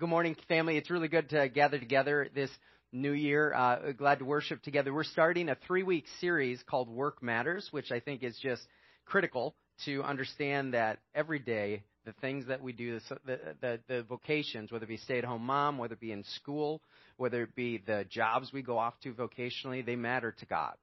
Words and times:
Good 0.00 0.08
morning, 0.08 0.34
family. 0.48 0.78
It's 0.78 0.88
really 0.88 1.08
good 1.08 1.28
to 1.28 1.50
gather 1.50 1.78
together 1.78 2.26
this 2.34 2.48
new 2.90 3.12
year. 3.12 3.52
Uh, 3.52 3.92
glad 3.92 4.20
to 4.20 4.24
worship 4.24 4.62
together. 4.62 4.94
We're 4.94 5.04
starting 5.04 5.50
a 5.50 5.56
three 5.66 5.82
week 5.82 6.06
series 6.22 6.62
called 6.62 6.88
Work 6.88 7.22
Matters, 7.22 7.68
which 7.70 7.92
I 7.92 8.00
think 8.00 8.22
is 8.22 8.34
just 8.42 8.62
critical 9.04 9.54
to 9.84 10.02
understand 10.02 10.72
that 10.72 11.00
every 11.14 11.38
day 11.38 11.82
the 12.06 12.14
things 12.14 12.46
that 12.46 12.62
we 12.62 12.72
do, 12.72 12.98
the, 13.26 13.38
the, 13.60 13.80
the 13.88 14.02
vocations, 14.04 14.72
whether 14.72 14.86
it 14.86 14.88
be 14.88 14.96
stay 14.96 15.18
at 15.18 15.24
home 15.24 15.42
mom, 15.42 15.76
whether 15.76 15.92
it 15.92 16.00
be 16.00 16.12
in 16.12 16.24
school, 16.24 16.80
whether 17.18 17.42
it 17.42 17.54
be 17.54 17.76
the 17.86 18.06
jobs 18.08 18.54
we 18.54 18.62
go 18.62 18.78
off 18.78 18.94
to 19.02 19.12
vocationally, 19.12 19.84
they 19.84 19.96
matter 19.96 20.32
to 20.32 20.46
God 20.46 20.76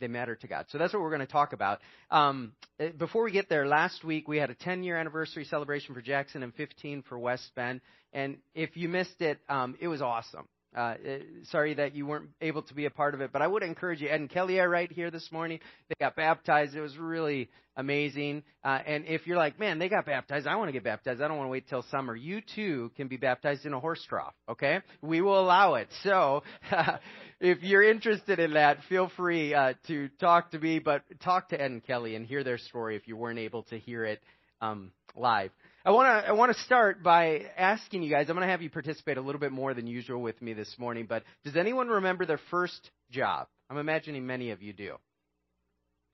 they 0.00 0.08
matter 0.08 0.34
to 0.36 0.46
God. 0.46 0.66
So 0.70 0.78
that's 0.78 0.92
what 0.92 1.02
we're 1.02 1.10
going 1.10 1.20
to 1.20 1.26
talk 1.26 1.52
about. 1.52 1.80
Um, 2.10 2.52
eh, 2.78 2.90
before 2.96 3.24
we 3.24 3.32
get 3.32 3.48
there, 3.48 3.66
last 3.66 4.04
week 4.04 4.28
we 4.28 4.38
had 4.38 4.50
a 4.50 4.54
10 4.54 4.82
year 4.82 4.96
anniversary 4.96 5.44
celebration 5.44 5.94
for 5.94 6.00
Jackson 6.00 6.42
and 6.42 6.54
15 6.54 7.02
for 7.08 7.18
West 7.18 7.50
Bend. 7.54 7.80
And 8.12 8.38
if 8.54 8.76
you 8.76 8.88
missed 8.88 9.20
it, 9.20 9.38
um, 9.48 9.76
it 9.80 9.88
was 9.88 10.02
awesome. 10.02 10.48
Uh, 10.76 10.94
eh, 11.04 11.18
sorry 11.50 11.72
that 11.74 11.94
you 11.94 12.06
weren't 12.06 12.28
able 12.42 12.60
to 12.62 12.74
be 12.74 12.84
a 12.84 12.90
part 12.90 13.14
of 13.14 13.22
it, 13.22 13.32
but 13.32 13.40
I 13.40 13.46
would 13.46 13.62
encourage 13.62 14.02
you. 14.02 14.08
Ed 14.08 14.20
and 14.20 14.30
Kelly 14.30 14.60
are 14.60 14.68
right 14.68 14.92
here 14.92 15.10
this 15.10 15.32
morning. 15.32 15.58
They 15.88 15.94
got 15.98 16.16
baptized. 16.16 16.74
It 16.76 16.82
was 16.82 16.98
really 16.98 17.48
amazing. 17.76 18.42
Uh, 18.62 18.80
and 18.86 19.04
if 19.06 19.26
you're 19.26 19.36
like, 19.36 19.58
man, 19.58 19.78
they 19.78 19.88
got 19.88 20.04
baptized, 20.04 20.46
I 20.46 20.56
want 20.56 20.68
to 20.68 20.72
get 20.72 20.84
baptized. 20.84 21.22
I 21.22 21.28
don't 21.28 21.38
want 21.38 21.46
to 21.46 21.52
wait 21.52 21.68
till 21.68 21.82
summer. 21.90 22.14
You 22.14 22.42
too 22.54 22.90
can 22.96 23.08
be 23.08 23.16
baptized 23.16 23.64
in 23.64 23.72
a 23.72 23.80
horse 23.80 24.04
trough. 24.08 24.34
Okay, 24.50 24.80
we 25.00 25.22
will 25.22 25.40
allow 25.40 25.74
it. 25.74 25.88
So 26.02 26.42
if 27.40 27.62
you're 27.62 27.88
interested 27.88 28.38
in 28.38 28.54
that, 28.54 28.78
feel 28.88 29.10
free 29.16 29.54
uh, 29.54 29.74
to 29.86 30.08
talk 30.20 30.50
to 30.50 30.58
me, 30.58 30.78
but 30.78 31.02
talk 31.22 31.50
to 31.50 31.60
Ed 31.60 31.70
and 31.70 31.86
Kelly 31.86 32.16
and 32.16 32.26
hear 32.26 32.44
their 32.44 32.58
story 32.58 32.96
if 32.96 33.08
you 33.08 33.16
weren't 33.16 33.38
able 33.38 33.62
to 33.64 33.78
hear 33.78 34.04
it 34.04 34.20
um, 34.60 34.90
live. 35.14 35.50
I 35.86 35.90
want 35.92 36.08
to 36.08 36.28
I 36.28 36.32
want 36.32 36.52
to 36.52 36.60
start 36.64 37.04
by 37.04 37.42
asking 37.56 38.02
you 38.02 38.10
guys. 38.10 38.28
I'm 38.28 38.34
going 38.34 38.44
to 38.44 38.50
have 38.50 38.60
you 38.60 38.68
participate 38.68 39.18
a 39.18 39.20
little 39.20 39.40
bit 39.40 39.52
more 39.52 39.72
than 39.72 39.86
usual 39.86 40.20
with 40.20 40.42
me 40.42 40.52
this 40.52 40.74
morning. 40.78 41.06
But 41.08 41.22
does 41.44 41.54
anyone 41.54 41.86
remember 41.86 42.26
their 42.26 42.40
first 42.50 42.90
job? 43.12 43.46
I'm 43.70 43.78
imagining 43.78 44.26
many 44.26 44.50
of 44.50 44.62
you 44.62 44.72
do. 44.72 44.96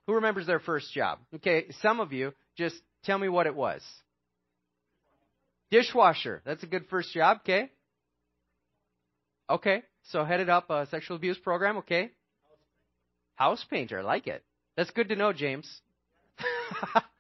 Who 0.07 0.13
remembers 0.13 0.47
their 0.47 0.61
first 0.61 0.93
job? 0.93 1.21
Okay, 1.37 1.69
some 1.81 2.01
of 2.01 2.13
you 2.13 2.35
just 2.55 2.77
tell 3.05 3.17
me 3.17 3.31
what 3.31 3.47
it 3.47 3.55
was. 3.55 3.81
Dishwasher. 5.71 6.43
That's 6.45 6.63
a 6.63 6.67
good 6.67 6.85
first 6.91 7.15
job. 7.15 7.39
Okay. 7.39 7.71
Okay. 9.49 9.85
So 10.11 10.23
headed 10.23 10.51
up 10.51 10.69
a 10.69 10.87
sexual 10.91 11.17
abuse 11.17 11.39
program. 11.39 11.79
Okay. 11.79 12.11
House 13.37 13.65
painter. 13.71 14.01
I 14.01 14.03
like 14.03 14.27
it. 14.27 14.45
That's 14.77 14.91
good 14.91 15.09
to 15.09 15.17
know, 15.17 15.33
James. 15.33 15.81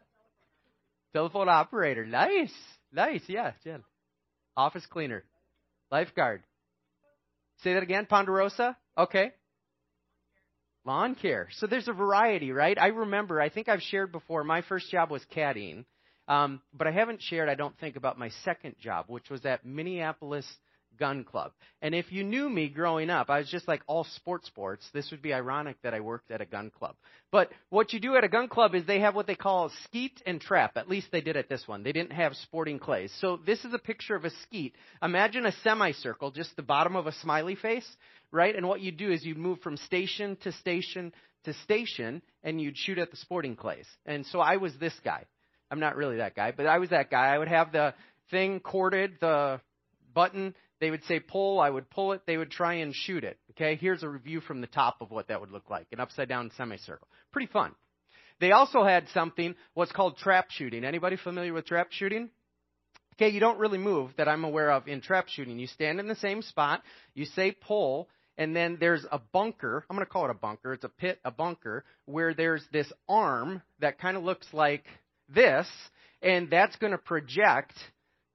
Telephone 1.13 1.49
operator. 1.49 2.07
Nice. 2.07 2.53
Nice. 2.93 3.23
Yeah, 3.27 3.53
Jen. 3.65 3.83
Office 4.57 4.87
cleaner. 4.87 5.25
Lifeguard. 5.91 6.43
Say 7.63 7.75
that 7.75 7.83
again. 7.83 8.07
Ponderosa. 8.07 8.77
Okay. 8.97 9.33
Lawn 10.85 11.15
care. 11.15 11.49
So 11.53 11.67
there's 11.67 11.89
a 11.89 11.93
variety, 11.93 12.51
right? 12.51 12.77
I 12.79 12.89
remember, 12.89 13.41
I 13.41 13.51
think 13.51 13.69
I've 13.69 13.83
shared 13.83 14.11
before, 14.11 14.43
my 14.43 14.63
first 14.63 14.91
job 14.91 15.11
was 15.11 15.25
caddying. 15.35 15.85
Um, 16.29 16.61
but 16.73 16.87
I 16.87 16.93
haven't 16.93 17.23
shared, 17.23 17.49
I 17.49 17.55
don't 17.55 17.79
think, 17.79 17.97
about 17.97 18.19
my 18.19 18.31
second 18.45 18.77
job, 18.81 19.07
which 19.09 19.29
was 19.31 19.45
at 19.45 19.65
Minneapolis 19.65 20.47
gun 20.99 21.25
club. 21.25 21.53
And 21.81 21.95
if 21.95 22.13
you 22.13 22.25
knew 22.25 22.49
me 22.49 22.69
growing 22.69 23.11
up, 23.11 23.31
I 23.31 23.39
was 23.39 23.51
just 23.51 23.69
like 23.69 23.83
all 23.87 24.05
sports 24.05 24.47
sports. 24.47 24.89
This 24.93 25.11
would 25.11 25.23
be 25.23 25.33
ironic 25.35 25.77
that 25.83 25.95
I 25.95 26.01
worked 26.01 26.31
at 26.31 26.41
a 26.41 26.47
gun 26.47 26.71
club. 26.71 26.97
But 27.31 27.51
what 27.71 27.93
you 27.93 28.01
do 28.01 28.17
at 28.17 28.25
a 28.25 28.29
gun 28.29 28.49
club 28.49 28.75
is 28.75 28.87
they 28.87 29.01
have 29.01 29.15
what 29.15 29.27
they 29.27 29.35
call 29.35 29.71
skeet 29.85 30.23
and 30.27 30.41
trap. 30.41 30.77
At 30.77 30.89
least 30.89 31.09
they 31.11 31.21
did 31.21 31.37
at 31.37 31.49
this 31.49 31.67
one. 31.67 31.83
They 31.83 31.93
didn't 31.93 32.13
have 32.13 32.35
sporting 32.37 32.79
clays. 32.79 33.13
So 33.21 33.39
this 33.45 33.65
is 33.65 33.75
a 33.75 33.79
picture 33.79 34.15
of 34.15 34.25
a 34.25 34.31
skeet. 34.43 34.75
Imagine 35.03 35.47
a 35.47 35.53
semicircle, 35.63 36.31
just 36.31 36.55
the 36.57 36.63
bottom 36.63 36.97
of 36.97 37.07
a 37.07 37.13
smiley 37.13 37.57
face, 37.57 37.89
right? 38.31 38.55
And 38.55 38.69
what 38.69 38.81
you 38.81 38.93
do 38.93 39.11
is 39.11 39.25
you 39.25 39.35
move 39.35 39.61
from 39.61 39.77
station 39.77 40.37
to 40.43 40.53
station 40.53 41.13
to 41.45 41.55
station 41.65 42.23
and 42.43 42.61
you'd 42.61 42.77
shoot 42.77 42.99
at 42.99 43.11
the 43.11 43.17
sporting 43.17 43.57
clays. 43.57 43.87
And 44.07 44.25
so 44.27 44.41
I 44.41 44.59
was 44.59 44.73
this 44.79 44.95
guy. 45.05 45.25
I'm 45.71 45.81
not 45.81 45.97
really 45.97 46.17
that 46.19 46.37
guy, 46.37 46.53
but 46.53 46.67
I 46.67 46.79
was 46.79 46.91
that 46.91 47.11
guy. 47.11 47.35
I 47.35 47.39
would 47.39 47.49
have 47.49 47.73
the 47.73 47.95
thing 48.31 48.61
corded, 48.61 49.13
the 49.21 49.61
button 50.15 50.55
they 50.83 50.91
would 50.91 51.05
say 51.05 51.21
pull, 51.21 51.61
I 51.61 51.71
would 51.71 51.89
pull 51.91 52.11
it, 52.13 52.23
they 52.27 52.37
would 52.37 52.51
try 52.51 52.75
and 52.75 52.93
shoot 52.93 53.23
it. 53.23 53.39
Okay, 53.53 53.77
here's 53.77 54.03
a 54.03 54.09
review 54.09 54.41
from 54.41 54.61
the 54.61 54.67
top 54.67 54.97
of 55.01 55.13
what 55.13 55.29
that 55.29 55.41
would 55.41 55.53
look 55.53 55.71
like 55.71 55.87
an 55.93 56.01
upside 56.01 56.29
down 56.29 56.51
semicircle. 56.57 57.07
Pretty 57.33 57.47
fun. 57.53 57.71
They 58.41 58.51
also 58.51 58.83
had 58.83 59.07
something, 59.15 59.55
what's 59.75 59.93
called 59.93 60.17
trap 60.17 60.51
shooting. 60.51 60.85
Anybody 60.85 61.17
familiar 61.17 61.53
with 61.53 61.67
trap 61.67 61.87
shooting? 61.91 62.31
Okay, 63.15 63.29
you 63.29 63.39
don't 63.39 63.61
really 63.61 63.79
move 63.79 64.11
that 64.17 64.27
I'm 64.27 64.43
aware 64.43 64.73
of 64.73 64.89
in 64.89 65.01
trap 65.01 65.29
shooting. 65.29 65.61
You 65.61 65.69
stand 65.69 66.01
in 66.01 66.09
the 66.09 66.17
same 66.17 66.43
spot, 66.43 66.83
you 67.15 67.27
say 67.27 67.53
pull, 67.53 68.09
and 68.37 68.57
then 68.57 68.79
there's 68.81 69.07
a 69.13 69.21
bunker. 69.33 69.85
I'm 69.89 69.97
going 69.97 70.05
to 70.05 70.13
call 70.13 70.25
it 70.25 70.33
a 70.33 70.35
bunker. 70.35 70.73
It's 70.73 70.83
a 70.83 70.89
pit, 70.89 71.21
a 71.25 71.31
bunker, 71.31 71.85
where 72.07 72.35
there's 72.35 72.65
this 72.73 72.93
arm 73.09 73.63
that 73.79 74.01
kind 74.01 74.17
of 74.17 74.25
looks 74.25 74.49
like 74.53 74.83
this, 75.33 75.69
and 76.21 76.51
that's 76.51 76.75
going 76.75 76.91
to 76.91 76.99
project 76.99 77.75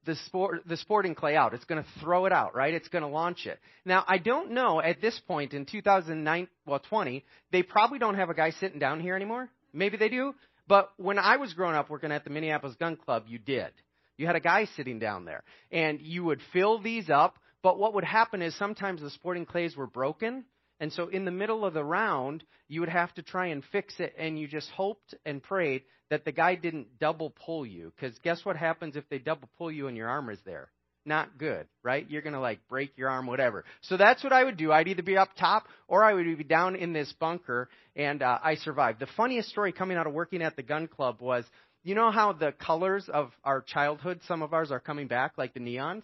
the, 0.07 0.15
sport, 0.15 0.63
the 0.65 0.77
sporting 0.77 1.13
clay 1.13 1.35
out. 1.35 1.53
It's 1.53 1.65
going 1.65 1.83
to 1.83 1.89
throw 1.99 2.25
it 2.25 2.31
out, 2.31 2.55
right? 2.55 2.73
It's 2.73 2.87
going 2.87 3.03
to 3.03 3.09
launch 3.09 3.45
it. 3.45 3.59
Now, 3.85 4.03
I 4.07 4.17
don't 4.17 4.51
know 4.51 4.81
at 4.81 5.01
this 5.01 5.19
point 5.27 5.53
in 5.53 5.65
2009, 5.65 6.47
well, 6.65 6.79
20, 6.79 7.23
they 7.51 7.61
probably 7.61 7.99
don't 7.99 8.15
have 8.15 8.31
a 8.31 8.33
guy 8.33 8.49
sitting 8.51 8.79
down 8.79 8.99
here 8.99 9.15
anymore. 9.15 9.49
Maybe 9.73 9.97
they 9.97 10.09
do. 10.09 10.33
But 10.67 10.89
when 10.97 11.19
I 11.19 11.37
was 11.37 11.53
growing 11.53 11.75
up 11.75 11.89
working 11.89 12.11
at 12.11 12.23
the 12.23 12.29
Minneapolis 12.29 12.75
Gun 12.77 12.95
Club, 12.95 13.25
you 13.27 13.37
did. 13.37 13.71
You 14.17 14.25
had 14.25 14.35
a 14.35 14.41
guy 14.41 14.65
sitting 14.75 14.97
down 14.97 15.25
there. 15.25 15.43
And 15.71 16.01
you 16.01 16.23
would 16.23 16.41
fill 16.51 16.81
these 16.81 17.09
up. 17.09 17.35
But 17.61 17.77
what 17.77 17.93
would 17.93 18.03
happen 18.03 18.41
is 18.41 18.57
sometimes 18.57 19.01
the 19.01 19.09
sporting 19.11 19.45
clays 19.45 19.75
were 19.75 19.87
broken. 19.87 20.45
And 20.79 20.93
so 20.93 21.07
in 21.07 21.25
the 21.25 21.31
middle 21.31 21.65
of 21.65 21.73
the 21.73 21.83
round, 21.83 22.43
you 22.67 22.81
would 22.81 22.89
have 22.89 23.13
to 23.15 23.21
try 23.21 23.47
and 23.47 23.63
fix 23.71 23.95
it. 23.99 24.13
And 24.17 24.39
you 24.39 24.47
just 24.47 24.69
hoped 24.71 25.15
and 25.25 25.41
prayed 25.41 25.83
that 26.09 26.25
the 26.25 26.31
guy 26.31 26.55
didn't 26.55 26.99
double 26.99 27.31
pull 27.45 27.65
you. 27.65 27.91
Because 27.95 28.17
guess 28.19 28.45
what 28.45 28.55
happens 28.55 28.95
if 28.95 29.07
they 29.09 29.19
double 29.19 29.49
pull 29.57 29.71
you 29.71 29.87
and 29.87 29.97
your 29.97 30.07
arm 30.07 30.29
is 30.29 30.39
there? 30.45 30.69
Not 31.05 31.37
good, 31.37 31.67
right? 31.83 32.05
You're 32.09 32.21
going 32.21 32.33
to 32.33 32.39
like 32.41 32.59
break 32.67 32.97
your 32.97 33.09
arm, 33.09 33.27
whatever. 33.27 33.63
So 33.81 33.95
that's 33.95 34.23
what 34.23 34.33
I 34.33 34.43
would 34.43 34.57
do. 34.57 34.73
I'd 34.73 34.89
either 34.89 35.03
be 35.03 35.15
up 35.15 35.29
top 35.39 35.63
or 35.87 36.03
I 36.03 36.13
would 36.13 36.37
be 36.37 36.43
down 36.43 36.75
in 36.75 36.91
this 36.91 37.13
bunker, 37.17 37.69
and 37.95 38.21
uh, 38.21 38.39
I 38.43 38.55
survived. 38.55 38.99
The 38.99 39.07
funniest 39.15 39.47
story 39.49 39.71
coming 39.71 39.95
out 39.95 40.05
of 40.05 40.11
working 40.11 40.41
at 40.41 40.57
the 40.57 40.63
gun 40.63 40.87
club 40.87 41.21
was 41.21 41.45
you 41.83 41.95
know 41.95 42.11
how 42.11 42.33
the 42.33 42.51
colors 42.51 43.07
of 43.07 43.31
our 43.45 43.61
childhood, 43.61 44.19
some 44.27 44.41
of 44.41 44.53
ours 44.53 44.69
are 44.69 44.81
coming 44.81 45.07
back, 45.07 45.37
like 45.37 45.53
the 45.53 45.61
neons? 45.61 46.03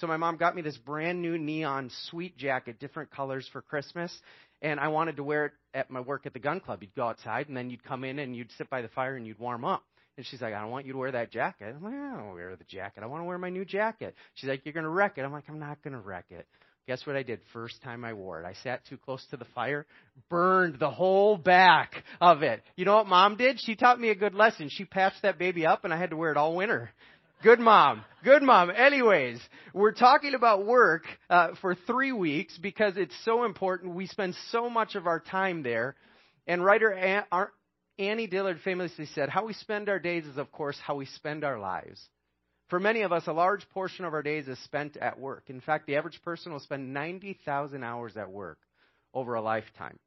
So 0.00 0.06
my 0.06 0.16
mom 0.16 0.36
got 0.36 0.56
me 0.56 0.62
this 0.62 0.76
brand 0.78 1.22
new 1.22 1.38
neon 1.38 1.90
sweet 2.08 2.36
jacket, 2.36 2.80
different 2.80 3.10
colors 3.10 3.48
for 3.52 3.62
Christmas 3.62 4.12
and 4.62 4.78
I 4.78 4.88
wanted 4.88 5.16
to 5.16 5.24
wear 5.24 5.46
it 5.46 5.52
at 5.74 5.90
my 5.90 6.00
work 6.00 6.26
at 6.26 6.32
the 6.32 6.38
gun 6.38 6.60
club. 6.60 6.82
You'd 6.82 6.94
go 6.94 7.08
outside, 7.08 7.48
and 7.48 7.56
then 7.56 7.70
you'd 7.70 7.84
come 7.84 8.04
in 8.04 8.18
and 8.18 8.36
you'd 8.36 8.50
sit 8.58 8.68
by 8.68 8.82
the 8.82 8.88
fire 8.88 9.16
and 9.16 9.26
you'd 9.26 9.38
warm 9.38 9.64
up. 9.64 9.82
And 10.16 10.26
she's 10.26 10.42
like, 10.42 10.52
I 10.52 10.60
don't 10.60 10.70
want 10.70 10.86
you 10.86 10.92
to 10.92 10.98
wear 10.98 11.12
that 11.12 11.30
jacket. 11.30 11.74
I'm 11.74 11.82
like, 11.82 11.94
I 11.94 12.16
don't 12.16 12.34
wear 12.34 12.54
the 12.56 12.64
jacket. 12.64 13.02
I 13.02 13.06
want 13.06 13.22
to 13.22 13.24
wear 13.24 13.38
my 13.38 13.48
new 13.48 13.64
jacket. 13.64 14.14
She's 14.34 14.50
like, 14.50 14.62
You're 14.64 14.74
to 14.74 14.88
wreck 14.88 15.16
it. 15.16 15.22
I'm 15.22 15.32
like, 15.32 15.44
I'm 15.48 15.58
not 15.58 15.82
to 15.82 15.90
wreck 15.96 16.26
it. 16.30 16.46
Guess 16.86 17.06
what 17.06 17.14
I 17.14 17.22
did 17.22 17.40
first 17.52 17.80
time 17.82 18.04
I 18.04 18.14
wore 18.14 18.42
it? 18.42 18.46
I 18.46 18.54
sat 18.64 18.84
too 18.86 18.96
close 18.96 19.24
to 19.30 19.36
the 19.36 19.44
fire, 19.54 19.86
burned 20.28 20.78
the 20.80 20.90
whole 20.90 21.36
back 21.36 22.02
of 22.20 22.42
it. 22.42 22.62
You 22.74 22.84
know 22.84 22.96
what 22.96 23.06
mom 23.06 23.36
did? 23.36 23.60
She 23.60 23.76
taught 23.76 24.00
me 24.00 24.10
a 24.10 24.14
good 24.14 24.34
lesson. 24.34 24.68
She 24.70 24.84
patched 24.84 25.22
that 25.22 25.38
baby 25.38 25.66
up 25.66 25.84
and 25.84 25.94
I 25.94 25.98
had 25.98 26.10
to 26.10 26.16
wear 26.16 26.32
it 26.32 26.36
all 26.36 26.56
winter. 26.56 26.90
Good 27.42 27.58
mom. 27.58 28.04
Good 28.22 28.42
mom. 28.42 28.70
Anyways, 28.70 29.40
we're 29.72 29.92
talking 29.92 30.34
about 30.34 30.66
work 30.66 31.04
uh, 31.30 31.52
for 31.62 31.74
three 31.74 32.12
weeks 32.12 32.58
because 32.58 32.98
it's 32.98 33.14
so 33.24 33.44
important. 33.44 33.94
We 33.94 34.06
spend 34.06 34.34
so 34.50 34.68
much 34.68 34.94
of 34.94 35.06
our 35.06 35.20
time 35.20 35.62
there. 35.62 35.96
And 36.46 36.62
writer 36.62 36.92
Annie 37.98 38.26
Dillard 38.26 38.60
famously 38.62 39.06
said, 39.06 39.30
How 39.30 39.46
we 39.46 39.54
spend 39.54 39.88
our 39.88 39.98
days 39.98 40.26
is, 40.26 40.36
of 40.36 40.52
course, 40.52 40.76
how 40.84 40.96
we 40.96 41.06
spend 41.06 41.42
our 41.42 41.58
lives. 41.58 42.06
For 42.68 42.78
many 42.78 43.02
of 43.02 43.12
us, 43.12 43.26
a 43.26 43.32
large 43.32 43.66
portion 43.70 44.04
of 44.04 44.12
our 44.12 44.22
days 44.22 44.46
is 44.46 44.58
spent 44.64 44.98
at 44.98 45.18
work. 45.18 45.44
In 45.46 45.62
fact, 45.62 45.86
the 45.86 45.96
average 45.96 46.20
person 46.22 46.52
will 46.52 46.60
spend 46.60 46.92
90,000 46.92 47.82
hours 47.82 48.18
at 48.18 48.30
work 48.30 48.58
over 49.14 49.32
a 49.32 49.40
lifetime. 49.40 49.98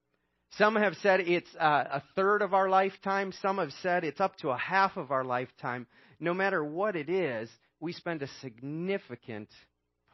Some 0.60 0.76
have 0.76 0.94
said 1.02 1.22
it's 1.22 1.50
uh, 1.60 1.86
a 1.94 2.04
third 2.16 2.44
of 2.44 2.54
our 2.54 2.70
lifetime. 2.70 3.34
Some 3.42 3.58
have 3.58 3.72
said 3.82 4.04
it's 4.04 4.22
up 4.22 4.38
to 4.38 4.50
a 4.50 4.58
half 4.58 4.98
of 4.98 5.10
our 5.10 5.24
lifetime 5.24 5.88
no 6.24 6.34
matter 6.34 6.64
what 6.64 6.96
it 6.96 7.10
is, 7.10 7.50
we 7.80 7.92
spend 7.92 8.22
a 8.22 8.28
significant 8.42 9.50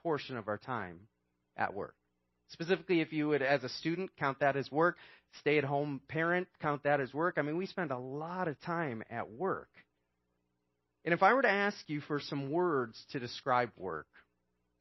portion 0.02 0.38
of 0.38 0.48
our 0.48 0.58
time 0.58 1.02
at 1.56 1.74
work. 1.74 1.94
Specifically, 2.50 3.02
if 3.02 3.14
you 3.14 3.28
would, 3.28 3.44
as 3.44 3.64
a 3.64 3.70
student, 3.70 4.10
count 4.18 4.40
that 4.40 4.56
as 4.56 4.72
work, 4.72 4.98
stay 5.40 5.60
at 5.60 5.64
home 5.64 6.02
parent, 6.08 6.48
count 6.62 6.82
that 6.84 7.00
as 7.00 7.14
work. 7.14 7.36
I 7.38 7.44
mean, 7.44 7.58
we 7.58 7.68
spend 7.68 7.92
a 7.92 7.98
lot 8.00 8.48
of 8.48 8.60
time 8.62 9.04
at 9.12 9.30
work. 9.30 9.70
And 11.06 11.14
if 11.14 11.22
I 11.22 11.34
were 11.34 11.44
to 11.44 11.50
ask 11.50 11.78
you 11.88 12.02
for 12.02 12.20
some 12.20 12.50
words 12.50 13.00
to 13.12 13.20
describe 13.20 13.70
work, 13.78 14.08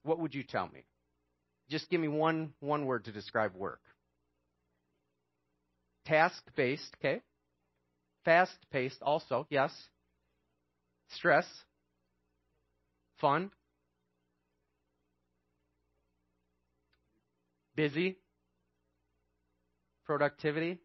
what 0.05 0.19
would 0.19 0.35
you 0.35 0.43
tell 0.43 0.69
me? 0.69 0.85
Just 1.69 1.91
give 1.91 2.01
me 2.01 2.09
one, 2.09 2.55
one 2.61 2.87
word 2.87 3.05
to 3.05 3.13
describe 3.13 3.55
work. 3.55 3.81
Task 6.07 6.43
based, 6.57 6.91
okay. 6.99 7.21
Fast 8.25 8.57
paced, 8.73 9.03
also, 9.03 9.47
yes 9.51 9.71
stress, 11.17 11.47
fun, 13.21 13.51
busy, 17.75 18.17
productivity, 20.05 20.79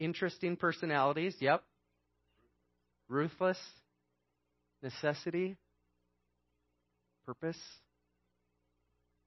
interesting 0.00 0.56
personalities, 0.56 1.34
yep, 1.40 1.62
ruthless, 3.08 3.58
necessity, 4.82 5.56
purpose. 7.26 7.58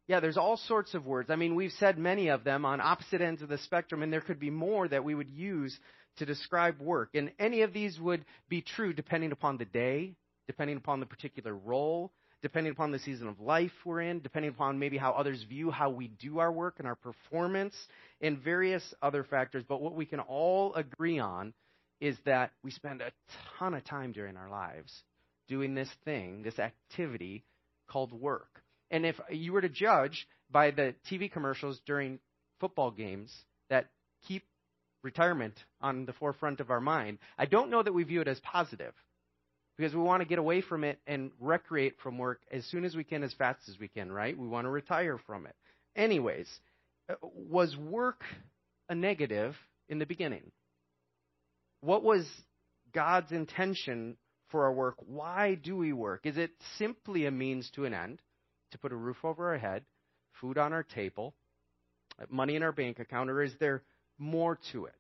Yeah, 0.08 0.20
there's 0.20 0.38
all 0.38 0.58
sorts 0.58 0.94
of 0.94 1.06
words. 1.06 1.30
I 1.30 1.36
mean, 1.36 1.56
we've 1.56 1.72
said 1.74 1.98
many 1.98 2.30
of 2.30 2.44
them 2.44 2.66
on 2.66 2.82
opposite 2.82 3.22
ends 3.22 3.42
of 3.42 3.50
the 3.50 3.60
spectrum, 3.60 4.02
and 4.04 4.12
there 4.12 4.22
could 4.22 4.40
be 4.40 4.50
more 4.50 4.88
that 4.88 5.04
we 5.04 5.16
would 5.16 5.30
use 5.30 5.78
to 6.18 6.26
describe 6.26 6.80
work. 6.80 7.10
And 7.14 7.32
any 7.40 7.62
of 7.62 7.74
these 7.74 8.00
would 8.00 8.26
be 8.50 8.62
true 8.62 8.94
depending 8.94 9.32
upon 9.32 9.58
the 9.58 9.66
day, 9.66 10.16
depending 10.48 10.78
upon 10.78 11.00
the 11.00 11.06
particular 11.06 11.56
role, 11.56 12.12
depending 12.42 12.72
upon 12.72 12.92
the 12.92 13.00
season 13.00 13.28
of 13.28 13.40
life 13.40 13.72
we're 13.86 14.02
in, 14.02 14.20
depending 14.20 14.50
upon 14.50 14.80
maybe 14.80 14.98
how 14.98 15.12
others 15.12 15.44
view 15.44 15.72
how 15.72 15.90
we 15.90 16.08
do 16.08 16.40
our 16.40 16.52
work 16.52 16.76
and 16.80 16.88
our 16.88 16.96
performance, 16.96 17.76
and 18.20 18.40
various 18.40 18.94
other 19.02 19.24
factors. 19.24 19.64
But 19.68 19.82
what 19.82 19.96
we 19.96 20.06
can 20.06 20.20
all 20.20 20.74
agree 20.74 21.20
on 21.20 21.54
is 22.00 22.18
that 22.26 22.52
we 22.64 22.72
spend 22.72 23.02
a 23.02 23.12
ton 23.60 23.76
of 23.76 23.84
time 23.86 24.12
during 24.12 24.36
our 24.36 24.50
lives 24.50 24.92
doing 25.48 25.76
this 25.76 25.90
thing, 26.04 26.42
this 26.42 26.58
activity 26.58 27.44
called 27.88 28.12
work. 28.12 28.64
And 28.90 29.06
if 29.06 29.16
you 29.30 29.54
were 29.54 29.62
to 29.62 29.70
judge 29.70 30.28
by 30.50 30.72
the 30.72 30.96
TV 31.10 31.32
commercials 31.32 31.80
during 31.86 32.20
football 32.60 32.92
games 32.92 33.32
that 33.70 33.88
keep 34.28 34.44
retirement 35.04 35.54
on 35.82 36.06
the 36.06 36.14
forefront 36.14 36.60
of 36.60 36.70
our 36.70 36.82
mind, 36.82 37.20
I 37.38 37.46
don't 37.46 37.70
know 37.70 37.84
that 37.84 37.94
we 37.94 38.04
view 38.04 38.22
it 38.22 38.28
as 38.28 38.40
positive 38.42 38.94
because 39.78 39.94
we 39.94 40.02
want 40.02 40.22
to 40.22 40.28
get 40.28 40.40
away 40.40 40.62
from 40.62 40.84
it 40.84 41.00
and 41.08 41.32
recreate 41.40 41.96
from 42.04 42.18
work 42.18 42.42
as 42.52 42.66
soon 42.66 42.86
as 42.86 42.96
we 42.96 43.04
can, 43.04 43.24
as 43.24 43.34
fast 43.34 43.68
as 43.68 43.80
we 43.80 43.88
can, 43.88 44.12
right? 44.12 44.38
We 44.38 44.48
want 44.48 44.66
to 44.66 44.70
retire 44.70 45.20
from 45.26 45.46
it. 45.46 45.56
Anyways, 45.96 46.48
uh, 47.10 47.16
was 47.22 47.76
work 47.76 48.24
a 48.90 48.96
negative 48.96 49.56
in 49.90 50.00
the 50.00 50.06
beginning? 50.06 50.52
What 51.82 52.04
was 52.04 52.26
God's 52.94 53.32
intention 53.32 54.18
for 54.50 54.66
our 54.66 54.74
work? 54.74 54.96
Why 55.00 55.56
do 55.56 55.76
we 55.76 55.94
work? 55.94 56.26
Is 56.26 56.38
it 56.38 56.52
simply 56.78 57.26
a 57.26 57.32
means 57.32 57.70
to 57.76 57.86
an 57.86 57.94
end? 57.94 58.22
to 58.72 58.78
put 58.78 58.92
a 58.92 58.96
roof 58.96 59.18
over 59.24 59.50
our 59.50 59.58
head, 59.58 59.84
food 60.40 60.58
on 60.58 60.74
our 60.74 60.84
table, 60.84 61.36
money 62.30 62.56
in 62.56 62.64
our 62.64 62.72
bank 62.72 63.00
account, 63.00 63.30
or 63.30 63.42
is 63.42 63.54
there 63.60 63.84
more 64.22 64.58
to 64.72 64.86
it? 64.86 64.96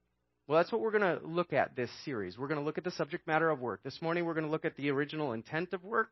Well, 0.47 0.57
that's 0.59 0.71
what 0.71 0.81
we're 0.81 0.91
going 0.91 1.19
to 1.19 1.25
look 1.25 1.53
at 1.53 1.75
this 1.75 1.89
series. 2.03 2.38
We're 2.38 2.47
going 2.47 2.59
to 2.59 2.65
look 2.65 2.77
at 2.77 2.83
the 2.83 2.91
subject 2.91 3.25
matter 3.27 3.50
of 3.50 3.59
work. 3.59 3.83
This 3.83 4.01
morning, 4.01 4.25
we're 4.25 4.33
going 4.33 4.45
to 4.45 4.51
look 4.51 4.65
at 4.65 4.75
the 4.75 4.89
original 4.89 5.33
intent 5.33 5.73
of 5.73 5.83
work. 5.83 6.09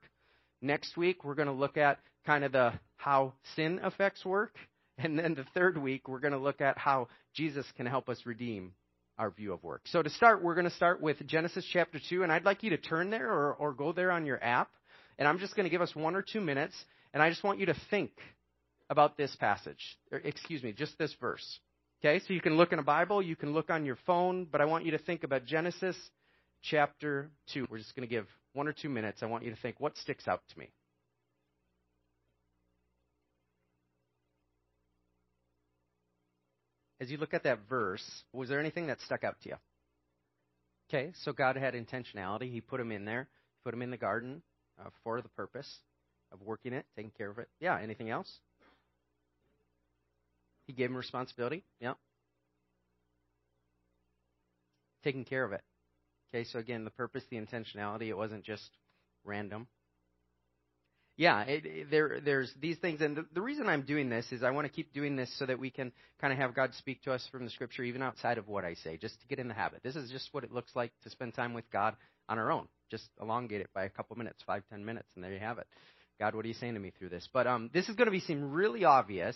Next 0.62 0.96
week, 0.96 1.24
we're 1.24 1.36
going 1.36 1.48
to 1.48 1.54
look 1.54 1.76
at 1.76 2.00
kind 2.26 2.44
of 2.44 2.52
the 2.52 2.74
how 2.96 3.34
sin 3.56 3.80
affects 3.84 4.24
work. 4.26 4.56
And 5.02 5.18
then 5.18 5.34
the 5.34 5.46
third 5.54 5.78
week, 5.78 6.10
we're 6.10 6.20
going 6.20 6.34
to 6.34 6.38
look 6.38 6.60
at 6.60 6.78
how 6.78 7.08
Jesus 7.34 7.66
can 7.78 7.86
help 7.86 8.10
us 8.10 8.20
redeem 8.26 8.74
our 9.18 9.30
view 9.30 9.54
of 9.54 9.64
work. 9.64 9.84
So 9.86 10.02
to 10.02 10.10
start, 10.10 10.44
we're 10.44 10.56
going 10.56 10.70
to 10.70 10.76
start 10.76 11.02
with 11.02 11.26
Genesis 11.26 11.66
chapter 11.72 12.02
2, 12.10 12.24
and 12.24 12.30
I'd 12.34 12.44
like 12.44 12.64
you 12.64 12.72
to 12.72 12.78
turn 12.78 13.10
there 13.10 13.32
or, 13.32 13.54
or 13.54 13.72
go 13.72 13.94
there 13.94 14.12
on 14.12 14.26
your 14.26 14.44
app. 14.44 14.70
And 15.18 15.26
I'm 15.26 15.40
just 15.40 15.56
going 15.56 15.64
to 15.64 15.70
give 15.70 15.82
us 15.82 15.96
one 15.96 16.18
or 16.18 16.22
two 16.22 16.42
minutes 16.42 16.76
and 17.14 17.24
I 17.24 17.30
just 17.30 17.44
want 17.44 17.60
you 17.60 17.66
to 17.68 17.76
think 17.90 18.12
about 18.90 19.18
this 19.18 19.36
passage. 19.40 19.98
Or, 20.12 20.20
excuse 20.20 20.64
me, 20.64 20.74
just 20.74 20.98
this 20.98 21.14
verse. 21.20 21.60
Okay, 22.02 22.22
so 22.26 22.34
you 22.34 22.40
can 22.40 22.56
look 22.56 22.72
in 22.72 22.80
a 22.80 22.84
Bible, 22.84 23.22
you 23.22 23.36
can 23.36 23.52
look 23.52 23.70
on 23.70 23.86
your 23.86 23.98
phone, 24.06 24.48
but 24.50 24.62
I 24.62 24.66
want 24.66 24.86
you 24.86 24.92
to 24.92 24.98
think 24.98 25.26
about 25.26 25.44
Genesis 25.46 25.98
chapter 26.62 27.30
2. 27.54 27.68
We're 27.70 27.80
just 27.80 27.94
going 27.94 28.08
to 28.08 28.10
give 28.14 28.26
one 28.54 28.70
or 28.70 28.74
two 28.74 28.88
minutes. 28.88 29.22
I 29.22 29.26
want 29.26 29.44
you 29.44 29.52
to 29.52 29.58
think 29.58 29.82
what 29.82 29.98
sticks 29.98 30.26
out 30.26 30.42
to 30.54 30.60
me. 30.60 30.70
As 37.02 37.12
you 37.12 37.18
look 37.18 37.34
at 37.34 37.44
that 37.44 37.60
verse, 37.68 38.04
was 38.32 38.48
there 38.48 38.62
anything 38.62 38.88
that 38.88 39.02
stuck 39.02 39.26
out 39.26 39.36
to 39.44 39.50
you? 39.50 39.56
Okay, 40.90 41.12
so 41.24 41.34
God 41.34 41.58
had 41.58 41.74
intentionality. 41.74 42.50
He 42.50 42.62
put 42.62 42.80
him 42.80 42.94
in 42.94 43.04
there, 43.04 43.28
put 43.66 43.74
him 43.74 43.82
in 43.82 43.92
the 43.92 43.98
garden 43.98 44.42
uh, 44.80 44.90
for 45.04 45.22
the 45.22 45.30
purpose 45.30 45.70
of 46.32 46.42
working 46.42 46.72
it, 46.72 46.86
taking 46.96 47.12
care 47.12 47.30
of 47.30 47.40
it. 47.40 47.50
Yeah, 47.60 47.78
anything 47.82 48.10
else? 48.10 48.40
He 50.70 50.74
gave 50.74 50.92
him 50.92 50.98
responsibility. 50.98 51.64
Yeah. 51.80 51.94
Taking 55.04 55.26
care 55.26 55.44
of 55.44 55.52
it. 55.52 55.64
Okay, 56.30 56.44
so 56.44 56.60
again, 56.60 56.84
the 56.84 56.92
purpose, 56.92 57.24
the 57.32 57.38
intentionality, 57.38 58.10
it 58.10 58.14
wasn't 58.16 58.44
just 58.44 58.70
random. 59.26 59.66
Yeah, 61.18 61.42
it, 61.42 61.66
it, 61.66 61.90
there, 61.90 62.20
there's 62.24 62.54
these 62.62 62.78
things, 62.78 63.02
and 63.02 63.18
the, 63.18 63.26
the 63.34 63.42
reason 63.42 63.68
I'm 63.68 63.82
doing 63.82 64.10
this 64.10 64.32
is 64.32 64.44
I 64.44 64.52
want 64.52 64.68
to 64.68 64.72
keep 64.72 64.94
doing 64.94 65.16
this 65.16 65.36
so 65.40 65.48
that 65.48 65.58
we 65.58 65.72
can 65.72 65.92
kind 66.22 66.32
of 66.32 66.38
have 66.38 66.54
God 66.54 66.76
speak 66.76 67.02
to 67.02 67.14
us 67.14 67.28
from 67.32 67.46
the 67.46 67.50
Scripture, 67.50 67.82
even 67.82 68.04
outside 68.04 68.38
of 68.38 68.48
what 68.48 68.64
I 68.64 68.76
say, 68.76 68.96
just 68.96 69.20
to 69.22 69.28
get 69.28 69.40
in 69.40 69.48
the 69.48 69.56
habit. 69.56 69.82
This 69.82 69.96
is 69.96 70.12
just 70.12 70.32
what 70.34 70.44
it 70.44 70.52
looks 70.52 70.76
like 70.76 70.92
to 71.02 71.10
spend 71.10 71.34
time 71.34 71.56
with 71.56 71.68
God 71.72 71.96
on 72.30 72.38
our 72.38 72.52
own. 72.52 72.68
Just 72.92 73.10
elongate 73.20 73.62
it 73.62 73.70
by 73.74 73.86
a 73.86 73.90
couple 73.90 74.16
minutes, 74.18 74.44
five, 74.46 74.62
ten 74.70 74.86
minutes, 74.86 75.08
and 75.16 75.24
there 75.24 75.34
you 75.34 75.40
have 75.40 75.58
it. 75.58 75.66
God, 76.20 76.36
what 76.36 76.46
are 76.46 76.48
you 76.48 76.54
saying 76.54 76.76
to 76.76 76.80
me 76.80 76.92
through 76.92 77.10
this? 77.10 77.28
But 77.34 77.48
um, 77.48 77.72
this 77.74 77.90
is 77.90 77.96
going 77.96 78.06
to 78.06 78.12
be 78.12 78.20
seem 78.20 78.52
really 78.52 78.86
obvious, 78.86 79.36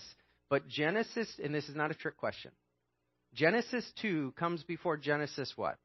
but 0.53 0.67
Genesis, 0.67 1.27
and 1.43 1.51
this 1.51 1.67
is 1.67 1.75
not 1.75 1.89
a 1.89 1.95
trick 1.95 2.15
question. 2.15 2.51
Genesis 3.33 3.83
2 4.03 4.35
comes 4.37 4.61
before 4.61 4.97
Genesis 4.97 5.51
what? 5.55 5.79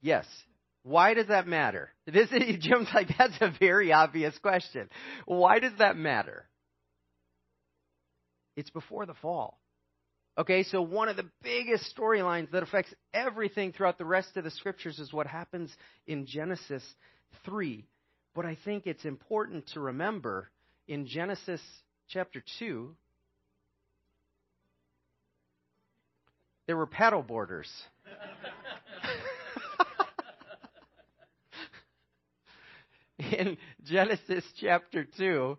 Yes. 0.00 0.24
Why 0.84 1.14
does 1.14 1.26
that 1.26 1.48
matter? 1.48 1.90
This 2.06 2.30
is, 2.30 2.58
Jim's 2.60 2.86
like 2.94 3.08
that's 3.18 3.38
a 3.40 3.52
very 3.58 3.92
obvious 3.92 4.38
question. 4.38 4.88
Why 5.24 5.58
does 5.58 5.72
that 5.80 5.96
matter? 5.96 6.46
It's 8.56 8.70
before 8.70 9.04
the 9.04 9.14
fall. 9.14 9.58
Okay, 10.38 10.62
so 10.62 10.80
one 10.80 11.08
of 11.08 11.16
the 11.16 11.28
biggest 11.42 11.92
storylines 11.92 12.52
that 12.52 12.62
affects 12.62 12.94
everything 13.12 13.72
throughout 13.72 13.98
the 13.98 14.04
rest 14.04 14.36
of 14.36 14.44
the 14.44 14.52
scriptures 14.52 15.00
is 15.00 15.12
what 15.12 15.26
happens 15.26 15.74
in 16.06 16.24
Genesis 16.24 16.84
3. 17.46 17.84
But 18.36 18.46
I 18.46 18.56
think 18.64 18.86
it's 18.86 19.04
important 19.04 19.66
to 19.72 19.80
remember 19.80 20.50
in 20.86 21.08
Genesis 21.08 21.60
chapter 22.08 22.42
2, 22.58 22.94
there 26.66 26.76
were 26.76 26.86
paddle 26.86 27.22
boarders. 27.22 27.70
in 33.18 33.56
Genesis 33.84 34.44
chapter 34.60 35.06
2, 35.16 35.58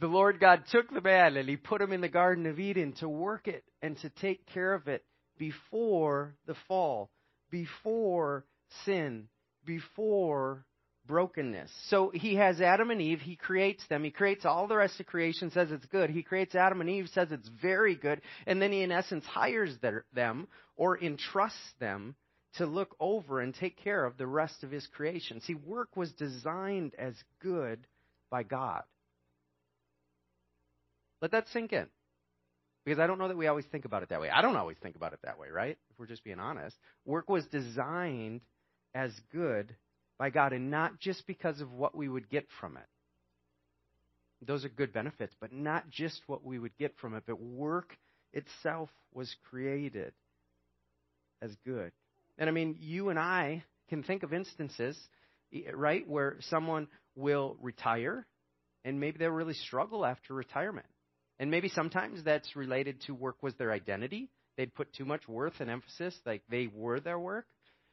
the 0.00 0.06
Lord 0.06 0.38
God 0.38 0.62
took 0.70 0.92
the 0.92 1.00
man 1.00 1.36
and 1.36 1.48
he 1.48 1.56
put 1.56 1.80
him 1.80 1.92
in 1.92 2.00
the 2.00 2.08
Garden 2.08 2.46
of 2.46 2.60
Eden 2.60 2.92
to 3.00 3.08
work 3.08 3.48
it 3.48 3.64
and 3.82 3.98
to 3.98 4.10
take 4.10 4.46
care 4.46 4.74
of 4.74 4.86
it 4.88 5.04
before 5.38 6.34
the 6.46 6.54
fall, 6.68 7.10
before 7.50 8.44
sin, 8.84 9.28
before 9.64 10.64
brokenness. 11.08 11.70
So 11.88 12.12
he 12.14 12.36
has 12.36 12.60
Adam 12.60 12.90
and 12.90 13.02
Eve, 13.02 13.20
he 13.20 13.34
creates 13.34 13.82
them, 13.88 14.04
he 14.04 14.10
creates 14.10 14.44
all 14.44 14.68
the 14.68 14.76
rest 14.76 15.00
of 15.00 15.06
creation, 15.06 15.50
says 15.50 15.72
it's 15.72 15.86
good. 15.86 16.10
He 16.10 16.22
creates 16.22 16.54
Adam 16.54 16.80
and 16.80 16.88
Eve, 16.88 17.08
says 17.12 17.32
it's 17.32 17.50
very 17.60 17.96
good, 17.96 18.20
and 18.46 18.62
then 18.62 18.70
he 18.70 18.82
in 18.82 18.92
essence 18.92 19.24
hires 19.24 19.76
their, 19.82 20.04
them 20.12 20.46
or 20.76 20.96
entrusts 20.96 21.72
them 21.80 22.14
to 22.54 22.66
look 22.66 22.94
over 23.00 23.40
and 23.40 23.54
take 23.54 23.82
care 23.82 24.04
of 24.04 24.16
the 24.16 24.26
rest 24.26 24.62
of 24.62 24.70
his 24.70 24.86
creation. 24.86 25.40
See, 25.40 25.54
work 25.54 25.96
was 25.96 26.12
designed 26.12 26.94
as 26.98 27.14
good 27.40 27.86
by 28.30 28.42
God. 28.42 28.82
Let 31.20 31.32
that 31.32 31.48
sink 31.48 31.72
in. 31.72 31.86
Because 32.84 33.00
I 33.00 33.06
don't 33.06 33.18
know 33.18 33.28
that 33.28 33.36
we 33.36 33.48
always 33.48 33.66
think 33.66 33.84
about 33.84 34.02
it 34.02 34.08
that 34.10 34.20
way. 34.20 34.30
I 34.30 34.40
don't 34.40 34.56
always 34.56 34.76
think 34.82 34.96
about 34.96 35.12
it 35.12 35.18
that 35.24 35.38
way, 35.38 35.48
right? 35.50 35.76
If 35.90 35.98
we're 35.98 36.06
just 36.06 36.24
being 36.24 36.38
honest. 36.38 36.76
Work 37.04 37.28
was 37.28 37.44
designed 37.46 38.40
as 38.94 39.12
good 39.32 39.74
by 40.18 40.30
God, 40.30 40.52
and 40.52 40.70
not 40.70 40.98
just 40.98 41.26
because 41.26 41.60
of 41.60 41.72
what 41.72 41.96
we 41.96 42.08
would 42.08 42.28
get 42.28 42.46
from 42.60 42.76
it. 42.76 42.86
Those 44.46 44.64
are 44.64 44.68
good 44.68 44.92
benefits, 44.92 45.34
but 45.40 45.52
not 45.52 45.90
just 45.90 46.20
what 46.26 46.44
we 46.44 46.58
would 46.58 46.76
get 46.78 46.96
from 47.00 47.14
it, 47.14 47.24
but 47.26 47.40
work 47.40 47.96
itself 48.32 48.88
was 49.12 49.34
created 49.50 50.12
as 51.42 51.50
good. 51.64 51.92
And 52.36 52.48
I 52.48 52.52
mean, 52.52 52.76
you 52.80 53.08
and 53.08 53.18
I 53.18 53.64
can 53.88 54.02
think 54.02 54.22
of 54.22 54.32
instances, 54.32 54.96
right, 55.74 56.06
where 56.06 56.36
someone 56.40 56.88
will 57.16 57.56
retire 57.60 58.26
and 58.84 59.00
maybe 59.00 59.18
they'll 59.18 59.30
really 59.30 59.54
struggle 59.54 60.06
after 60.06 60.34
retirement. 60.34 60.86
And 61.40 61.50
maybe 61.50 61.68
sometimes 61.68 62.22
that's 62.24 62.56
related 62.56 63.00
to 63.02 63.14
work 63.14 63.42
was 63.42 63.54
their 63.54 63.72
identity. 63.72 64.30
They'd 64.56 64.74
put 64.74 64.92
too 64.92 65.04
much 65.04 65.26
worth 65.28 65.54
and 65.60 65.70
emphasis, 65.70 66.18
like 66.26 66.42
they 66.48 66.68
were 66.72 67.00
their 67.00 67.18
work. 67.18 67.46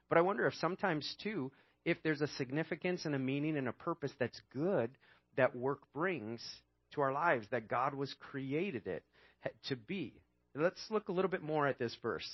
But 0.10 0.18
I 0.18 0.22
wonder 0.22 0.46
if 0.48 0.54
sometimes, 0.56 1.16
too, 1.24 1.52
if 1.86 2.02
there's 2.04 2.22
a 2.22 2.28
significance 2.30 3.06
and 3.06 3.16
a 3.16 3.20
meaning 3.20 3.58
and 3.58 3.68
a 3.68 3.74
purpose 3.74 4.12
that's 4.20 4.42
good 4.54 4.90
that 5.38 5.56
work 5.56 5.80
brings 5.94 6.42
to 6.94 7.02
our 7.02 7.14
lives, 7.14 7.46
that 7.52 7.68
God 7.68 7.94
was 7.94 8.14
created 8.20 8.88
it 8.88 9.04
to 9.68 9.76
be. 9.76 10.14
Let's 10.56 10.82
look 10.90 11.10
a 11.10 11.12
little 11.12 11.30
bit 11.30 11.44
more 11.44 11.68
at 11.68 11.78
this 11.78 11.96
verse. 12.02 12.28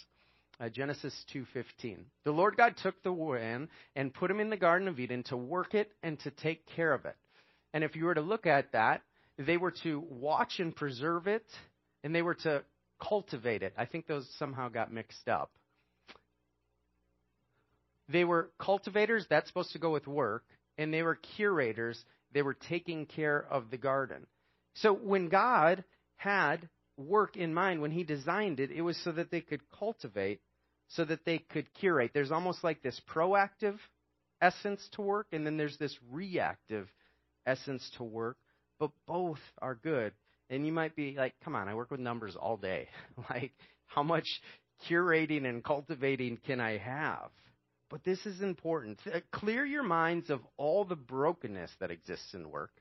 Uh, 0.59 0.69
Genesis 0.69 1.25
2:15. 1.33 2.05
The 2.23 2.31
Lord 2.31 2.55
God 2.55 2.77
took 2.77 3.01
the 3.01 3.11
man 3.11 3.67
and 3.95 4.13
put 4.13 4.29
him 4.29 4.39
in 4.39 4.49
the 4.49 4.57
garden 4.57 4.87
of 4.87 4.99
Eden 4.99 5.23
to 5.23 5.37
work 5.37 5.73
it 5.73 5.91
and 6.03 6.19
to 6.19 6.31
take 6.31 6.65
care 6.67 6.93
of 6.93 7.05
it. 7.05 7.15
And 7.73 7.83
if 7.83 7.95
you 7.95 8.05
were 8.05 8.13
to 8.13 8.21
look 8.21 8.45
at 8.45 8.71
that, 8.73 9.01
they 9.37 9.57
were 9.57 9.71
to 9.83 9.99
watch 10.01 10.59
and 10.59 10.75
preserve 10.75 11.27
it, 11.27 11.45
and 12.03 12.13
they 12.13 12.21
were 12.21 12.35
to 12.35 12.63
cultivate 13.01 13.63
it. 13.63 13.73
I 13.75 13.85
think 13.85 14.05
those 14.05 14.29
somehow 14.37 14.69
got 14.69 14.93
mixed 14.93 15.27
up. 15.27 15.51
They 18.11 18.23
were 18.23 18.49
cultivators, 18.59 19.25
that's 19.29 19.47
supposed 19.47 19.71
to 19.73 19.79
go 19.79 19.91
with 19.91 20.07
work, 20.07 20.43
and 20.77 20.93
they 20.93 21.03
were 21.03 21.15
curators, 21.15 22.03
they 22.33 22.41
were 22.41 22.55
taking 22.55 23.05
care 23.05 23.45
of 23.49 23.69
the 23.69 23.77
garden. 23.77 24.25
So 24.75 24.93
when 24.93 25.29
God 25.29 25.83
had 26.15 26.69
work 26.97 27.37
in 27.37 27.53
mind, 27.53 27.81
when 27.81 27.91
He 27.91 28.03
designed 28.03 28.59
it, 28.59 28.71
it 28.71 28.81
was 28.81 28.97
so 29.03 29.11
that 29.11 29.31
they 29.31 29.41
could 29.41 29.61
cultivate, 29.77 30.41
so 30.89 31.05
that 31.05 31.25
they 31.25 31.39
could 31.39 31.73
curate. 31.73 32.11
There's 32.13 32.31
almost 32.31 32.63
like 32.63 32.81
this 32.81 32.99
proactive 33.13 33.77
essence 34.41 34.87
to 34.93 35.01
work, 35.01 35.27
and 35.31 35.45
then 35.45 35.57
there's 35.57 35.77
this 35.77 35.97
reactive 36.11 36.87
essence 37.45 37.89
to 37.97 38.03
work, 38.03 38.37
but 38.79 38.91
both 39.07 39.39
are 39.61 39.75
good. 39.75 40.13
And 40.49 40.65
you 40.65 40.73
might 40.73 40.95
be 40.95 41.15
like, 41.17 41.33
come 41.43 41.55
on, 41.55 41.69
I 41.69 41.75
work 41.75 41.91
with 41.91 42.01
numbers 42.01 42.35
all 42.35 42.57
day. 42.57 42.89
like, 43.29 43.53
how 43.87 44.03
much 44.03 44.27
curating 44.89 45.45
and 45.45 45.63
cultivating 45.63 46.37
can 46.45 46.59
I 46.59 46.77
have? 46.77 47.29
But 47.91 48.05
this 48.05 48.25
is 48.25 48.41
important. 48.41 48.99
Uh, 49.05 49.19
clear 49.31 49.65
your 49.65 49.83
minds 49.83 50.29
of 50.29 50.39
all 50.55 50.85
the 50.85 50.95
brokenness 50.95 51.71
that 51.81 51.91
exists 51.91 52.33
in 52.33 52.49
work. 52.49 52.71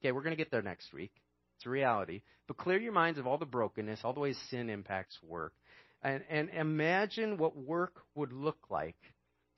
Okay, 0.00 0.10
we're 0.10 0.22
going 0.22 0.36
to 0.36 0.36
get 0.36 0.50
there 0.50 0.60
next 0.60 0.92
week. 0.92 1.12
It's 1.56 1.66
a 1.66 1.70
reality. 1.70 2.22
But 2.48 2.56
clear 2.56 2.78
your 2.78 2.92
minds 2.92 3.18
of 3.18 3.28
all 3.28 3.38
the 3.38 3.46
brokenness, 3.46 4.00
all 4.02 4.12
the 4.12 4.20
ways 4.20 4.36
sin 4.50 4.68
impacts 4.68 5.16
work. 5.22 5.54
And, 6.02 6.24
and 6.28 6.50
imagine 6.50 7.38
what 7.38 7.56
work 7.56 8.02
would 8.16 8.32
look 8.32 8.58
like 8.68 8.96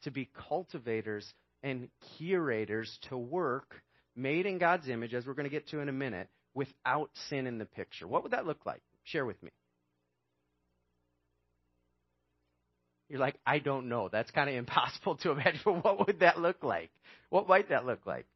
to 0.03 0.11
be 0.11 0.29
cultivators 0.49 1.27
and 1.63 1.89
curators 2.17 2.99
to 3.09 3.17
work 3.17 3.83
made 4.15 4.47
in 4.47 4.59
God's 4.59 4.89
image, 4.89 5.15
as 5.15 5.27
we're 5.27 5.35
going 5.35 5.45
to 5.45 5.51
get 5.51 5.69
to 5.69 5.81
in 5.81 5.89
a 5.89 5.93
minute, 5.93 6.29
without 6.55 7.11
sin 7.29 7.47
in 7.47 7.59
the 7.59 7.65
picture. 7.65 8.07
What 8.07 8.23
would 8.25 8.33
that 8.33 8.47
look 8.47 8.67
like? 8.67 8.83
Share 9.05 9.25
with 9.25 9.43
me. 9.43 9.51
You're 13.09 13.21
like, 13.21 13.37
I 13.47 13.59
don't 13.59 13.89
know. 13.89 14.09
That's 14.11 14.31
kind 14.31 14.49
of 14.51 14.57
impossible 14.59 15.17
to 15.19 15.31
imagine. 15.33 15.61
What 15.65 16.07
would 16.07 16.21
that 16.21 16.39
look 16.39 16.63
like? 16.63 16.91
What 17.31 17.49
might 17.49 17.71
that 17.71 17.87
look 17.87 18.07
like? 18.07 18.27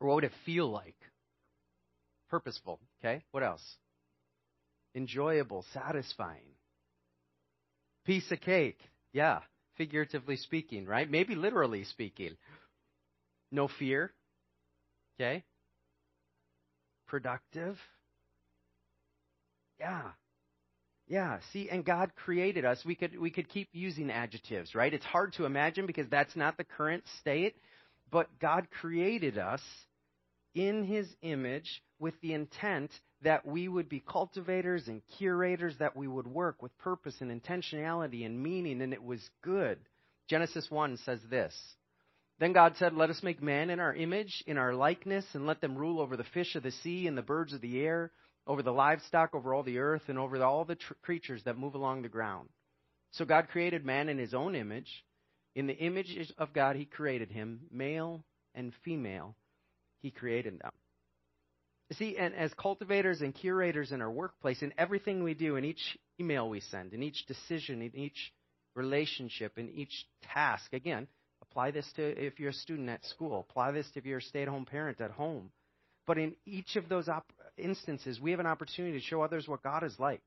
Or 0.00 0.08
what 0.08 0.14
would 0.16 0.24
it 0.24 0.32
feel 0.44 0.70
like? 0.70 0.96
Purposeful. 2.30 2.80
Okay? 3.00 3.22
What 3.30 3.42
else? 3.42 3.62
Enjoyable, 4.94 5.64
satisfying. 5.72 6.42
Piece 8.04 8.30
of 8.30 8.40
cake. 8.40 8.78
Yeah, 9.12 9.40
figuratively 9.76 10.36
speaking, 10.36 10.86
right? 10.86 11.10
Maybe 11.10 11.34
literally 11.34 11.84
speaking. 11.84 12.36
No 13.50 13.68
fear. 13.68 14.12
Okay? 15.18 15.44
Productive. 17.06 17.78
Yeah. 19.78 20.02
Yeah, 21.06 21.38
see, 21.52 21.68
and 21.68 21.84
God 21.84 22.12
created 22.16 22.64
us. 22.64 22.82
We 22.84 22.94
could 22.94 23.18
we 23.18 23.30
could 23.30 23.48
keep 23.48 23.68
using 23.72 24.10
adjectives, 24.10 24.74
right? 24.74 24.92
It's 24.92 25.04
hard 25.04 25.34
to 25.34 25.44
imagine 25.44 25.86
because 25.86 26.08
that's 26.08 26.34
not 26.34 26.56
the 26.56 26.64
current 26.64 27.04
state, 27.20 27.56
but 28.10 28.38
God 28.38 28.68
created 28.80 29.36
us 29.36 29.60
in 30.54 30.84
his 30.84 31.06
image 31.20 31.82
with 31.98 32.14
the 32.22 32.32
intent 32.32 32.90
that 33.22 33.46
we 33.46 33.68
would 33.68 33.88
be 33.88 34.00
cultivators 34.00 34.88
and 34.88 35.02
curators, 35.18 35.74
that 35.78 35.96
we 35.96 36.08
would 36.08 36.26
work 36.26 36.62
with 36.62 36.76
purpose 36.78 37.16
and 37.20 37.30
intentionality 37.30 38.24
and 38.24 38.42
meaning, 38.42 38.80
and 38.80 38.92
it 38.92 39.02
was 39.02 39.20
good. 39.42 39.78
Genesis 40.28 40.70
1 40.70 40.98
says 40.98 41.20
this 41.28 41.54
Then 42.38 42.52
God 42.54 42.74
said, 42.78 42.94
Let 42.94 43.10
us 43.10 43.22
make 43.22 43.42
man 43.42 43.68
in 43.68 43.78
our 43.78 43.94
image, 43.94 44.42
in 44.46 44.56
our 44.56 44.74
likeness, 44.74 45.26
and 45.34 45.46
let 45.46 45.60
them 45.60 45.76
rule 45.76 46.00
over 46.00 46.16
the 46.16 46.24
fish 46.24 46.54
of 46.54 46.62
the 46.62 46.70
sea 46.70 47.06
and 47.06 47.16
the 47.16 47.22
birds 47.22 47.52
of 47.52 47.60
the 47.60 47.80
air 47.80 48.10
over 48.46 48.62
the 48.62 48.72
livestock, 48.72 49.34
over 49.34 49.54
all 49.54 49.62
the 49.62 49.78
earth, 49.78 50.02
and 50.08 50.18
over 50.18 50.42
all 50.42 50.64
the 50.64 50.74
tr- 50.74 50.94
creatures 51.02 51.42
that 51.44 51.58
move 51.58 51.74
along 51.74 52.02
the 52.02 52.08
ground. 52.08 52.48
So 53.12 53.24
God 53.24 53.48
created 53.48 53.84
man 53.84 54.08
in 54.08 54.18
his 54.18 54.34
own 54.34 54.54
image. 54.54 55.04
In 55.54 55.66
the 55.66 55.76
image 55.76 56.32
of 56.36 56.52
God, 56.52 56.76
he 56.76 56.84
created 56.84 57.30
him, 57.30 57.60
male 57.70 58.24
and 58.54 58.72
female, 58.84 59.36
he 60.02 60.10
created 60.10 60.58
them. 60.60 60.72
You 61.90 61.96
See, 61.96 62.16
and 62.16 62.34
as 62.34 62.52
cultivators 62.54 63.20
and 63.20 63.34
curators 63.34 63.92
in 63.92 64.02
our 64.02 64.10
workplace, 64.10 64.62
in 64.62 64.72
everything 64.78 65.22
we 65.22 65.34
do, 65.34 65.56
in 65.56 65.64
each 65.64 65.98
email 66.18 66.48
we 66.48 66.60
send, 66.60 66.92
in 66.92 67.02
each 67.02 67.26
decision, 67.26 67.82
in 67.82 67.94
each 67.94 68.32
relationship, 68.74 69.58
in 69.58 69.70
each 69.70 70.06
task, 70.22 70.72
again, 70.72 71.06
apply 71.42 71.70
this 71.70 71.90
to 71.94 72.02
if 72.02 72.40
you're 72.40 72.50
a 72.50 72.54
student 72.54 72.88
at 72.88 73.04
school, 73.04 73.46
apply 73.48 73.70
this 73.70 73.88
to 73.92 73.98
if 74.00 74.06
you're 74.06 74.18
a 74.18 74.22
stay 74.22 74.42
at 74.42 74.48
home 74.48 74.64
parent 74.64 75.00
at 75.00 75.12
home. 75.12 75.50
But 76.06 76.18
in 76.18 76.34
each 76.46 76.76
of 76.76 76.88
those 76.88 77.08
op- 77.08 77.32
instances, 77.56 78.20
we 78.20 78.30
have 78.30 78.40
an 78.40 78.46
opportunity 78.46 78.98
to 78.98 79.04
show 79.04 79.22
others 79.22 79.46
what 79.48 79.62
God 79.62 79.84
is 79.84 79.94
like. 79.98 80.22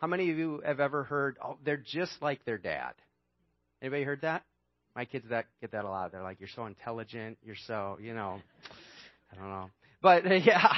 How 0.00 0.06
many 0.06 0.30
of 0.30 0.38
you 0.38 0.62
have 0.64 0.80
ever 0.80 1.04
heard, 1.04 1.36
oh, 1.44 1.58
they're 1.64 1.76
just 1.76 2.12
like 2.20 2.44
their 2.44 2.58
dad? 2.58 2.92
Anybody 3.82 4.04
heard 4.04 4.22
that? 4.22 4.44
My 4.96 5.04
kids 5.04 5.26
that 5.30 5.46
get 5.60 5.72
that 5.72 5.84
a 5.84 5.88
lot. 5.88 6.12
They're 6.12 6.22
like, 6.22 6.40
you're 6.40 6.48
so 6.54 6.66
intelligent. 6.66 7.38
You're 7.42 7.56
so, 7.66 7.98
you 8.00 8.14
know, 8.14 8.40
I 9.32 9.36
don't 9.36 9.48
know. 9.48 9.70
But 10.02 10.24
yeah, 10.44 10.72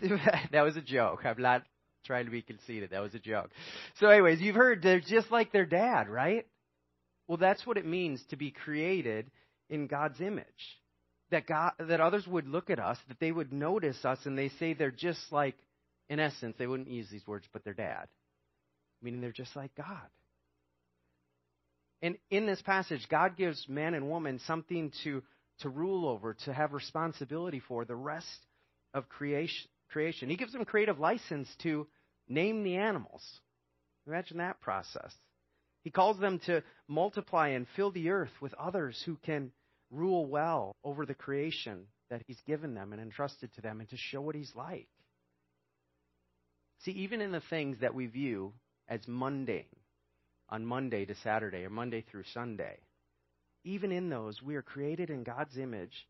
that 0.52 0.62
was 0.62 0.76
a 0.76 0.80
joke. 0.80 1.20
I'm 1.24 1.40
not 1.40 1.62
trying 2.04 2.26
to 2.26 2.30
be 2.30 2.42
conceited. 2.42 2.90
That 2.90 3.00
was 3.00 3.14
a 3.14 3.18
joke. 3.18 3.50
So, 3.98 4.08
anyways, 4.08 4.40
you've 4.40 4.56
heard 4.56 4.82
they're 4.82 5.00
just 5.00 5.30
like 5.30 5.52
their 5.52 5.66
dad, 5.66 6.08
right? 6.08 6.46
Well, 7.26 7.36
that's 7.36 7.66
what 7.66 7.76
it 7.76 7.84
means 7.84 8.22
to 8.30 8.36
be 8.36 8.50
created 8.50 9.30
in 9.68 9.86
God's 9.86 10.20
image 10.20 10.44
that 11.30 11.46
God, 11.46 11.72
that 11.78 12.00
others 12.00 12.26
would 12.26 12.48
look 12.48 12.70
at 12.70 12.78
us, 12.78 12.98
that 13.08 13.20
they 13.20 13.32
would 13.32 13.52
notice 13.52 14.04
us, 14.04 14.18
and 14.24 14.36
they 14.36 14.48
say 14.58 14.74
they're 14.74 14.90
just 14.90 15.20
like, 15.30 15.56
in 16.08 16.20
essence, 16.20 16.56
they 16.58 16.66
wouldn't 16.66 16.90
use 16.90 17.08
these 17.10 17.26
words, 17.26 17.46
but 17.52 17.64
their 17.64 17.74
dad, 17.74 18.06
meaning 19.02 19.20
they're 19.20 19.32
just 19.32 19.54
like 19.54 19.74
God. 19.74 20.08
And 22.00 22.16
in 22.30 22.46
this 22.46 22.62
passage, 22.62 23.06
God 23.10 23.36
gives 23.36 23.68
man 23.68 23.94
and 23.94 24.08
woman 24.08 24.40
something 24.46 24.92
to 25.04 25.22
to 25.60 25.68
rule 25.68 26.08
over, 26.08 26.34
to 26.44 26.52
have 26.52 26.72
responsibility 26.72 27.60
for 27.66 27.84
the 27.84 27.96
rest 27.96 28.46
of 28.94 29.08
creation. 29.08 29.68
Creation. 29.90 30.28
He 30.28 30.36
gives 30.36 30.52
them 30.52 30.66
creative 30.66 30.98
license 30.98 31.48
to 31.62 31.86
name 32.28 32.62
the 32.62 32.76
animals. 32.76 33.22
Imagine 34.06 34.36
that 34.36 34.60
process. 34.60 35.14
He 35.82 35.90
calls 35.90 36.18
them 36.18 36.40
to 36.44 36.62
multiply 36.88 37.48
and 37.48 37.66
fill 37.74 37.90
the 37.90 38.10
earth 38.10 38.32
with 38.42 38.52
others 38.54 39.02
who 39.06 39.16
can 39.24 39.50
rule 39.90 40.26
well 40.26 40.76
over 40.84 41.06
the 41.06 41.14
creation 41.14 41.86
that 42.10 42.22
He's 42.26 42.40
given 42.46 42.74
them 42.74 42.92
and 42.92 43.00
entrusted 43.00 43.54
to 43.54 43.60
them 43.60 43.80
and 43.80 43.88
to 43.90 43.96
show 43.96 44.20
what 44.20 44.34
He's 44.34 44.52
like. 44.54 44.88
See, 46.80 46.92
even 46.92 47.20
in 47.20 47.32
the 47.32 47.42
things 47.50 47.78
that 47.80 47.94
we 47.94 48.06
view 48.06 48.52
as 48.88 49.00
mundane, 49.06 49.64
on 50.50 50.64
Monday 50.64 51.04
to 51.04 51.14
Saturday 51.22 51.64
or 51.64 51.70
Monday 51.70 52.04
through 52.10 52.24
Sunday, 52.32 52.78
even 53.64 53.92
in 53.92 54.08
those, 54.08 54.40
we 54.42 54.56
are 54.56 54.62
created 54.62 55.10
in 55.10 55.24
God's 55.24 55.58
image 55.58 56.06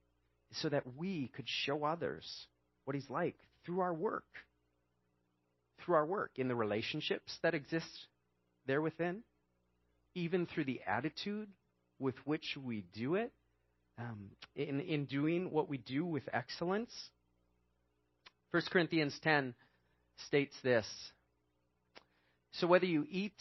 so 0.53 0.69
that 0.69 0.85
we 0.97 1.29
could 1.35 1.47
show 1.47 1.85
others 1.85 2.47
what 2.85 2.95
He's 2.95 3.11
like 3.11 3.37
through 3.65 3.81
our 3.81 3.95
work. 3.95 4.25
Through 5.85 5.97
our 5.97 6.07
work, 6.07 6.33
in 6.37 6.49
the 6.49 6.55
relationships 6.55 7.37
that 7.43 7.55
exist 7.55 8.07
there 8.67 8.83
within, 8.83 9.23
even 10.15 10.47
through 10.47 10.65
the 10.65 10.81
attitude 10.87 11.49
with 11.99 12.15
which 12.25 12.57
we 12.63 12.85
do 12.95 13.15
it, 13.15 13.33
um, 13.99 14.31
in, 14.55 14.81
in 14.81 15.05
doing 15.07 15.51
what 15.51 15.69
we 15.69 15.79
do 15.79 16.05
with 16.05 16.23
excellence. 16.33 16.93
1 18.51 18.63
Corinthians 18.71 19.19
10 19.23 19.55
states 20.27 20.55
this 20.63 20.87
So 22.53 22.67
whether 22.67 22.87
you 22.87 23.07
eat 23.11 23.37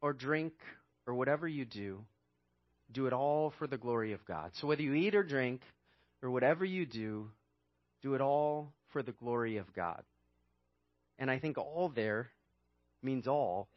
or 0.00 0.12
drink 0.12 0.54
or 1.06 1.14
whatever 1.14 1.46
you 1.46 1.64
do, 1.64 2.00
do 2.92 3.06
it 3.06 3.12
all 3.12 3.52
for 3.58 3.66
the 3.66 3.78
glory 3.78 4.12
of 4.12 4.24
God. 4.26 4.50
So 4.54 4.66
whether 4.66 4.82
you 4.82 4.94
eat 4.94 5.14
or 5.14 5.22
drink 5.22 5.62
or 6.22 6.30
whatever 6.30 6.64
you 6.64 6.86
do, 6.86 7.30
do 8.02 8.14
it 8.14 8.20
all 8.20 8.72
for 8.92 9.02
the 9.02 9.12
glory 9.12 9.58
of 9.58 9.72
God. 9.74 10.02
And 11.18 11.30
I 11.30 11.38
think 11.38 11.58
all 11.58 11.92
there 11.94 12.30
means 13.02 13.26
all. 13.26 13.68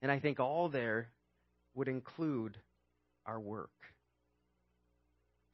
And 0.00 0.10
I 0.10 0.20
think 0.20 0.40
all 0.40 0.68
there 0.68 1.08
would 1.74 1.88
include 1.88 2.56
our 3.26 3.38
work. 3.38 3.70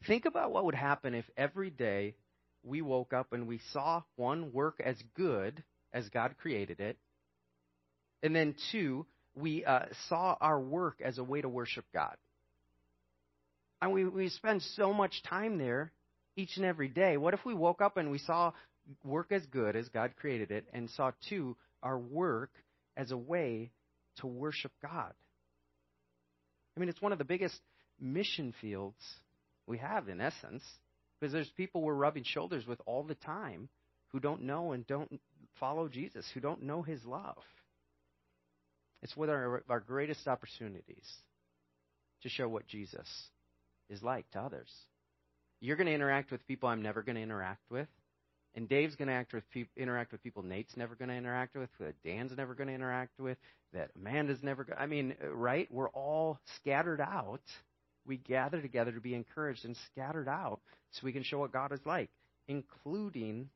Think 0.06 0.24
about 0.26 0.52
what 0.52 0.64
would 0.64 0.74
happen 0.74 1.14
if 1.14 1.24
every 1.36 1.70
day 1.70 2.14
we 2.62 2.82
woke 2.82 3.12
up 3.12 3.32
and 3.32 3.46
we 3.46 3.60
saw 3.72 4.02
one, 4.16 4.52
work 4.52 4.80
as 4.84 4.96
good 5.14 5.62
as 5.92 6.08
God 6.08 6.34
created 6.40 6.80
it, 6.80 6.98
and 8.22 8.34
then 8.34 8.54
two, 8.72 9.06
we 9.34 9.64
uh, 9.64 9.86
saw 10.08 10.36
our 10.40 10.58
work 10.58 11.00
as 11.04 11.18
a 11.18 11.24
way 11.24 11.40
to 11.40 11.48
worship 11.48 11.84
God. 11.92 12.16
And 13.82 13.92
we, 13.92 14.04
we 14.06 14.28
spend 14.30 14.62
so 14.62 14.92
much 14.92 15.22
time 15.28 15.58
there 15.58 15.92
each 16.36 16.56
and 16.56 16.64
every 16.64 16.88
day. 16.88 17.16
What 17.16 17.34
if 17.34 17.44
we 17.44 17.54
woke 17.54 17.82
up 17.82 17.96
and 17.96 18.10
we 18.10 18.18
saw 18.18 18.52
work 19.04 19.30
as 19.30 19.44
good 19.46 19.76
as 19.76 19.88
God 19.88 20.14
created 20.16 20.50
it, 20.50 20.66
and 20.72 20.90
saw 20.90 21.12
two, 21.28 21.56
our 21.82 21.98
work 21.98 22.50
as 22.96 23.10
a 23.10 23.16
way 23.16 23.70
to 24.16 24.26
worship 24.26 24.72
God? 24.82 25.12
I 26.76 26.80
mean, 26.80 26.88
it's 26.88 27.00
one 27.00 27.12
of 27.12 27.18
the 27.18 27.24
biggest 27.24 27.58
mission 28.00 28.52
fields 28.60 28.96
we 29.66 29.78
have, 29.78 30.08
in 30.08 30.20
essence. 30.20 30.62
Because 31.20 31.32
there's 31.32 31.50
people 31.56 31.82
we're 31.82 31.94
rubbing 31.94 32.24
shoulders 32.24 32.66
with 32.66 32.80
all 32.86 33.02
the 33.02 33.14
time 33.14 33.68
who 34.08 34.20
don't 34.20 34.42
know 34.42 34.72
and 34.72 34.86
don't 34.86 35.20
follow 35.58 35.88
Jesus, 35.88 36.26
who 36.34 36.40
don't 36.40 36.62
know 36.62 36.82
his 36.82 37.04
love. 37.04 37.42
It's 39.02 39.16
one 39.16 39.28
of 39.28 39.34
our, 39.34 39.62
our 39.68 39.80
greatest 39.80 40.26
opportunities 40.26 41.06
to 42.22 42.28
show 42.28 42.48
what 42.48 42.66
Jesus 42.66 43.06
is 43.90 44.02
like 44.02 44.30
to 44.32 44.40
others. 44.40 44.70
You're 45.60 45.76
going 45.76 45.86
to 45.86 45.94
interact 45.94 46.30
with 46.30 46.46
people 46.46 46.68
I'm 46.68 46.82
never 46.82 47.02
going 47.02 47.16
to 47.16 47.22
interact 47.22 47.62
with. 47.70 47.88
And 48.54 48.68
Dave's 48.68 48.94
going 48.96 49.08
to 49.08 49.26
with 49.32 49.50
pe- 49.50 49.66
interact 49.76 50.12
with 50.12 50.22
people 50.22 50.42
Nate's 50.42 50.76
never 50.76 50.94
going 50.94 51.08
to 51.08 51.14
interact 51.14 51.56
with, 51.56 51.70
that 51.80 51.94
Dan's 52.04 52.36
never 52.36 52.54
going 52.54 52.68
to 52.68 52.74
interact 52.74 53.18
with, 53.18 53.36
that 53.72 53.90
Amanda's 53.96 54.42
never 54.42 54.64
going 54.64 54.78
I 54.78 54.86
mean, 54.86 55.14
right? 55.32 55.68
We're 55.72 55.88
all 55.88 56.38
scattered 56.56 57.00
out. 57.00 57.42
We 58.06 58.16
gather 58.18 58.60
together 58.60 58.92
to 58.92 59.00
be 59.00 59.14
encouraged 59.14 59.64
and 59.64 59.76
scattered 59.92 60.28
out 60.28 60.60
so 60.92 61.00
we 61.04 61.12
can 61.12 61.22
show 61.22 61.38
what 61.38 61.52
God 61.52 61.72
is 61.72 61.80
like, 61.84 62.10
including 62.48 63.48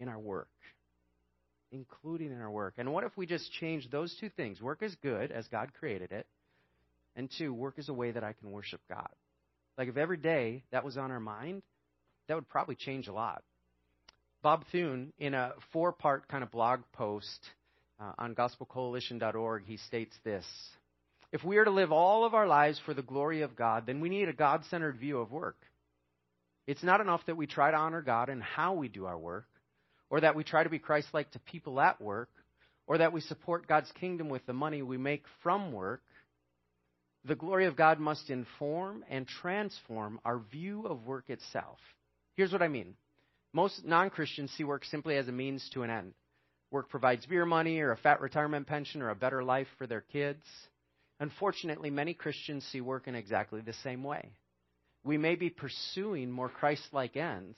in 0.00 0.08
our 0.08 0.18
work. 0.18 0.48
Including 1.70 2.32
in 2.32 2.40
our 2.40 2.50
work. 2.50 2.74
And 2.78 2.92
what 2.92 3.04
if 3.04 3.16
we 3.16 3.26
just 3.26 3.50
change 3.52 3.88
those 3.90 4.14
two 4.20 4.28
things? 4.28 4.60
Work 4.60 4.82
is 4.82 4.94
good 5.02 5.30
as 5.30 5.46
God 5.48 5.72
created 5.78 6.12
it, 6.12 6.26
and 7.16 7.30
two, 7.38 7.54
work 7.54 7.78
is 7.78 7.88
a 7.88 7.94
way 7.94 8.10
that 8.10 8.24
I 8.24 8.32
can 8.32 8.50
worship 8.50 8.80
God. 8.88 9.08
Like 9.78 9.88
if 9.88 9.96
every 9.96 10.16
day 10.16 10.64
that 10.70 10.84
was 10.84 10.96
on 10.96 11.10
our 11.10 11.20
mind, 11.20 11.62
that 12.28 12.34
would 12.34 12.48
probably 12.48 12.74
change 12.74 13.08
a 13.08 13.12
lot. 13.12 13.42
Bob 14.42 14.64
Thune, 14.72 15.12
in 15.18 15.34
a 15.34 15.52
four 15.72 15.92
part 15.92 16.28
kind 16.28 16.42
of 16.42 16.50
blog 16.50 16.80
post 16.92 17.40
uh, 18.00 18.12
on 18.18 18.34
gospelcoalition.org, 18.34 19.64
he 19.64 19.76
states 19.76 20.14
this 20.24 20.44
If 21.32 21.42
we 21.42 21.56
are 21.56 21.64
to 21.64 21.70
live 21.70 21.92
all 21.92 22.24
of 22.24 22.34
our 22.34 22.46
lives 22.46 22.80
for 22.84 22.92
the 22.92 23.02
glory 23.02 23.40
of 23.40 23.56
God, 23.56 23.86
then 23.86 24.00
we 24.00 24.10
need 24.10 24.28
a 24.28 24.34
God 24.34 24.64
centered 24.70 24.98
view 24.98 25.18
of 25.18 25.32
work. 25.32 25.56
It's 26.66 26.82
not 26.82 27.00
enough 27.00 27.22
that 27.26 27.36
we 27.36 27.46
try 27.46 27.70
to 27.70 27.76
honor 27.76 28.02
God 28.02 28.28
in 28.28 28.40
how 28.40 28.74
we 28.74 28.88
do 28.88 29.06
our 29.06 29.18
work, 29.18 29.46
or 30.10 30.20
that 30.20 30.36
we 30.36 30.44
try 30.44 30.62
to 30.62 30.70
be 30.70 30.78
Christ 30.78 31.08
like 31.12 31.30
to 31.32 31.38
people 31.38 31.80
at 31.80 32.00
work, 32.00 32.28
or 32.86 32.98
that 32.98 33.12
we 33.12 33.22
support 33.22 33.66
God's 33.66 33.90
kingdom 33.92 34.28
with 34.28 34.44
the 34.46 34.52
money 34.52 34.82
we 34.82 34.98
make 34.98 35.24
from 35.42 35.72
work. 35.72 36.02
The 37.24 37.34
glory 37.34 37.66
of 37.66 37.76
God 37.76 37.98
must 37.98 38.28
inform 38.28 39.04
and 39.08 39.26
transform 39.26 40.20
our 40.24 40.38
view 40.38 40.86
of 40.86 41.06
work 41.06 41.30
itself. 41.30 41.78
Here's 42.36 42.52
what 42.52 42.62
I 42.62 42.68
mean 42.68 42.94
most 43.54 43.84
non 43.84 44.10
Christians 44.10 44.50
see 44.52 44.64
work 44.64 44.84
simply 44.84 45.16
as 45.16 45.28
a 45.28 45.32
means 45.32 45.68
to 45.72 45.82
an 45.82 45.90
end. 45.90 46.12
Work 46.70 46.90
provides 46.90 47.26
beer 47.26 47.46
money 47.46 47.80
or 47.80 47.92
a 47.92 47.96
fat 47.96 48.20
retirement 48.20 48.66
pension 48.66 49.02
or 49.02 49.10
a 49.10 49.14
better 49.14 49.42
life 49.42 49.68
for 49.78 49.86
their 49.86 50.00
kids. 50.00 50.42
Unfortunately, 51.22 51.88
many 51.88 52.14
Christians 52.14 52.66
see 52.72 52.80
work 52.80 53.06
in 53.06 53.14
exactly 53.14 53.60
the 53.60 53.74
same 53.84 54.02
way. 54.02 54.32
We 55.04 55.16
may 55.16 55.36
be 55.36 55.50
pursuing 55.50 56.32
more 56.32 56.48
Christ 56.48 56.82
like 56.90 57.16
ends, 57.16 57.56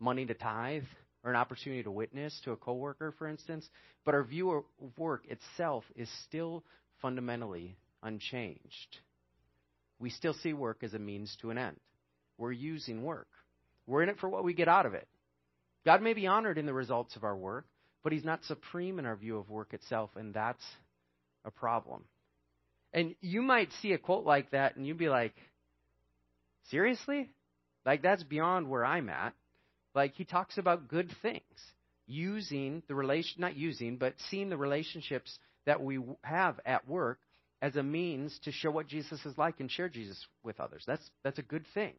money 0.00 0.26
to 0.26 0.34
tithe, 0.34 0.82
or 1.22 1.30
an 1.30 1.36
opportunity 1.36 1.84
to 1.84 1.90
witness 1.92 2.36
to 2.42 2.50
a 2.50 2.56
coworker, 2.56 3.14
for 3.16 3.28
instance, 3.28 3.68
but 4.04 4.14
our 4.14 4.24
view 4.24 4.50
of 4.50 4.64
work 4.98 5.24
itself 5.28 5.84
is 5.94 6.10
still 6.24 6.64
fundamentally 7.00 7.76
unchanged. 8.02 8.98
We 10.00 10.10
still 10.10 10.34
see 10.34 10.52
work 10.52 10.82
as 10.82 10.92
a 10.92 10.98
means 10.98 11.36
to 11.42 11.50
an 11.50 11.58
end. 11.58 11.76
We're 12.38 12.50
using 12.50 13.04
work. 13.04 13.28
We're 13.86 14.02
in 14.02 14.08
it 14.08 14.18
for 14.18 14.28
what 14.28 14.42
we 14.42 14.52
get 14.52 14.66
out 14.66 14.84
of 14.84 14.94
it. 14.94 15.06
God 15.84 16.02
may 16.02 16.12
be 16.12 16.26
honored 16.26 16.58
in 16.58 16.66
the 16.66 16.74
results 16.74 17.14
of 17.14 17.22
our 17.22 17.36
work, 17.36 17.66
but 18.02 18.12
He's 18.12 18.24
not 18.24 18.42
supreme 18.46 18.98
in 18.98 19.06
our 19.06 19.14
view 19.14 19.38
of 19.38 19.48
work 19.48 19.74
itself, 19.74 20.10
and 20.16 20.34
that's 20.34 20.64
a 21.44 21.52
problem. 21.52 22.02
And 22.96 23.14
you 23.20 23.42
might 23.42 23.70
see 23.80 23.92
a 23.92 23.98
quote 23.98 24.24
like 24.24 24.50
that, 24.50 24.74
and 24.74 24.84
you'd 24.84 24.98
be 24.98 25.08
like, 25.08 25.34
seriously? 26.70 27.30
Like, 27.84 28.02
that's 28.02 28.24
beyond 28.24 28.68
where 28.68 28.84
I'm 28.84 29.08
at. 29.08 29.34
Like, 29.94 30.14
he 30.14 30.24
talks 30.24 30.58
about 30.58 30.88
good 30.88 31.12
things, 31.22 31.42
using 32.08 32.82
the 32.88 32.96
relation, 32.96 33.40
not 33.40 33.56
using, 33.56 33.96
but 33.96 34.14
seeing 34.28 34.50
the 34.50 34.56
relationships 34.56 35.38
that 35.64 35.80
we 35.80 36.00
have 36.22 36.58
at 36.66 36.88
work 36.88 37.20
as 37.62 37.76
a 37.76 37.82
means 37.84 38.36
to 38.42 38.50
show 38.50 38.72
what 38.72 38.88
Jesus 38.88 39.24
is 39.24 39.38
like 39.38 39.60
and 39.60 39.70
share 39.70 39.88
Jesus 39.88 40.26
with 40.42 40.58
others. 40.58 40.82
That's, 40.88 41.08
that's 41.22 41.38
a 41.38 41.42
good 41.42 41.64
thing 41.72 41.92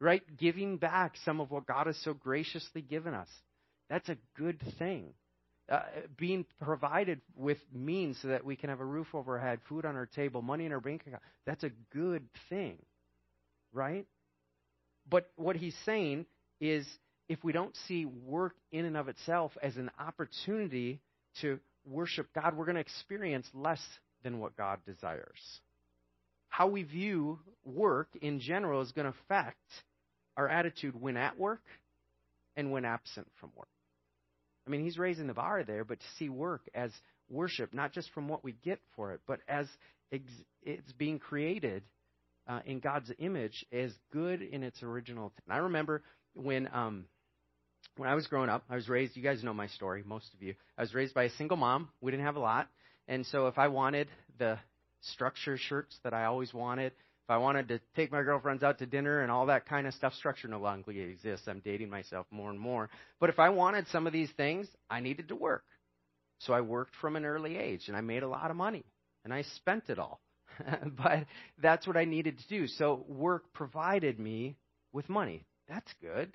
right? 0.00 0.22
Giving 0.38 0.78
back 0.78 1.14
some 1.24 1.40
of 1.40 1.50
what 1.50 1.66
God 1.66 1.86
has 1.86 1.96
so 2.02 2.14
graciously 2.14 2.80
given 2.82 3.14
us. 3.14 3.28
That's 3.88 4.08
a 4.08 4.16
good 4.36 4.60
thing. 4.78 5.12
Uh, 5.70 5.82
being 6.16 6.44
provided 6.60 7.20
with 7.36 7.58
means 7.72 8.18
so 8.20 8.28
that 8.28 8.44
we 8.44 8.56
can 8.56 8.70
have 8.70 8.80
a 8.80 8.84
roof 8.84 9.06
over 9.14 9.38
our 9.38 9.46
head, 9.46 9.60
food 9.68 9.84
on 9.84 9.94
our 9.94 10.06
table, 10.06 10.42
money 10.42 10.66
in 10.66 10.72
our 10.72 10.80
bank 10.80 11.02
account. 11.06 11.22
That's 11.46 11.62
a 11.62 11.70
good 11.92 12.24
thing, 12.48 12.76
right? 13.72 14.04
But 15.08 15.30
what 15.36 15.54
he's 15.54 15.76
saying 15.86 16.26
is 16.60 16.84
if 17.28 17.44
we 17.44 17.52
don't 17.52 17.76
see 17.86 18.04
work 18.04 18.56
in 18.72 18.84
and 18.84 18.96
of 18.96 19.06
itself 19.06 19.52
as 19.62 19.76
an 19.76 19.92
opportunity 19.96 20.98
to 21.40 21.60
worship 21.84 22.26
God, 22.34 22.56
we're 22.56 22.64
going 22.64 22.74
to 22.74 22.80
experience 22.80 23.46
less 23.54 23.80
than 24.24 24.40
what 24.40 24.56
God 24.56 24.80
desires. 24.84 25.38
How 26.48 26.66
we 26.66 26.82
view 26.82 27.38
work 27.64 28.08
in 28.20 28.40
general 28.40 28.80
is 28.82 28.90
going 28.90 29.06
to 29.06 29.14
affect 29.24 29.56
our 30.36 30.48
attitude 30.48 31.00
when 31.00 31.16
at 31.16 31.38
work 31.38 31.62
and 32.56 32.72
when 32.72 32.84
absent 32.84 33.28
from 33.38 33.50
work. 33.56 33.68
I 34.66 34.70
mean, 34.70 34.84
he's 34.84 34.98
raising 34.98 35.26
the 35.26 35.34
bar 35.34 35.64
there, 35.64 35.84
but 35.84 36.00
to 36.00 36.06
see 36.18 36.28
work 36.28 36.62
as 36.74 36.90
worship, 37.28 37.72
not 37.72 37.92
just 37.92 38.10
from 38.12 38.28
what 38.28 38.44
we 38.44 38.52
get 38.64 38.80
for 38.94 39.12
it, 39.12 39.20
but 39.26 39.40
as 39.48 39.66
ex- 40.12 40.22
it's 40.62 40.92
being 40.92 41.18
created 41.18 41.82
uh, 42.48 42.60
in 42.66 42.80
God's 42.80 43.10
image 43.18 43.64
as 43.72 43.92
good 44.12 44.42
in 44.42 44.62
its 44.62 44.82
original. 44.82 45.32
I 45.48 45.58
remember 45.58 46.02
when 46.34 46.68
um, 46.72 47.06
when 47.96 48.08
I 48.08 48.14
was 48.14 48.26
growing 48.26 48.50
up, 48.50 48.64
I 48.68 48.76
was 48.76 48.88
raised. 48.88 49.16
You 49.16 49.22
guys 49.22 49.42
know 49.42 49.54
my 49.54 49.66
story, 49.68 50.02
most 50.06 50.32
of 50.34 50.42
you. 50.42 50.54
I 50.76 50.82
was 50.82 50.94
raised 50.94 51.14
by 51.14 51.24
a 51.24 51.30
single 51.30 51.56
mom. 51.56 51.88
We 52.00 52.10
didn't 52.10 52.26
have 52.26 52.36
a 52.36 52.40
lot, 52.40 52.68
and 53.08 53.26
so 53.26 53.46
if 53.46 53.58
I 53.58 53.68
wanted 53.68 54.08
the 54.38 54.58
structure 55.00 55.56
shirts 55.56 55.96
that 56.04 56.12
I 56.12 56.24
always 56.24 56.52
wanted, 56.52 56.92
if 57.30 57.34
I 57.34 57.38
wanted 57.38 57.68
to 57.68 57.80
take 57.94 58.10
my 58.10 58.24
girlfriends 58.24 58.64
out 58.64 58.80
to 58.80 58.86
dinner 58.86 59.20
and 59.20 59.30
all 59.30 59.46
that 59.46 59.64
kind 59.64 59.86
of 59.86 59.94
stuff, 59.94 60.14
structure 60.14 60.48
no 60.48 60.58
longer 60.58 60.90
exists. 60.90 61.46
I'm 61.46 61.60
dating 61.60 61.88
myself 61.88 62.26
more 62.32 62.50
and 62.50 62.58
more. 62.58 62.90
But 63.20 63.30
if 63.30 63.38
I 63.38 63.50
wanted 63.50 63.86
some 63.86 64.08
of 64.08 64.12
these 64.12 64.30
things, 64.36 64.66
I 64.90 64.98
needed 64.98 65.28
to 65.28 65.36
work. 65.36 65.62
So 66.40 66.52
I 66.52 66.60
worked 66.60 66.90
from 67.00 67.14
an 67.14 67.24
early 67.24 67.56
age 67.56 67.84
and 67.86 67.96
I 67.96 68.00
made 68.00 68.24
a 68.24 68.28
lot 68.28 68.50
of 68.50 68.56
money 68.56 68.84
and 69.24 69.32
I 69.32 69.42
spent 69.42 69.84
it 69.90 70.00
all. 70.00 70.20
but 70.96 71.26
that's 71.62 71.86
what 71.86 71.96
I 71.96 72.04
needed 72.04 72.36
to 72.36 72.48
do. 72.48 72.66
So 72.66 73.04
work 73.06 73.44
provided 73.52 74.18
me 74.18 74.56
with 74.92 75.08
money. 75.08 75.44
That's 75.68 75.92
good. 76.02 76.32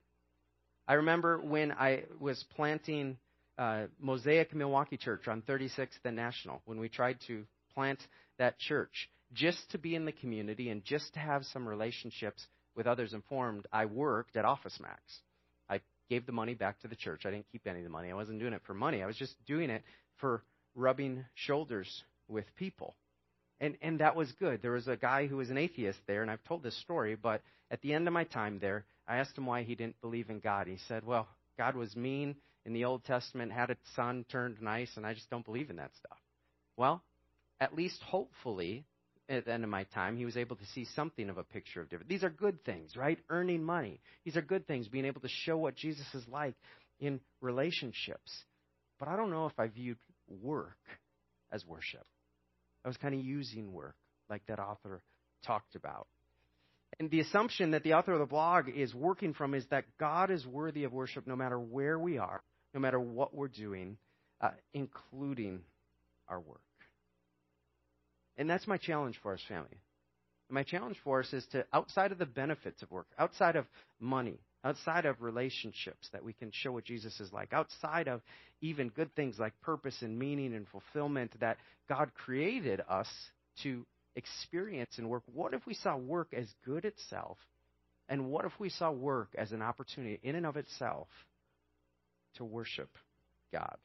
I 0.87 0.93
remember 0.93 1.41
when 1.41 1.73
I 1.73 2.03
was 2.21 2.41
planting 2.55 3.17
uh, 3.57 3.87
Mosaic 3.99 4.55
Milwaukee 4.55 4.95
Church 4.95 5.27
on 5.27 5.41
36th 5.41 5.89
and 6.05 6.15
National, 6.15 6.61
when 6.63 6.79
we 6.79 6.87
tried 6.87 7.17
to 7.27 7.43
plant 7.73 7.99
that 8.37 8.57
church 8.59 9.09
just 9.33 9.69
to 9.71 9.77
be 9.77 9.95
in 9.95 10.05
the 10.05 10.11
community 10.11 10.69
and 10.69 10.83
just 10.83 11.13
to 11.13 11.19
have 11.19 11.43
some 11.45 11.67
relationships 11.67 12.45
with 12.75 12.87
others 12.87 13.13
informed, 13.13 13.67
I 13.71 13.85
worked 13.85 14.35
at 14.35 14.45
Office 14.45 14.77
Max. 14.81 15.01
I 15.69 15.81
gave 16.09 16.25
the 16.25 16.31
money 16.31 16.53
back 16.53 16.79
to 16.81 16.87
the 16.87 16.95
church. 16.95 17.25
I 17.25 17.31
didn't 17.31 17.47
keep 17.51 17.65
any 17.67 17.79
of 17.79 17.83
the 17.83 17.89
money. 17.89 18.11
I 18.11 18.15
wasn't 18.15 18.39
doing 18.39 18.53
it 18.53 18.61
for 18.65 18.73
money. 18.73 19.01
I 19.01 19.05
was 19.05 19.17
just 19.17 19.35
doing 19.45 19.69
it 19.69 19.83
for 20.17 20.43
rubbing 20.75 21.25
shoulders 21.33 22.03
with 22.27 22.45
people. 22.55 22.95
And 23.61 23.77
and 23.81 23.99
that 23.99 24.15
was 24.15 24.31
good. 24.33 24.61
There 24.61 24.71
was 24.71 24.87
a 24.87 24.97
guy 24.97 25.27
who 25.27 25.37
was 25.37 25.49
an 25.49 25.57
atheist 25.57 25.99
there, 26.07 26.21
and 26.21 26.29
I've 26.29 26.43
told 26.43 26.61
this 26.61 26.77
story, 26.81 27.15
but 27.15 27.41
at 27.71 27.81
the 27.81 27.93
end 27.93 28.07
of 28.07 28.13
my 28.13 28.25
time 28.25 28.59
there, 28.59 28.85
I 29.07 29.17
asked 29.17 29.37
him 29.37 29.45
why 29.45 29.63
he 29.63 29.75
didn't 29.75 30.01
believe 30.01 30.29
in 30.29 30.39
God. 30.39 30.67
He 30.67 30.77
said, 30.89 31.05
Well, 31.05 31.27
God 31.57 31.75
was 31.75 31.95
mean 31.95 32.35
in 32.65 32.73
the 32.73 32.85
Old 32.85 33.05
Testament, 33.05 33.51
had 33.51 33.69
a 33.69 33.77
son 33.95 34.25
turned 34.29 34.61
nice, 34.61 34.91
and 34.97 35.05
I 35.05 35.13
just 35.13 35.29
don't 35.29 35.45
believe 35.45 35.69
in 35.69 35.77
that 35.77 35.91
stuff. 35.95 36.17
Well, 36.75 37.01
at 37.59 37.75
least 37.75 38.01
hopefully 38.01 38.85
at 39.27 39.45
the 39.45 39.53
end 39.53 39.63
of 39.63 39.69
my 39.69 39.83
time, 39.85 40.17
he 40.17 40.25
was 40.25 40.37
able 40.37 40.55
to 40.55 40.65
see 40.67 40.85
something 40.95 41.29
of 41.29 41.37
a 41.37 41.43
picture 41.43 41.81
of 41.81 41.89
different. 41.89 42.09
These 42.09 42.23
are 42.23 42.29
good 42.29 42.63
things, 42.63 42.95
right? 42.95 43.17
Earning 43.29 43.63
money. 43.63 43.99
These 44.23 44.37
are 44.37 44.41
good 44.41 44.67
things, 44.67 44.87
being 44.87 45.05
able 45.05 45.21
to 45.21 45.27
show 45.29 45.57
what 45.57 45.75
Jesus 45.75 46.05
is 46.13 46.23
like 46.27 46.55
in 46.99 47.19
relationships. 47.41 48.31
But 48.99 49.07
I 49.07 49.15
don't 49.15 49.31
know 49.31 49.47
if 49.47 49.59
I 49.59 49.67
viewed 49.67 49.97
work 50.27 50.77
as 51.51 51.65
worship. 51.65 52.05
I 52.83 52.87
was 52.87 52.97
kind 52.97 53.15
of 53.15 53.21
using 53.21 53.73
work, 53.73 53.95
like 54.29 54.45
that 54.47 54.59
author 54.59 55.01
talked 55.45 55.75
about. 55.75 56.07
And 56.99 57.09
the 57.09 57.19
assumption 57.19 57.71
that 57.71 57.83
the 57.83 57.93
author 57.93 58.13
of 58.13 58.19
the 58.19 58.25
blog 58.25 58.69
is 58.69 58.93
working 58.93 59.33
from 59.33 59.53
is 59.53 59.65
that 59.69 59.85
God 59.99 60.31
is 60.31 60.45
worthy 60.45 60.83
of 60.85 60.93
worship 60.93 61.27
no 61.27 61.35
matter 61.35 61.59
where 61.59 61.99
we 61.99 62.17
are, 62.19 62.41
no 62.73 62.79
matter 62.79 62.99
what 62.99 63.33
we're 63.33 63.47
doing, 63.47 63.97
uh, 64.39 64.51
including 64.73 65.61
our 66.29 66.39
work. 66.39 66.61
And 68.37 68.49
that's 68.49 68.67
my 68.67 68.77
challenge 68.77 69.19
for 69.23 69.33
us, 69.33 69.41
family. 69.47 69.79
My 70.49 70.63
challenge 70.63 70.97
for 71.03 71.21
us 71.21 71.33
is 71.33 71.45
to, 71.53 71.65
outside 71.73 72.11
of 72.11 72.17
the 72.17 72.25
benefits 72.25 72.83
of 72.83 72.91
work, 72.91 73.07
outside 73.17 73.55
of 73.55 73.65
money, 73.99 74.39
outside 74.63 75.05
of 75.05 75.21
relationships 75.21 76.09
that 76.13 76.23
we 76.23 76.33
can 76.33 76.51
show 76.53 76.71
what 76.71 76.85
Jesus 76.85 77.19
is 77.19 77.33
like, 77.33 77.53
outside 77.53 78.07
of 78.07 78.21
even 78.61 78.89
good 78.89 79.13
things 79.15 79.39
like 79.39 79.59
purpose 79.61 80.01
and 80.01 80.17
meaning 80.19 80.53
and 80.53 80.67
fulfillment 80.67 81.33
that 81.39 81.57
God 81.89 82.11
created 82.13 82.81
us 82.89 83.07
to 83.63 83.85
experience 84.15 84.97
and 84.97 85.09
work, 85.09 85.23
what 85.33 85.53
if 85.53 85.65
we 85.65 85.73
saw 85.73 85.97
work 85.97 86.33
as 86.33 86.47
good 86.65 86.85
itself 86.85 87.37
And 88.07 88.29
what 88.29 88.45
if 88.45 88.51
we 88.59 88.69
saw 88.69 88.91
work 88.91 89.29
as 89.37 89.51
an 89.51 89.61
opportunity 89.61 90.19
in 90.23 90.35
and 90.35 90.45
of 90.45 90.57
itself 90.57 91.07
to 92.35 92.45
worship 92.45 92.89
God? 93.51 93.77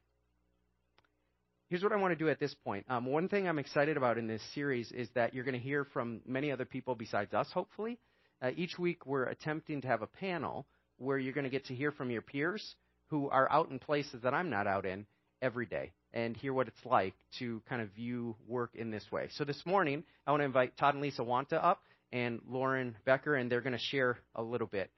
Here's 1.71 1.85
what 1.85 1.93
I 1.93 1.97
want 1.97 2.11
to 2.11 2.17
do 2.17 2.29
at 2.29 2.41
this 2.41 2.53
point. 2.65 2.85
Um, 2.89 3.07
one 3.07 3.29
thing 3.29 3.47
I'm 3.47 3.61
excited 3.61 3.97
about 3.97 4.19
in 4.19 4.27
this 4.27 4.43
series 4.57 4.91
is 4.91 5.09
that 5.15 5.33
you're 5.33 5.45
going 5.45 5.55
to 5.55 5.61
hear 5.61 5.85
from 5.85 6.21
many 6.27 6.51
other 6.51 6.65
people 6.65 6.97
besides 6.97 7.33
us, 7.33 7.49
hopefully. 7.55 7.97
Uh, 8.43 8.51
each 8.57 8.77
week, 8.77 9.07
we're 9.07 9.27
attempting 9.27 9.81
to 9.83 9.87
have 9.87 10.03
a 10.03 10.09
panel 10.09 10.67
where 10.99 11.17
you're 11.17 11.33
going 11.33 11.45
to 11.45 11.51
get 11.51 11.67
to 11.67 11.75
hear 11.77 11.93
from 11.93 12.11
your 12.11 12.23
peers 12.23 12.75
who 13.07 13.29
are 13.29 13.49
out 13.53 13.71
in 13.71 13.79
places 13.79 14.21
that 14.23 14.35
I'm 14.35 14.51
not 14.51 14.67
out 14.67 14.85
in 14.85 15.07
every 15.43 15.65
day 15.65 15.93
and 16.13 16.37
hear 16.37 16.53
what 16.53 16.67
it's 16.67 16.85
like 16.85 17.15
to 17.39 17.63
kind 17.69 17.81
of 17.81 17.89
view 17.91 18.35
work 18.49 18.71
in 18.75 18.91
this 18.91 19.05
way. 19.13 19.29
So 19.37 19.45
this 19.45 19.65
morning, 19.65 20.03
I 20.27 20.33
want 20.33 20.41
to 20.41 20.47
invite 20.47 20.77
Todd 20.77 20.95
and 20.95 21.03
Lisa 21.05 21.23
Wanta 21.23 21.65
up 21.65 21.83
and 22.13 22.41
Lauren 22.49 22.97
Becker, 23.05 23.37
and 23.37 23.49
they're 23.49 23.61
going 23.61 23.75
to 23.75 23.79
share 23.79 24.19
a 24.35 24.43
little 24.43 24.67
bit 24.67 24.91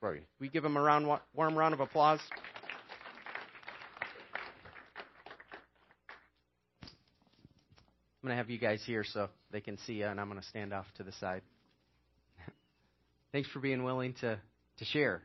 for 0.00 0.16
you. 0.16 0.22
We 0.40 0.48
give 0.48 0.64
them 0.64 0.76
a 0.76 0.80
round, 0.80 1.06
warm 1.34 1.56
round 1.56 1.72
of 1.72 1.78
applause. 1.78 2.18
I'm 8.26 8.30
going 8.30 8.38
to 8.38 8.42
have 8.42 8.50
you 8.50 8.58
guys 8.58 8.82
here 8.84 9.04
so 9.04 9.28
they 9.52 9.60
can 9.60 9.78
see 9.86 9.92
you, 9.92 10.06
and 10.06 10.18
I'm 10.18 10.28
going 10.28 10.40
to 10.40 10.48
stand 10.48 10.72
off 10.72 10.86
to 10.96 11.04
the 11.04 11.12
side. 11.12 11.42
Thanks 13.32 13.48
for 13.50 13.60
being 13.60 13.84
willing 13.84 14.14
to, 14.14 14.40
to 14.78 14.84
share. 14.86 15.22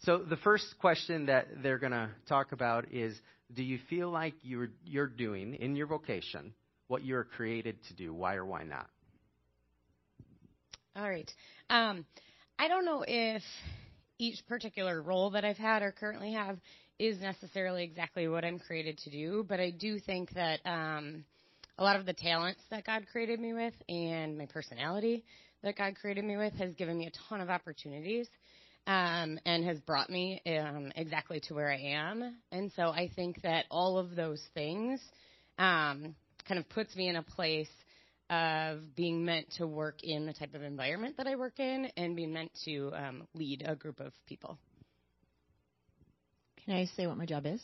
So, 0.00 0.18
the 0.28 0.38
first 0.38 0.66
question 0.80 1.26
that 1.26 1.46
they're 1.62 1.78
going 1.78 1.92
to 1.92 2.10
talk 2.28 2.50
about 2.50 2.92
is 2.92 3.16
Do 3.54 3.62
you 3.62 3.78
feel 3.88 4.10
like 4.10 4.34
you're, 4.42 4.70
you're 4.84 5.06
doing 5.06 5.54
in 5.54 5.76
your 5.76 5.86
vocation 5.86 6.54
what 6.88 7.04
you're 7.04 7.22
created 7.22 7.76
to 7.86 7.94
do? 7.94 8.12
Why 8.12 8.34
or 8.34 8.44
why 8.44 8.64
not? 8.64 8.88
All 10.96 11.08
right. 11.08 11.30
Um, 11.70 12.04
I 12.58 12.66
don't 12.66 12.84
know 12.84 13.04
if 13.06 13.44
each 14.18 14.44
particular 14.48 15.00
role 15.00 15.30
that 15.30 15.44
I've 15.44 15.56
had 15.56 15.82
or 15.82 15.92
currently 15.92 16.32
have 16.32 16.58
is 16.98 17.20
necessarily 17.20 17.84
exactly 17.84 18.26
what 18.26 18.44
I'm 18.44 18.58
created 18.58 18.98
to 19.04 19.10
do, 19.10 19.46
but 19.48 19.60
I 19.60 19.70
do 19.70 20.00
think 20.00 20.32
that 20.34 20.58
um, 20.66 21.24
a 21.78 21.84
lot 21.84 21.96
of 21.96 22.06
the 22.06 22.12
talents 22.12 22.60
that 22.70 22.84
God 22.84 23.06
created 23.10 23.38
me 23.40 23.54
with 23.54 23.74
and 23.88 24.36
my 24.36 24.46
personality 24.46 25.24
that 25.62 25.76
God 25.76 25.94
created 26.00 26.24
me 26.24 26.36
with 26.36 26.52
has 26.54 26.74
given 26.74 26.98
me 26.98 27.06
a 27.06 27.12
ton 27.28 27.40
of 27.40 27.48
opportunities 27.48 28.28
um, 28.86 29.38
and 29.44 29.64
has 29.64 29.78
brought 29.80 30.10
me 30.10 30.40
um, 30.46 30.92
exactly 30.96 31.40
to 31.40 31.54
where 31.54 31.70
I 31.70 31.78
am. 31.78 32.36
And 32.52 32.72
so 32.74 32.88
I 32.88 33.10
think 33.14 33.42
that 33.42 33.66
all 33.70 33.98
of 33.98 34.16
those 34.16 34.42
things 34.54 35.00
um, 35.58 36.14
kind 36.46 36.58
of 36.58 36.68
puts 36.68 36.94
me 36.96 37.08
in 37.08 37.16
a 37.16 37.22
place 37.22 37.68
of 38.30 38.94
being 38.94 39.24
meant 39.24 39.50
to 39.56 39.66
work 39.66 40.02
in 40.02 40.26
the 40.26 40.32
type 40.32 40.54
of 40.54 40.62
environment 40.62 41.16
that 41.16 41.26
I 41.26 41.36
work 41.36 41.58
in 41.58 41.90
and 41.96 42.14
being 42.14 42.32
meant 42.32 42.50
to 42.64 42.92
um, 42.94 43.26
lead 43.34 43.62
a 43.66 43.74
group 43.74 44.00
of 44.00 44.12
people. 44.26 44.58
Can 46.64 46.74
I 46.74 46.86
say 46.96 47.06
what 47.06 47.16
my 47.16 47.26
job 47.26 47.46
is? 47.46 47.62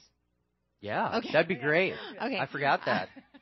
Yeah, 0.80 1.18
okay. 1.18 1.30
that'd 1.32 1.48
be 1.48 1.54
great. 1.54 1.94
okay, 2.22 2.38
I 2.38 2.46
forgot 2.46 2.80
that. 2.86 3.08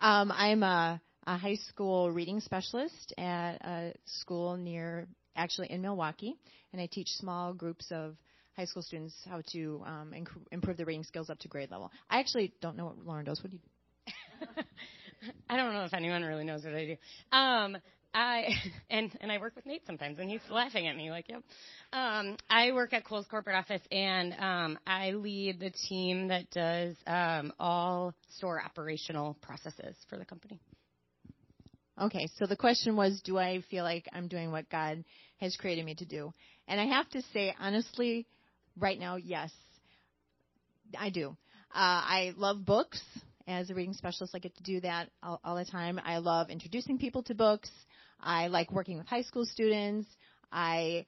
Um, 0.00 0.32
I'm 0.32 0.62
a, 0.62 1.00
a, 1.26 1.36
high 1.36 1.56
school 1.68 2.10
reading 2.10 2.40
specialist 2.40 3.14
at 3.16 3.54
a 3.64 3.94
school 4.06 4.56
near, 4.56 5.06
actually 5.36 5.70
in 5.70 5.82
Milwaukee, 5.82 6.36
and 6.72 6.82
I 6.82 6.86
teach 6.86 7.08
small 7.08 7.54
groups 7.54 7.86
of 7.90 8.16
high 8.56 8.64
school 8.66 8.82
students 8.82 9.14
how 9.28 9.42
to 9.52 9.82
um, 9.86 10.12
inc- 10.14 10.46
improve 10.52 10.76
their 10.76 10.86
reading 10.86 11.04
skills 11.04 11.30
up 11.30 11.38
to 11.40 11.48
grade 11.48 11.70
level. 11.70 11.90
I 12.10 12.20
actually 12.20 12.52
don't 12.60 12.76
know 12.76 12.86
what 12.86 12.98
Lauren 13.04 13.24
does. 13.24 13.42
What 13.42 13.50
do 13.50 13.56
you? 13.56 14.64
I 15.48 15.56
don't 15.56 15.72
know 15.72 15.84
if 15.84 15.94
anyone 15.94 16.22
really 16.22 16.44
knows 16.44 16.64
what 16.64 16.74
I 16.74 16.86
do. 16.86 16.96
Um, 17.36 17.78
I 18.14 18.48
and 18.90 19.10
and 19.20 19.30
I 19.30 19.38
work 19.38 19.56
with 19.56 19.66
Nate 19.66 19.84
sometimes, 19.86 20.18
and 20.18 20.30
he's 20.30 20.40
laughing 20.50 20.86
at 20.86 20.96
me 20.96 21.10
like, 21.10 21.28
"Yep." 21.28 21.42
Um, 21.92 22.36
I 22.48 22.72
work 22.72 22.92
at 22.92 23.04
Kohl's 23.04 23.26
corporate 23.26 23.56
office, 23.56 23.82
and 23.90 24.34
um, 24.38 24.78
I 24.86 25.10
lead 25.10 25.60
the 25.60 25.70
team 25.70 26.28
that 26.28 26.50
does 26.50 26.94
um, 27.06 27.52
all 27.58 28.14
store 28.36 28.62
operational 28.64 29.36
processes 29.42 29.96
for 30.08 30.16
the 30.16 30.24
company. 30.24 30.60
Okay, 32.00 32.28
so 32.38 32.46
the 32.46 32.56
question 32.56 32.96
was, 32.96 33.20
do 33.24 33.38
I 33.38 33.62
feel 33.70 33.84
like 33.84 34.08
I'm 34.12 34.26
doing 34.26 34.50
what 34.50 34.68
God 34.68 35.04
has 35.38 35.56
created 35.56 35.84
me 35.84 35.94
to 35.96 36.04
do? 36.04 36.32
And 36.66 36.80
I 36.80 36.86
have 36.86 37.08
to 37.10 37.22
say, 37.32 37.54
honestly, 37.60 38.26
right 38.76 38.98
now, 38.98 39.14
yes, 39.14 39.52
I 40.98 41.10
do. 41.10 41.36
Uh, 41.72 42.02
I 42.02 42.32
love 42.36 42.64
books. 42.64 43.00
As 43.46 43.68
a 43.68 43.74
reading 43.74 43.92
specialist, 43.92 44.34
I 44.34 44.38
get 44.38 44.56
to 44.56 44.62
do 44.62 44.80
that 44.80 45.10
all, 45.22 45.38
all 45.44 45.54
the 45.54 45.66
time. 45.66 46.00
I 46.02 46.16
love 46.18 46.48
introducing 46.48 46.98
people 46.98 47.22
to 47.24 47.34
books. 47.34 47.70
I 48.24 48.48
like 48.48 48.72
working 48.72 48.98
with 48.98 49.06
high 49.06 49.22
school 49.22 49.44
students. 49.44 50.08
I 50.50 51.06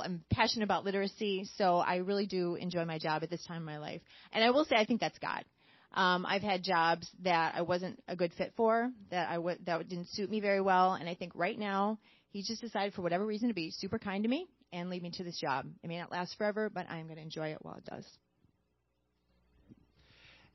I'm 0.00 0.22
passionate 0.30 0.64
about 0.64 0.84
literacy, 0.84 1.48
so 1.56 1.78
I 1.78 1.96
really 1.96 2.26
do 2.26 2.54
enjoy 2.54 2.84
my 2.84 2.98
job 2.98 3.24
at 3.24 3.30
this 3.30 3.44
time 3.44 3.58
in 3.58 3.64
my 3.64 3.78
life. 3.78 4.00
And 4.32 4.44
I 4.44 4.50
will 4.50 4.64
say, 4.64 4.76
I 4.76 4.84
think 4.84 5.00
that's 5.00 5.18
God. 5.18 5.44
Um, 5.92 6.24
I've 6.24 6.42
had 6.42 6.62
jobs 6.62 7.08
that 7.24 7.54
I 7.56 7.62
wasn't 7.62 8.02
a 8.06 8.14
good 8.14 8.32
fit 8.34 8.52
for, 8.56 8.90
that 9.10 9.28
I 9.28 9.34
w- 9.34 9.58
that 9.66 9.88
didn't 9.88 10.08
suit 10.10 10.30
me 10.30 10.40
very 10.40 10.60
well, 10.60 10.94
and 10.94 11.08
I 11.08 11.14
think 11.14 11.32
right 11.34 11.58
now 11.58 11.98
He's 12.32 12.46
just 12.48 12.62
decided 12.62 12.94
for 12.94 13.02
whatever 13.02 13.26
reason 13.26 13.48
to 13.48 13.54
be 13.54 13.70
super 13.70 13.98
kind 13.98 14.24
to 14.24 14.28
me 14.28 14.48
and 14.72 14.88
lead 14.88 15.02
me 15.02 15.10
to 15.10 15.24
this 15.24 15.38
job. 15.38 15.66
It 15.82 15.86
may 15.86 15.98
not 15.98 16.10
last 16.10 16.36
forever, 16.38 16.70
but 16.72 16.90
I'm 16.90 17.04
going 17.04 17.16
to 17.16 17.22
enjoy 17.22 17.48
it 17.48 17.58
while 17.60 17.74
it 17.74 17.84
does. 17.84 18.06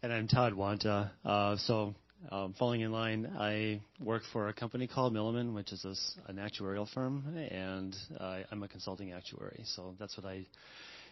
And 0.01 0.11
I'm 0.11 0.27
Todd 0.27 0.53
Wanta. 0.53 1.11
Uh, 1.23 1.55
so 1.57 1.93
um, 2.31 2.53
falling 2.57 2.81
in 2.81 2.91
line, 2.91 3.31
I 3.37 3.81
work 3.99 4.23
for 4.33 4.49
a 4.49 4.53
company 4.53 4.87
called 4.87 5.13
Milliman, 5.13 5.53
which 5.53 5.71
is 5.71 5.85
a, 5.85 6.29
an 6.29 6.37
actuarial 6.37 6.91
firm, 6.93 7.23
and 7.51 7.95
uh, 8.19 8.39
I'm 8.51 8.63
a 8.63 8.67
consulting 8.67 9.13
actuary. 9.13 9.61
So 9.65 9.95
that's 9.99 10.17
what 10.17 10.25
I 10.25 10.45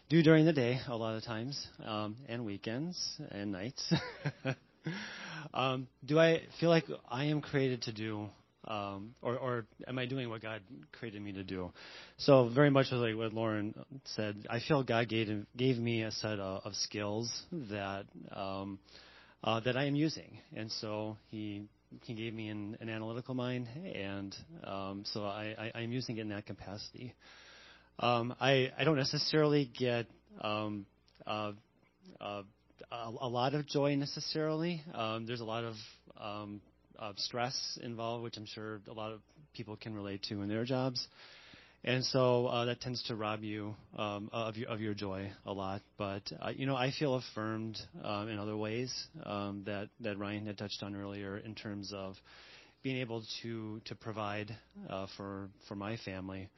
do 0.10 0.22
during 0.22 0.46
the 0.46 0.54
day 0.54 0.80
a 0.88 0.96
lot 0.96 1.16
of 1.16 1.24
times, 1.24 1.68
um, 1.86 2.16
and 2.28 2.46
weekends 2.46 3.20
and 3.32 3.52
nights. 3.52 3.94
um, 5.54 5.88
do 6.06 6.20
I 6.20 6.42
feel 6.60 6.70
like 6.70 6.86
I 7.10 7.26
am 7.26 7.42
created 7.42 7.84
to 7.84 7.94
do, 7.94 8.28
um, 8.68 9.16
or, 9.22 9.38
or 9.38 9.66
am 9.88 9.98
I 10.00 10.06
doing 10.08 10.30
what 10.30 10.42
God 10.42 10.62
created 10.92 11.22
me 11.22 11.34
to 11.34 11.44
do? 11.44 11.72
So 12.18 12.50
very 12.50 12.70
much 12.70 12.88
like 12.92 13.16
what 13.16 13.32
Lauren 13.32 13.74
said, 14.16 14.48
I 14.50 14.60
feel 14.60 14.84
God 14.84 15.08
gave 15.08 15.46
gave 15.56 15.78
me 15.78 16.04
a 16.04 16.12
set 16.12 16.40
of, 16.40 16.66
of 16.66 16.76
skills 16.76 17.32
that. 17.70 18.06
Um, 18.36 18.80
uh, 19.46 19.60
that 19.62 19.78
I 19.78 19.86
am 19.86 19.96
using. 19.96 20.40
And 20.56 20.72
so 20.72 21.18
he 21.30 21.64
he 22.04 22.14
gave 22.14 22.34
me 22.34 22.50
an, 22.50 22.78
an 22.82 22.90
analytical 22.90 23.36
mind, 23.36 23.70
and 23.94 24.36
um, 24.66 25.04
so 25.06 25.24
I, 25.24 25.72
I, 25.74 25.82
am 25.84 25.94
using 25.94 26.18
it 26.18 26.22
in 26.22 26.30
that 26.30 26.46
capacity. 26.46 27.14
Um, 28.00 28.36
I, 28.42 28.72
I 28.78 28.84
don't 28.84 28.98
necessarily 28.98 29.72
get 29.80 30.08
um, 30.42 30.86
uh, 31.26 31.54
uh, 32.20 32.42
a, 32.92 33.12
a, 33.22 33.30
lot 33.30 33.54
of 33.54 33.66
joy 33.66 33.96
necessarily. 33.96 34.82
Um, 34.94 35.26
there's 35.26 35.40
a 35.40 35.46
lot 35.46 35.64
of, 35.64 35.76
um, 36.20 36.60
of 37.00 37.18
stress 37.20 37.80
involved, 37.82 38.26
which 38.26 38.36
I'm 38.36 38.48
sure 38.48 38.82
a 38.90 38.94
lot 38.94 39.14
of 39.14 39.22
people 39.54 39.78
can 39.78 39.94
relate 39.94 40.24
to 40.24 40.42
in 40.42 40.50
their 40.50 40.66
jobs 40.66 41.08
and 41.86 42.04
so 42.04 42.48
uh, 42.48 42.66
that 42.66 42.82
tends 42.82 43.04
to 43.04 43.16
rob 43.16 43.44
you 43.44 43.76
um, 43.96 44.28
of, 44.34 44.58
your, 44.58 44.70
of 44.70 44.82
your 44.82 44.96
joy 44.96 45.32
a 45.46 45.54
lot. 45.54 45.82
But 46.00 46.24
uh, 46.42 46.50
you 46.50 46.66
know, 46.66 46.76
I 46.76 46.92
feel 46.92 47.14
affirmed 47.14 47.78
um, 48.04 48.28
in 48.28 48.40
other 48.40 48.58
ways 48.58 48.92
um, 49.24 49.64
that 49.68 49.90
that 50.00 50.18
Ryan 50.18 50.48
had 50.48 50.58
touched 50.58 50.82
on 50.82 50.96
earlier 50.96 51.38
in 51.38 51.54
terms 51.54 51.94
of 51.96 52.16
being 52.82 52.98
able 52.98 53.24
to 53.44 53.82
to 53.86 53.96
provide 53.96 54.56
uh, 54.90 55.06
for 55.16 55.50
for 55.68 55.76
my 55.76 55.96
family. 55.98 56.50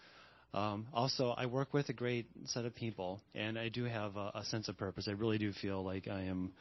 Um, 0.53 0.87
also, 0.93 1.31
I 1.37 1.45
work 1.45 1.73
with 1.73 1.89
a 1.89 1.93
great 1.93 2.27
set 2.45 2.63
of 2.63 2.73
people, 2.73 3.19
and 3.35 3.59
I 3.59 3.67
do 3.67 3.83
have 3.83 4.15
a, 4.15 4.31
a 4.33 4.45
sense 4.45 4.69
of 4.69 4.77
purpose. 4.77 5.09
I 5.09 5.11
really 5.11 5.37
do 5.37 5.51
feel 5.51 5.83
like 5.83 6.07
I 6.07 6.23
am. 6.23 6.53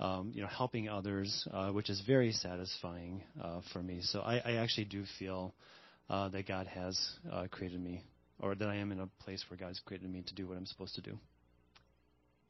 Um, 0.00 0.32
you 0.34 0.42
know, 0.42 0.48
helping 0.48 0.88
others, 0.88 1.46
uh, 1.52 1.70
which 1.70 1.88
is 1.88 2.02
very 2.04 2.32
satisfying 2.32 3.22
uh, 3.40 3.60
for 3.72 3.80
me. 3.80 4.00
So 4.02 4.22
I, 4.22 4.38
I 4.44 4.52
actually 4.54 4.86
do 4.86 5.04
feel 5.20 5.54
uh, 6.10 6.30
that 6.30 6.48
God 6.48 6.66
has 6.66 7.00
uh, 7.32 7.46
created 7.48 7.80
me 7.80 8.02
or 8.40 8.54
that 8.54 8.68
I 8.68 8.76
am 8.76 8.92
in 8.92 9.00
a 9.00 9.06
place 9.22 9.44
where 9.48 9.58
God's 9.58 9.80
created 9.84 10.10
me 10.10 10.22
to 10.26 10.34
do 10.34 10.46
what 10.46 10.56
I'm 10.56 10.66
supposed 10.66 10.94
to 10.96 11.00
do. 11.00 11.18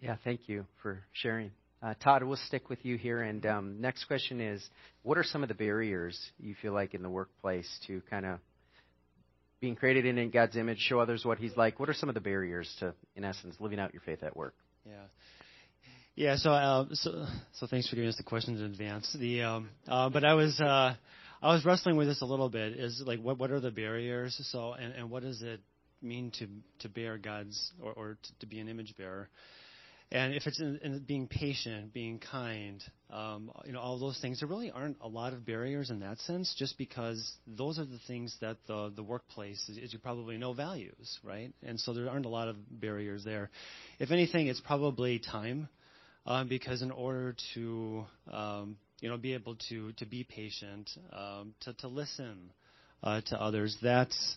Yeah, 0.00 0.16
thank 0.24 0.48
you 0.48 0.66
for 0.82 1.02
sharing. 1.12 1.50
Uh, 1.82 1.94
Todd, 2.02 2.22
we'll 2.22 2.36
stick 2.36 2.70
with 2.70 2.84
you 2.84 2.96
here. 2.96 3.22
And 3.22 3.44
um, 3.46 3.80
next 3.80 4.04
question 4.04 4.40
is 4.40 4.66
What 5.02 5.18
are 5.18 5.24
some 5.24 5.42
of 5.42 5.48
the 5.48 5.54
barriers 5.54 6.18
you 6.38 6.54
feel 6.60 6.72
like 6.72 6.94
in 6.94 7.02
the 7.02 7.10
workplace 7.10 7.68
to 7.86 8.02
kind 8.08 8.24
of 8.26 8.38
being 9.60 9.76
created 9.76 10.04
in 10.06 10.30
God's 10.30 10.56
image, 10.56 10.78
show 10.78 10.98
others 10.98 11.24
what 11.24 11.38
He's 11.38 11.56
like? 11.56 11.78
What 11.78 11.88
are 11.88 11.94
some 11.94 12.08
of 12.08 12.14
the 12.14 12.20
barriers 12.20 12.74
to, 12.80 12.94
in 13.16 13.24
essence, 13.24 13.56
living 13.60 13.78
out 13.78 13.92
your 13.92 14.02
faith 14.02 14.22
at 14.22 14.36
work? 14.36 14.54
Yeah. 14.86 14.92
Yeah, 16.16 16.36
so 16.36 16.52
uh, 16.52 16.86
so 16.92 17.26
so 17.54 17.66
thanks 17.66 17.88
for 17.88 17.96
giving 17.96 18.08
us 18.08 18.16
the 18.16 18.22
questions 18.22 18.60
in 18.60 18.66
advance. 18.66 19.16
The 19.18 19.42
um, 19.42 19.68
uh, 19.88 20.10
but 20.10 20.24
I 20.24 20.34
was 20.34 20.60
uh, 20.60 20.94
I 21.42 21.52
was 21.52 21.64
wrestling 21.64 21.96
with 21.96 22.06
this 22.06 22.22
a 22.22 22.24
little 22.24 22.48
bit. 22.48 22.74
Is 22.78 23.02
like 23.04 23.20
what 23.20 23.36
what 23.36 23.50
are 23.50 23.58
the 23.58 23.72
barriers? 23.72 24.40
So 24.52 24.74
and 24.74 24.94
and 24.94 25.10
what 25.10 25.24
does 25.24 25.42
it 25.42 25.60
mean 26.04 26.30
to 26.38 26.46
to 26.80 26.88
bear 26.88 27.18
God's 27.18 27.72
or, 27.82 27.92
or 27.92 28.18
to, 28.22 28.38
to 28.40 28.46
be 28.46 28.60
an 28.60 28.68
image 28.68 28.94
bearer. 28.96 29.28
and 30.12 30.34
if 30.34 30.46
it's 30.46 30.60
in, 30.60 30.78
in 30.82 30.98
being 31.00 31.26
patient, 31.26 31.92
being 31.92 32.20
kind, 32.20 32.82
um, 33.10 33.50
you 33.64 33.72
know, 33.72 33.80
all 33.80 33.98
those 33.98 34.18
things, 34.20 34.40
there 34.40 34.48
really 34.48 34.70
aren't 34.70 34.96
a 35.00 35.08
lot 35.08 35.32
of 35.32 35.44
barriers 35.44 35.90
in 35.90 36.00
that 36.00 36.18
sense, 36.20 36.54
just 36.56 36.78
because 36.78 37.32
those 37.46 37.78
are 37.78 37.84
the 37.84 37.98
things 38.06 38.36
that 38.40 38.58
the 38.66 38.92
the 38.94 39.02
workplace, 39.02 39.70
as 39.82 39.92
you 39.92 39.98
probably 39.98 40.36
know, 40.36 40.52
values, 40.52 41.18
right? 41.24 41.52
And 41.66 41.80
so 41.80 41.92
there 41.92 42.08
aren't 42.08 42.26
a 42.26 42.30
lot 42.30 42.48
of 42.48 42.56
barriers 42.80 43.24
there. 43.24 43.50
If 43.98 44.10
anything, 44.10 44.46
it's 44.46 44.60
probably 44.60 45.18
time, 45.18 45.68
um, 46.26 46.48
because 46.48 46.82
in 46.82 46.90
order 46.90 47.34
to 47.54 48.04
um, 48.30 48.76
you 49.00 49.08
know 49.08 49.16
be 49.16 49.34
able 49.34 49.56
to 49.68 49.92
to 49.94 50.06
be 50.06 50.24
patient, 50.24 50.90
um, 51.12 51.54
to 51.62 51.72
to 51.74 51.88
listen 51.88 52.50
uh, 53.02 53.20
to 53.22 53.40
others, 53.40 53.76
that's 53.82 54.36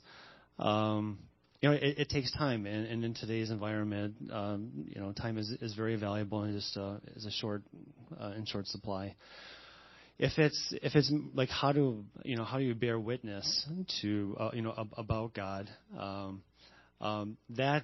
um, 0.60 1.20
you 1.62 1.70
know, 1.70 1.76
it, 1.76 2.00
it 2.00 2.10
takes 2.10 2.32
time, 2.32 2.66
and, 2.66 2.86
and 2.88 3.04
in 3.04 3.14
today's 3.16 3.50
environment, 3.50 4.16
um, 4.32 4.70
you 4.88 5.02
know, 5.02 5.12
time 5.12 5.38
is 5.38 5.50
is 5.62 5.74
very 5.74 5.96
valuable 5.96 6.44
and 6.44 6.54
just 6.54 6.78
uh, 6.78 6.98
is 7.16 7.26
a 7.26 7.32
short 7.32 7.64
uh, 8.22 8.34
in 8.38 8.46
short 8.46 8.68
supply. 8.68 9.16
If 10.20 10.38
it's 10.38 10.74
if 10.82 10.96
it's 10.96 11.12
like 11.34 11.50
how 11.50 11.72
do 11.72 12.04
you 12.24 12.36
know 12.36 12.44
how 12.44 12.58
do 12.58 12.64
you 12.64 12.76
bear 12.76 13.00
witness 13.00 13.68
to 14.02 14.36
uh, 14.40 14.50
you 14.54 14.62
know 14.62 14.74
ab- 14.78 14.94
about 14.98 15.34
God? 15.34 15.70
Um, 15.98 16.44
um, 17.00 17.38
that 17.52 17.84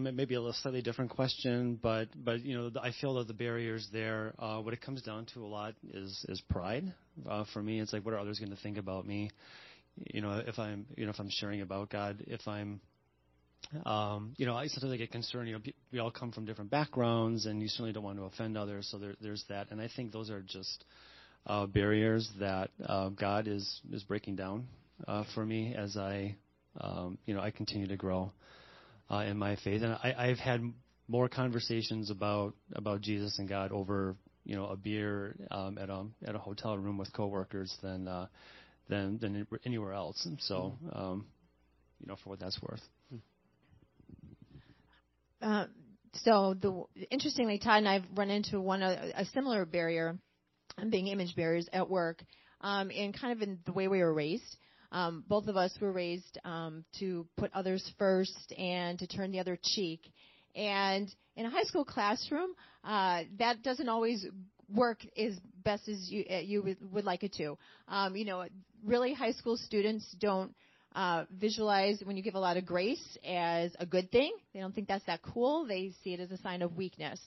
know, 0.00 0.10
may 0.10 0.24
be 0.24 0.34
a 0.34 0.52
slightly 0.54 0.82
different 0.82 1.12
question, 1.12 1.78
but 1.80 2.08
but 2.16 2.44
you 2.44 2.56
know 2.56 2.70
I 2.80 2.90
feel 3.00 3.14
that 3.14 3.28
the 3.28 3.34
barriers 3.34 3.88
there, 3.92 4.34
uh, 4.38 4.58
what 4.58 4.74
it 4.74 4.80
comes 4.80 5.02
down 5.02 5.26
to 5.34 5.44
a 5.44 5.46
lot 5.46 5.74
is 5.92 6.24
is 6.28 6.40
pride. 6.50 6.92
Uh, 7.28 7.44
for 7.52 7.62
me, 7.62 7.80
it's 7.80 7.92
like 7.92 8.04
what 8.04 8.14
are 8.14 8.18
others 8.18 8.40
going 8.40 8.50
to 8.50 8.60
think 8.60 8.76
about 8.76 9.06
me? 9.06 9.30
You 10.12 10.20
know, 10.20 10.42
if 10.46 10.58
I'm, 10.58 10.86
you 10.96 11.04
know, 11.04 11.10
if 11.10 11.18
I'm 11.18 11.30
sharing 11.30 11.62
about 11.62 11.90
God, 11.90 12.24
if 12.26 12.46
I'm, 12.46 12.80
um, 13.84 14.34
you 14.36 14.46
know, 14.46 14.54
I 14.54 14.68
sometimes 14.68 14.92
I 14.92 14.96
get 14.96 15.10
concerned. 15.10 15.48
You 15.48 15.54
know, 15.54 15.62
we 15.92 15.98
all 15.98 16.10
come 16.10 16.32
from 16.32 16.44
different 16.44 16.70
backgrounds, 16.70 17.46
and 17.46 17.60
you 17.60 17.68
certainly 17.68 17.92
don't 17.92 18.04
want 18.04 18.18
to 18.18 18.24
offend 18.24 18.56
others. 18.56 18.88
So 18.90 18.98
there, 18.98 19.14
there's 19.20 19.44
that, 19.48 19.70
and 19.70 19.80
I 19.80 19.88
think 19.94 20.12
those 20.12 20.30
are 20.30 20.42
just 20.42 20.84
uh, 21.46 21.66
barriers 21.66 22.28
that 22.40 22.70
uh, 22.84 23.08
God 23.10 23.48
is 23.48 23.80
is 23.92 24.02
breaking 24.02 24.36
down 24.36 24.66
uh, 25.06 25.24
for 25.34 25.44
me 25.44 25.74
as 25.74 25.96
I, 25.96 26.36
um, 26.80 27.18
you 27.26 27.34
know, 27.34 27.40
I 27.40 27.50
continue 27.50 27.88
to 27.88 27.96
grow 27.96 28.32
uh, 29.10 29.24
in 29.28 29.36
my 29.36 29.56
faith, 29.56 29.82
and 29.82 29.92
I, 29.92 30.14
I've 30.16 30.38
had 30.38 30.62
more 31.08 31.28
conversations 31.28 32.10
about 32.10 32.54
about 32.74 33.00
Jesus 33.00 33.38
and 33.38 33.48
God 33.48 33.72
over, 33.72 34.16
you 34.44 34.56
know, 34.56 34.66
a 34.66 34.76
beer 34.76 35.36
um, 35.50 35.78
at 35.78 35.88
a 35.88 36.04
at 36.26 36.34
a 36.34 36.38
hotel 36.38 36.76
room 36.76 36.98
with 36.98 37.12
coworkers 37.12 37.74
than 37.82 38.08
uh, 38.08 38.26
than 38.88 39.18
than 39.18 39.46
anywhere 39.64 39.92
else. 39.92 40.24
And 40.26 40.40
so, 40.40 40.78
mm-hmm. 40.84 40.98
um, 40.98 41.26
you 42.00 42.06
know, 42.06 42.16
for 42.22 42.30
what 42.30 42.40
that's 42.40 42.60
worth. 42.62 42.82
Uh, 45.42 45.66
so 46.14 46.54
the 46.54 46.84
interestingly, 47.10 47.58
Todd 47.58 47.78
and 47.78 47.88
I've 47.88 48.04
run 48.14 48.30
into 48.30 48.60
one 48.60 48.82
a, 48.82 49.12
a 49.16 49.24
similar 49.26 49.64
barrier, 49.64 50.18
being 50.88 51.08
image 51.08 51.36
bearers 51.36 51.68
at 51.72 51.88
work, 51.88 52.22
um, 52.60 52.90
and 52.90 53.18
kind 53.18 53.32
of 53.32 53.42
in 53.42 53.58
the 53.66 53.72
way 53.72 53.88
we 53.88 53.98
were 53.98 54.14
raised. 54.14 54.56
Um, 54.92 55.24
both 55.28 55.48
of 55.48 55.56
us 55.56 55.76
were 55.80 55.92
raised 55.92 56.38
um, 56.44 56.84
to 57.00 57.26
put 57.36 57.50
others 57.52 57.92
first 57.98 58.54
and 58.56 58.98
to 58.98 59.06
turn 59.06 59.30
the 59.30 59.40
other 59.40 59.58
cheek. 59.62 60.00
And 60.54 61.12
in 61.36 61.44
a 61.44 61.50
high 61.50 61.64
school 61.64 61.84
classroom, 61.84 62.50
uh, 62.82 63.24
that 63.38 63.62
doesn't 63.62 63.88
always 63.88 64.24
work 64.72 64.98
as 65.16 65.34
best 65.64 65.88
as 65.88 66.10
you 66.10 66.24
uh, 66.30 66.38
you 66.38 66.76
would, 66.92 67.04
like 67.04 67.22
it 67.22 67.34
to. 67.34 67.56
Um, 67.88 68.16
you 68.16 68.24
know, 68.24 68.46
really, 68.84 69.12
high 69.14 69.32
school 69.32 69.56
students 69.56 70.04
don't 70.18 70.54
uh, 70.94 71.24
visualize 71.30 72.00
when 72.04 72.16
you 72.16 72.22
give 72.22 72.34
a 72.34 72.40
lot 72.40 72.56
of 72.56 72.66
grace 72.66 73.18
as 73.26 73.74
a 73.78 73.86
good 73.86 74.10
thing. 74.10 74.32
They 74.54 74.60
don't 74.60 74.74
think 74.74 74.88
that's 74.88 75.04
that 75.06 75.22
cool. 75.22 75.66
They 75.66 75.92
see 76.02 76.14
it 76.14 76.20
as 76.20 76.30
a 76.30 76.38
sign 76.38 76.62
of 76.62 76.76
weakness. 76.76 77.20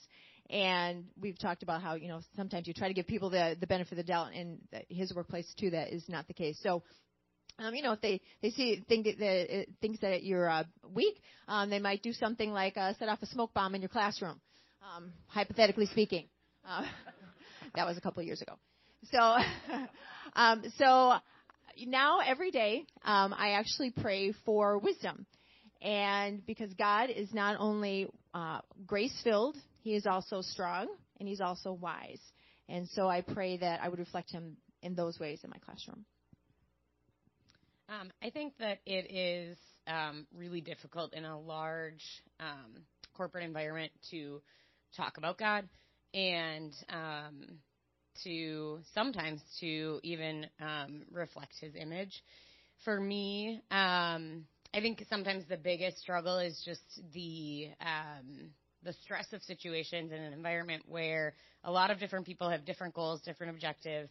And 0.48 1.04
we've 1.20 1.38
talked 1.38 1.62
about 1.62 1.80
how 1.80 1.94
you 1.94 2.08
know 2.08 2.20
sometimes 2.34 2.66
you 2.66 2.74
try 2.74 2.88
to 2.88 2.94
give 2.94 3.06
people 3.06 3.30
the 3.30 3.56
the 3.58 3.66
benefit 3.66 3.92
of 3.92 3.98
the 3.98 4.02
doubt, 4.04 4.32
and 4.34 4.58
his 4.88 5.14
workplace 5.14 5.46
too 5.58 5.70
that 5.70 5.92
is 5.92 6.08
not 6.08 6.26
the 6.26 6.34
case. 6.34 6.58
So 6.62 6.82
um, 7.60 7.74
you 7.74 7.82
know, 7.82 7.92
if 7.92 8.00
they 8.00 8.20
they 8.42 8.50
see 8.50 8.82
think 8.88 9.04
that, 9.04 9.18
that 9.18 9.66
thinks 9.80 10.00
that 10.00 10.22
you're 10.24 10.48
uh, 10.48 10.64
weak, 10.94 11.20
um, 11.46 11.68
they 11.70 11.78
might 11.78 12.02
do 12.02 12.12
something 12.12 12.50
like 12.50 12.76
uh, 12.76 12.94
set 12.98 13.08
off 13.08 13.22
a 13.22 13.26
smoke 13.26 13.52
bomb 13.52 13.74
in 13.74 13.82
your 13.82 13.88
classroom, 13.88 14.40
um, 14.82 15.12
hypothetically 15.26 15.86
speaking. 15.86 16.26
Uh, 16.64 16.84
that 17.74 17.86
was 17.86 17.96
a 17.96 18.00
couple 18.00 18.20
of 18.20 18.26
years 18.26 18.42
ago. 18.42 18.54
So, 19.10 19.18
um, 20.34 20.62
so 20.76 21.14
now 21.86 22.20
every 22.20 22.50
day 22.50 22.84
um, 23.04 23.34
I 23.36 23.52
actually 23.52 23.90
pray 23.90 24.32
for 24.44 24.78
wisdom, 24.78 25.26
and 25.80 26.44
because 26.46 26.72
God 26.74 27.10
is 27.10 27.32
not 27.32 27.56
only 27.58 28.08
uh, 28.34 28.60
grace 28.86 29.18
filled, 29.24 29.56
He 29.82 29.94
is 29.94 30.06
also 30.06 30.42
strong 30.42 30.88
and 31.18 31.28
He's 31.28 31.40
also 31.40 31.72
wise, 31.72 32.20
and 32.68 32.88
so 32.88 33.08
I 33.08 33.22
pray 33.22 33.56
that 33.56 33.80
I 33.82 33.88
would 33.88 33.98
reflect 33.98 34.30
Him 34.30 34.56
in 34.82 34.94
those 34.94 35.18
ways 35.18 35.40
in 35.44 35.50
my 35.50 35.58
classroom. 35.58 36.04
Um, 37.88 38.12
I 38.22 38.30
think 38.30 38.52
that 38.60 38.78
it 38.86 39.12
is 39.12 39.58
um, 39.88 40.26
really 40.36 40.60
difficult 40.60 41.12
in 41.12 41.24
a 41.24 41.38
large 41.38 42.04
um, 42.38 42.82
corporate 43.14 43.44
environment 43.44 43.90
to 44.12 44.40
talk 44.96 45.18
about 45.18 45.38
God 45.38 45.68
and 46.14 46.72
um, 46.88 47.58
to 48.24 48.78
sometimes 48.94 49.40
to 49.60 50.00
even 50.02 50.46
um, 50.60 51.02
reflect 51.10 51.54
his 51.60 51.74
image. 51.74 52.22
For 52.84 53.00
me, 53.00 53.60
um, 53.70 54.46
I 54.72 54.80
think 54.80 55.04
sometimes 55.08 55.44
the 55.48 55.56
biggest 55.56 55.98
struggle 55.98 56.38
is 56.38 56.62
just 56.64 57.00
the 57.12 57.68
um, 57.80 58.50
the 58.82 58.92
stress 59.04 59.26
of 59.32 59.42
situations 59.42 60.10
in 60.10 60.18
an 60.18 60.32
environment 60.32 60.84
where 60.88 61.34
a 61.64 61.70
lot 61.70 61.90
of 61.90 61.98
different 61.98 62.24
people 62.24 62.48
have 62.48 62.64
different 62.64 62.94
goals, 62.94 63.20
different 63.20 63.52
objectives, 63.52 64.08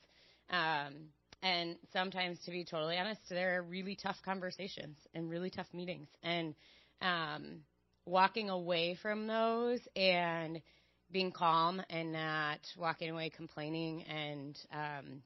um, 0.52 0.94
and 1.42 1.78
sometimes, 1.94 2.38
to 2.46 2.52
be 2.52 2.66
totally 2.66 2.98
honest, 2.98 3.22
there 3.30 3.58
are 3.58 3.64
really 3.64 3.96
tough 3.96 4.18
conversations 4.26 4.98
and 5.14 5.30
really 5.30 5.50
tough 5.50 5.68
meetings, 5.74 6.08
and 6.22 6.54
um, 7.02 7.62
walking 8.06 8.50
away 8.50 8.98
from 9.02 9.28
those 9.28 9.80
and 9.96 10.62
being 11.12 11.32
calm 11.32 11.82
and 11.89 12.12
not 12.12 12.60
walking 12.78 13.10
away 13.10 13.30
complaining 13.30 14.04
and 14.04 14.58
um, 14.72 15.22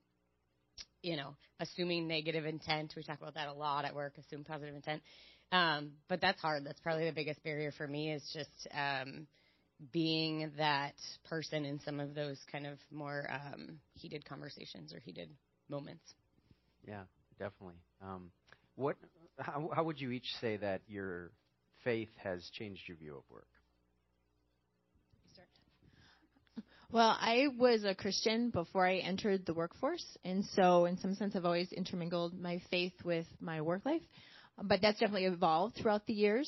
you 1.02 1.18
know 1.18 1.36
assuming 1.60 2.08
negative 2.08 2.46
intent. 2.46 2.94
We 2.96 3.04
talk 3.04 3.22
about 3.22 3.36
that 3.36 3.48
a 3.48 3.54
lot 3.54 3.86
at 3.86 3.96
work. 3.96 4.18
Assume 4.18 4.44
positive 4.44 4.76
intent, 4.76 5.02
um, 5.52 5.92
but 6.08 6.22
that's 6.22 6.42
hard. 6.42 6.66
That's 6.66 6.80
probably 6.80 7.06
the 7.06 7.14
biggest 7.14 7.44
barrier 7.44 7.72
for 7.72 7.88
me 7.88 8.12
is 8.12 8.24
just 8.34 8.68
um, 8.74 9.28
being 9.92 10.52
that 10.58 10.96
person 11.26 11.66
in 11.66 11.80
some 11.82 12.00
of 12.00 12.16
those 12.16 12.40
kind 12.52 12.66
of 12.66 12.78
more 12.92 13.30
um, 13.32 13.80
heated 13.94 14.26
conversations 14.26 14.94
or 14.94 15.00
heated 15.00 15.30
moments. 15.70 16.04
Yeah, 16.88 17.04
definitely. 17.40 17.80
Um, 18.02 18.32
what? 18.76 18.98
How, 19.40 19.70
how 19.76 19.84
would 19.84 20.00
you 20.00 20.12
each 20.12 20.28
say 20.42 20.58
that 20.58 20.82
your 20.88 21.32
faith 21.84 22.12
has 22.18 22.48
changed 22.54 22.82
your 22.88 22.98
view 22.98 23.16
of 23.18 23.24
work? 23.30 23.48
Well, 26.94 27.18
I 27.20 27.48
was 27.58 27.86
a 27.86 27.96
Christian 27.96 28.52
before 28.52 28.86
I 28.86 28.98
entered 28.98 29.48
the 29.48 29.54
workforce, 29.56 30.06
and 30.24 30.46
so 30.54 30.86
in 30.86 30.96
some 31.00 31.16
sense, 31.16 31.36
I've 31.36 31.44
always 31.44 31.72
intermingled 31.72 32.40
my 32.40 32.62
faith 32.70 32.94
with 33.04 33.26
my 33.42 33.62
work 33.62 33.84
life. 33.84 34.04
But 34.62 34.80
that's 34.84 35.00
definitely 35.00 35.26
evolved 35.26 35.76
throughout 35.76 36.06
the 36.06 36.14
years. 36.14 36.48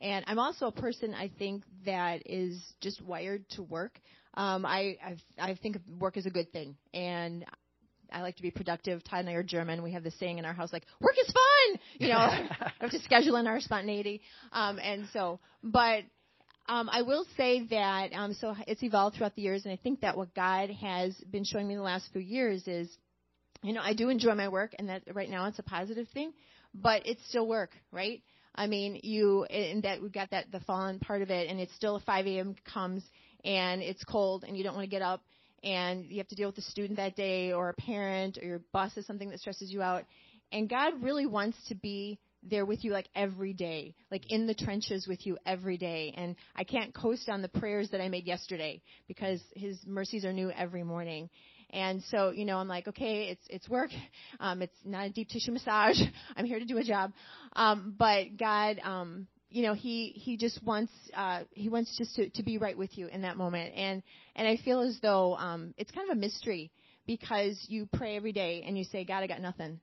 And 0.00 0.24
I'm 0.26 0.40
also 0.40 0.66
a 0.66 0.72
person 0.72 1.14
I 1.14 1.30
think 1.38 1.62
that 1.86 2.22
is 2.26 2.60
just 2.80 3.02
wired 3.02 3.48
to 3.50 3.62
work. 3.62 4.00
Um, 4.36 4.66
I 4.66 4.96
I've, 5.00 5.22
I 5.38 5.54
think 5.54 5.76
work 6.00 6.16
is 6.16 6.26
a 6.26 6.30
good 6.30 6.50
thing, 6.50 6.74
and 6.92 7.44
I 8.12 8.22
like 8.22 8.34
to 8.34 8.42
be 8.42 8.50
productive. 8.50 9.04
Todd 9.04 9.20
and 9.20 9.28
I 9.28 9.34
are 9.34 9.44
German. 9.44 9.80
We 9.84 9.92
have 9.92 10.02
this 10.02 10.18
saying 10.18 10.38
in 10.38 10.44
our 10.44 10.54
house 10.54 10.72
like 10.72 10.86
"work 11.00 11.14
is 11.24 11.32
fun," 11.32 11.80
you 11.98 12.08
know. 12.08 12.30
we 12.50 12.66
have 12.80 12.90
to 12.90 13.00
schedule 13.02 13.36
in 13.36 13.46
our 13.46 13.60
spontaneity, 13.60 14.22
um, 14.50 14.80
and 14.80 15.06
so. 15.12 15.38
But 15.62 16.02
um, 16.66 16.88
I 16.90 17.02
will 17.02 17.26
say 17.36 17.66
that 17.70 18.12
um, 18.14 18.34
so 18.34 18.54
it's 18.66 18.82
evolved 18.82 19.16
throughout 19.16 19.34
the 19.34 19.42
years, 19.42 19.64
and 19.64 19.72
I 19.72 19.76
think 19.76 20.00
that 20.00 20.16
what 20.16 20.34
God 20.34 20.70
has 20.70 21.14
been 21.30 21.44
showing 21.44 21.68
me 21.68 21.76
the 21.76 21.82
last 21.82 22.08
few 22.12 22.22
years 22.22 22.66
is, 22.66 22.88
you 23.62 23.72
know, 23.72 23.82
I 23.82 23.92
do 23.92 24.08
enjoy 24.08 24.34
my 24.34 24.48
work, 24.48 24.74
and 24.78 24.88
that 24.88 25.02
right 25.12 25.28
now 25.28 25.46
it's 25.46 25.58
a 25.58 25.62
positive 25.62 26.08
thing, 26.14 26.32
but 26.74 27.06
it's 27.06 27.20
still 27.28 27.46
work, 27.46 27.70
right? 27.92 28.22
I 28.54 28.66
mean, 28.66 29.00
you 29.02 29.44
and 29.44 29.82
that 29.82 30.00
we've 30.00 30.12
got 30.12 30.30
that 30.30 30.50
the 30.52 30.60
fallen 30.60 31.00
part 31.00 31.20
of 31.20 31.30
it, 31.30 31.50
and 31.50 31.60
it's 31.60 31.74
still 31.74 32.00
5 32.04 32.26
a.m. 32.26 32.54
comes 32.72 33.02
and 33.44 33.82
it's 33.82 34.02
cold, 34.04 34.44
and 34.46 34.56
you 34.56 34.64
don't 34.64 34.74
want 34.74 34.84
to 34.84 34.90
get 34.90 35.02
up, 35.02 35.22
and 35.62 36.06
you 36.06 36.16
have 36.18 36.28
to 36.28 36.34
deal 36.34 36.48
with 36.48 36.56
a 36.56 36.62
student 36.62 36.96
that 36.96 37.14
day, 37.14 37.52
or 37.52 37.68
a 37.68 37.74
parent, 37.74 38.38
or 38.40 38.46
your 38.46 38.60
boss 38.72 38.96
is 38.96 39.06
something 39.06 39.28
that 39.28 39.40
stresses 39.40 39.70
you 39.70 39.82
out, 39.82 40.04
and 40.50 40.66
God 40.68 41.02
really 41.02 41.26
wants 41.26 41.58
to 41.68 41.74
be 41.74 42.18
there 42.48 42.64
with 42.64 42.84
you 42.84 42.92
like 42.92 43.08
every 43.14 43.52
day, 43.52 43.94
like 44.10 44.30
in 44.30 44.46
the 44.46 44.54
trenches 44.54 45.06
with 45.06 45.26
you 45.26 45.38
every 45.46 45.76
day. 45.78 46.14
And 46.16 46.36
I 46.54 46.64
can't 46.64 46.94
coast 46.94 47.28
on 47.28 47.42
the 47.42 47.48
prayers 47.48 47.90
that 47.90 48.00
I 48.00 48.08
made 48.08 48.26
yesterday 48.26 48.82
because 49.08 49.40
His 49.54 49.78
mercies 49.86 50.24
are 50.24 50.32
new 50.32 50.50
every 50.50 50.84
morning. 50.84 51.30
And 51.70 52.02
so, 52.10 52.30
you 52.30 52.44
know, 52.44 52.58
I'm 52.58 52.68
like, 52.68 52.88
okay, 52.88 53.28
it's 53.28 53.46
it's 53.48 53.68
work. 53.68 53.90
Um, 54.40 54.62
it's 54.62 54.76
not 54.84 55.06
a 55.06 55.10
deep 55.10 55.28
tissue 55.28 55.52
massage. 55.52 55.96
I'm 56.36 56.44
here 56.44 56.58
to 56.58 56.64
do 56.64 56.76
a 56.76 56.82
job. 56.82 57.12
Um, 57.54 57.94
but 57.96 58.36
God, 58.36 58.80
um, 58.82 59.28
you 59.54 59.62
know 59.62 59.72
he 59.72 60.08
he 60.16 60.36
just 60.36 60.60
wants 60.64 60.92
uh 61.16 61.42
he 61.52 61.68
wants 61.68 61.96
just 61.96 62.16
to 62.16 62.28
to 62.30 62.42
be 62.42 62.58
right 62.58 62.76
with 62.76 62.98
you 62.98 63.06
in 63.06 63.22
that 63.22 63.36
moment 63.36 63.72
and 63.76 64.02
and 64.34 64.48
i 64.48 64.56
feel 64.64 64.80
as 64.80 64.98
though 65.00 65.36
um 65.36 65.72
it's 65.76 65.92
kind 65.92 66.10
of 66.10 66.16
a 66.16 66.20
mystery 66.20 66.72
because 67.06 67.56
you 67.68 67.88
pray 67.92 68.16
every 68.16 68.32
day 68.32 68.64
and 68.66 68.76
you 68.76 68.82
say 68.82 69.04
god 69.04 69.22
i 69.22 69.28
got 69.28 69.40
nothing 69.40 69.78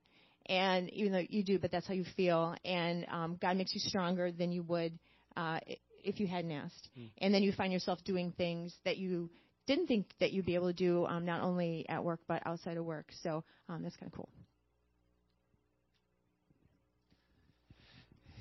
and 0.46 0.90
even 0.90 1.12
though 1.12 1.22
you 1.28 1.42
do 1.42 1.58
but 1.58 1.70
that's 1.70 1.86
how 1.86 1.94
you 1.94 2.04
feel. 2.16 2.54
And 2.64 3.06
um 3.10 3.38
god 3.40 3.56
makes 3.56 3.74
you 3.74 3.80
stronger 3.80 4.30
than 4.32 4.52
you 4.52 4.62
would 4.64 4.98
uh 5.36 5.58
if 6.04 6.18
you 6.20 6.26
hadn't 6.26 6.52
asked. 6.52 6.88
Mm. 6.98 7.10
and 7.18 7.34
then 7.34 7.42
you 7.42 7.52
find 7.52 7.72
yourself 7.72 7.98
doing 8.04 8.32
things 8.36 8.74
that 8.84 8.96
you 8.96 9.30
didn't 9.66 9.86
think 9.86 10.06
that 10.18 10.32
you'd 10.32 10.46
be 10.46 10.54
able 10.54 10.68
to 10.68 10.72
do 10.72 11.06
um 11.06 11.24
not 11.24 11.42
only 11.42 11.86
at 11.88 12.02
work 12.02 12.20
but 12.26 12.42
outside 12.46 12.76
of 12.76 12.84
work. 12.84 13.06
So 13.22 13.44
um 13.68 13.82
that's 13.82 13.96
kind 13.96 14.10
of 14.10 14.16
cool. 14.16 14.28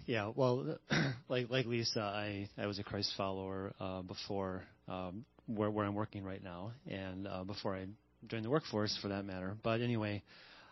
Yeah, 0.05 0.31
well, 0.35 0.77
like 1.29 1.49
like 1.49 1.65
Lisa, 1.65 2.01
I 2.01 2.49
I 2.57 2.65
was 2.67 2.79
a 2.79 2.83
Christ 2.83 3.13
follower 3.15 3.71
uh, 3.79 4.01
before 4.01 4.63
um, 4.87 5.25
where 5.45 5.69
where 5.69 5.85
I'm 5.85 5.95
working 5.95 6.23
right 6.23 6.43
now, 6.43 6.71
and 6.85 7.27
uh, 7.27 7.43
before 7.43 7.75
I 7.75 7.85
joined 8.27 8.43
the 8.45 8.49
workforce, 8.49 8.97
for 9.01 9.09
that 9.09 9.25
matter. 9.25 9.55
But 9.63 9.81
anyway, 9.81 10.23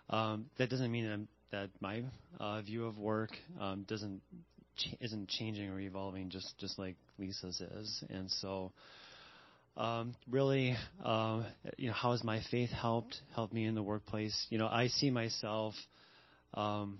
um, 0.09 0.45
that 0.57 0.69
doesn't 0.69 0.91
mean 0.91 1.05
that, 1.05 1.13
I'm, 1.13 1.27
that 1.51 1.69
my 1.79 2.03
uh, 2.39 2.61
view 2.61 2.85
of 2.85 2.97
work 2.97 3.31
um, 3.59 3.85
doesn't 3.87 4.21
ch- 4.77 4.95
isn't 4.99 5.29
changing 5.29 5.69
or 5.69 5.79
evolving 5.79 6.29
just 6.29 6.57
just 6.59 6.77
like 6.79 6.95
Lisa's 7.17 7.61
is, 7.61 8.03
and 8.09 8.29
so. 8.31 8.71
Um, 9.77 10.13
really, 10.29 10.75
uh, 11.05 11.43
you 11.77 11.87
know, 11.87 11.93
how 11.93 12.11
has 12.11 12.21
my 12.21 12.41
faith 12.51 12.69
helped 12.69 13.15
helped 13.33 13.53
me 13.53 13.65
in 13.65 13.75
the 13.75 13.83
workplace? 13.83 14.35
You 14.49 14.57
know, 14.57 14.67
I 14.67 14.87
see 14.87 15.09
myself 15.09 15.73
um, 16.53 16.99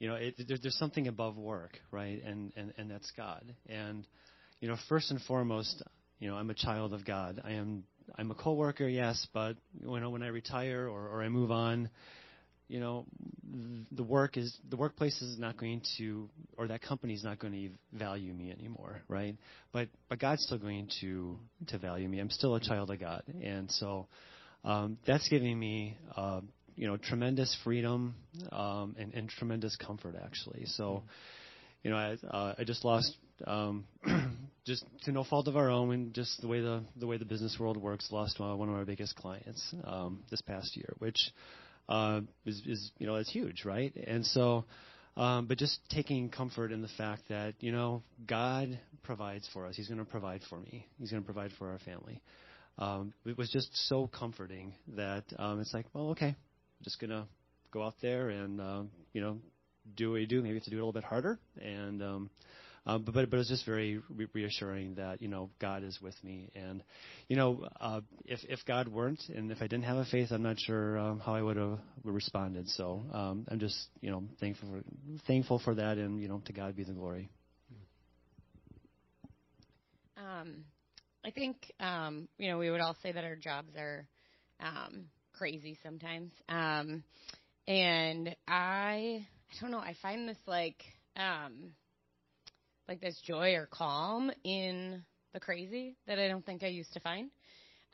you 0.00 0.08
know, 0.08 0.14
it, 0.14 0.34
there, 0.48 0.56
there's 0.60 0.76
something 0.76 1.06
above 1.06 1.36
work, 1.36 1.78
right? 1.92 2.22
And, 2.24 2.52
and, 2.56 2.72
and 2.76 2.90
that's 2.90 3.10
God. 3.16 3.44
And, 3.68 4.06
you 4.60 4.68
know, 4.68 4.76
first 4.88 5.10
and 5.10 5.20
foremost, 5.22 5.82
you 6.18 6.28
know, 6.28 6.36
I'm 6.36 6.50
a 6.50 6.54
child 6.54 6.92
of 6.92 7.04
God. 7.04 7.40
I 7.44 7.52
am, 7.52 7.84
I'm 8.16 8.30
a 8.30 8.34
coworker, 8.34 8.88
yes, 8.88 9.26
but, 9.32 9.56
you 9.80 10.00
know, 10.00 10.10
when 10.10 10.22
I 10.22 10.28
retire 10.28 10.88
or, 10.88 11.08
or 11.08 11.22
I 11.22 11.28
move 11.28 11.50
on, 11.50 11.90
you 12.70 12.80
know, 12.80 13.04
the 13.90 14.02
work 14.02 14.36
is, 14.36 14.56
the 14.70 14.76
workplace 14.76 15.20
is 15.20 15.38
not 15.38 15.56
going 15.56 15.82
to, 15.98 16.28
or 16.56 16.68
that 16.68 16.82
company 16.82 17.14
is 17.14 17.24
not 17.24 17.38
going 17.38 17.52
to 17.52 17.98
value 17.98 18.32
me 18.32 18.52
anymore, 18.52 19.02
right? 19.08 19.36
But, 19.72 19.88
but 20.08 20.20
God's 20.20 20.44
still 20.44 20.58
going 20.58 20.88
to, 21.00 21.36
to 21.68 21.78
value 21.78 22.08
me. 22.08 22.20
I'm 22.20 22.30
still 22.30 22.54
a 22.54 22.60
child 22.60 22.90
of 22.90 23.00
God. 23.00 23.22
And 23.42 23.70
so, 23.70 24.06
um, 24.64 24.98
that's 25.06 25.28
giving 25.28 25.58
me, 25.58 25.98
uh, 26.16 26.42
you 26.76 26.86
know 26.86 26.96
tremendous 26.96 27.54
freedom 27.62 28.14
um, 28.52 28.96
and, 28.98 29.12
and 29.12 29.28
tremendous 29.28 29.76
comfort 29.76 30.14
actually. 30.24 30.62
So, 30.64 31.02
you 31.82 31.90
know, 31.90 31.96
I, 31.96 32.16
uh, 32.26 32.54
I 32.58 32.64
just 32.64 32.86
lost 32.86 33.14
um, 33.46 33.84
just 34.66 34.84
to 35.04 35.12
no 35.12 35.24
fault 35.24 35.46
of 35.46 35.56
our 35.56 35.68
own, 35.68 35.92
and 35.92 36.14
just 36.14 36.40
the 36.40 36.48
way 36.48 36.60
the 36.60 36.82
the 36.96 37.06
way 37.06 37.18
the 37.18 37.26
business 37.26 37.58
world 37.60 37.76
works, 37.76 38.08
lost 38.10 38.40
uh, 38.40 38.56
one 38.56 38.70
of 38.70 38.74
our 38.74 38.86
biggest 38.86 39.14
clients 39.16 39.74
um, 39.84 40.20
this 40.30 40.40
past 40.40 40.74
year, 40.74 40.94
which 40.98 41.18
uh, 41.90 42.20
is, 42.46 42.62
is 42.66 42.92
you 42.98 43.06
know 43.06 43.16
it's 43.16 43.30
huge, 43.30 43.64
right? 43.64 43.94
And 43.94 44.24
so. 44.24 44.64
Um, 45.16 45.46
but 45.46 45.58
just 45.58 45.80
taking 45.90 46.30
comfort 46.30 46.70
in 46.70 46.82
the 46.82 46.88
fact 46.96 47.24
that 47.30 47.54
you 47.58 47.72
know 47.72 48.04
God 48.26 48.78
provides 49.02 49.46
for 49.52 49.66
us. 49.66 49.74
He's 49.76 49.88
going 49.88 49.98
to 49.98 50.04
provide 50.04 50.40
for 50.48 50.58
me. 50.58 50.86
He's 50.98 51.10
going 51.10 51.20
to 51.20 51.26
provide 51.26 51.50
for 51.58 51.68
our 51.68 51.80
family. 51.80 52.22
Um, 52.80 53.12
it 53.26 53.36
was 53.36 53.50
just 53.50 53.68
so 53.88 54.06
comforting 54.06 54.72
that 54.96 55.24
um, 55.38 55.60
it's 55.60 55.74
like, 55.74 55.86
well, 55.92 56.10
okay, 56.10 56.28
I'm 56.28 56.84
just 56.84 56.98
gonna 56.98 57.26
go 57.70 57.82
out 57.82 57.94
there 58.00 58.30
and 58.30 58.60
uh, 58.60 58.82
you 59.12 59.20
know 59.20 59.38
do 59.96 60.12
what 60.12 60.20
you 60.20 60.26
do. 60.26 60.42
Maybe 60.42 60.54
have 60.54 60.64
to 60.64 60.70
do 60.70 60.76
it 60.76 60.80
a 60.80 60.84
little 60.84 60.92
bit 60.92 61.04
harder, 61.04 61.38
and 61.60 62.02
um, 62.02 62.30
uh, 62.86 62.98
but 62.98 63.14
but 63.14 63.30
but 63.30 63.38
it's 63.38 63.48
just 63.48 63.66
very 63.66 64.00
re- 64.08 64.28
reassuring 64.32 64.94
that 64.94 65.20
you 65.20 65.28
know 65.28 65.50
God 65.60 65.82
is 65.84 65.98
with 66.00 66.14
me, 66.24 66.50
and 66.54 66.82
you 67.28 67.36
know 67.36 67.66
uh, 67.80 68.00
if 68.24 68.40
if 68.48 68.60
God 68.66 68.88
weren't, 68.88 69.20
and 69.34 69.50
if 69.50 69.58
I 69.60 69.66
didn't 69.66 69.84
have 69.84 69.98
a 69.98 70.04
faith, 70.04 70.28
I'm 70.30 70.42
not 70.42 70.58
sure 70.58 70.98
um, 70.98 71.20
how 71.20 71.34
I 71.34 71.42
would 71.42 71.56
have 71.56 71.78
responded. 72.04 72.68
So 72.68 73.02
um, 73.12 73.46
I'm 73.50 73.60
just 73.60 73.76
you 74.00 74.10
know 74.10 74.24
thankful 74.40 74.68
for, 74.68 74.82
thankful 75.26 75.58
for 75.58 75.74
that, 75.74 75.98
and 75.98 76.20
you 76.20 76.28
know 76.28 76.42
to 76.46 76.52
God 76.52 76.76
be 76.76 76.84
the 76.84 76.92
glory. 76.92 77.28
Um, 80.16 80.64
I 81.24 81.30
think 81.30 81.56
um, 81.80 82.28
you 82.38 82.50
know 82.50 82.58
we 82.58 82.70
would 82.70 82.80
all 82.80 82.96
say 83.02 83.12
that 83.12 83.24
our 83.24 83.36
jobs 83.36 83.70
are 83.76 84.06
um, 84.60 85.06
crazy 85.40 85.78
sometimes. 85.82 86.32
Um, 86.48 87.02
and 87.66 88.34
I, 88.48 89.26
I 89.26 89.60
don't 89.60 89.70
know, 89.70 89.78
I 89.78 89.96
find 90.02 90.28
this 90.28 90.38
like, 90.46 90.82
um, 91.16 91.72
like 92.90 93.00
this 93.00 93.20
joy 93.24 93.54
or 93.54 93.68
calm 93.70 94.32
in 94.42 95.04
the 95.32 95.38
crazy 95.38 95.94
that 96.08 96.18
I 96.18 96.26
don't 96.26 96.44
think 96.44 96.64
I 96.64 96.66
used 96.66 96.92
to 96.94 97.00
find. 97.00 97.30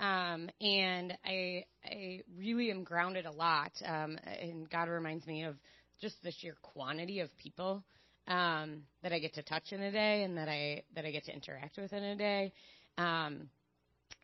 Um, 0.00 0.48
and 0.59 1.12
I, 1.22 1.64
I 1.85 2.20
really 2.38 2.70
am 2.70 2.82
grounded 2.82 3.26
a 3.26 3.30
lot. 3.30 3.72
Um, 3.85 4.18
and 4.40 4.68
God 4.70 4.88
reminds 4.88 5.26
me 5.26 5.44
of 5.44 5.56
just 6.00 6.16
the 6.22 6.32
sheer 6.40 6.56
quantity 6.62 7.20
of 7.20 7.28
people 7.37 7.85
um, 8.26 8.85
that 9.02 9.12
I 9.12 9.18
get 9.18 9.35
to 9.35 9.42
touch 9.42 9.64
in 9.70 9.82
a 9.82 9.92
day 9.92 10.22
and 10.22 10.38
that 10.38 10.48
I 10.48 10.82
that 10.94 11.04
I 11.04 11.11
get 11.11 11.24
to 11.26 11.32
interact 11.32 11.76
with 11.76 11.92
in 11.92 12.02
a 12.02 12.16
day. 12.16 12.54
Um, 12.96 13.50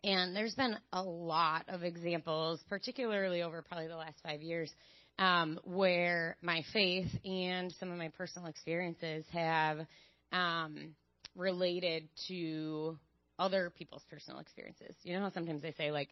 and 0.02 0.34
there's 0.34 0.54
been 0.54 0.76
a 0.94 1.02
lot 1.02 1.66
of 1.68 1.82
examples, 1.82 2.64
particularly 2.70 3.42
over 3.42 3.60
probably 3.60 3.88
the 3.88 3.96
last 3.96 4.16
five 4.24 4.40
years, 4.40 4.72
um, 5.18 5.60
where 5.64 6.36
my 6.40 6.64
faith 6.72 7.10
and 7.26 7.72
some 7.78 7.92
of 7.92 7.98
my 7.98 8.08
personal 8.08 8.48
experiences 8.48 9.26
have 9.32 9.86
um, 10.32 10.94
related 11.36 12.08
to 12.28 12.98
other 13.38 13.72
people's 13.76 14.04
personal 14.10 14.40
experiences. 14.40 14.94
You 15.02 15.14
know 15.14 15.20
how 15.20 15.30
sometimes 15.32 15.62
they 15.62 15.72
say 15.72 15.90
like 15.90 16.08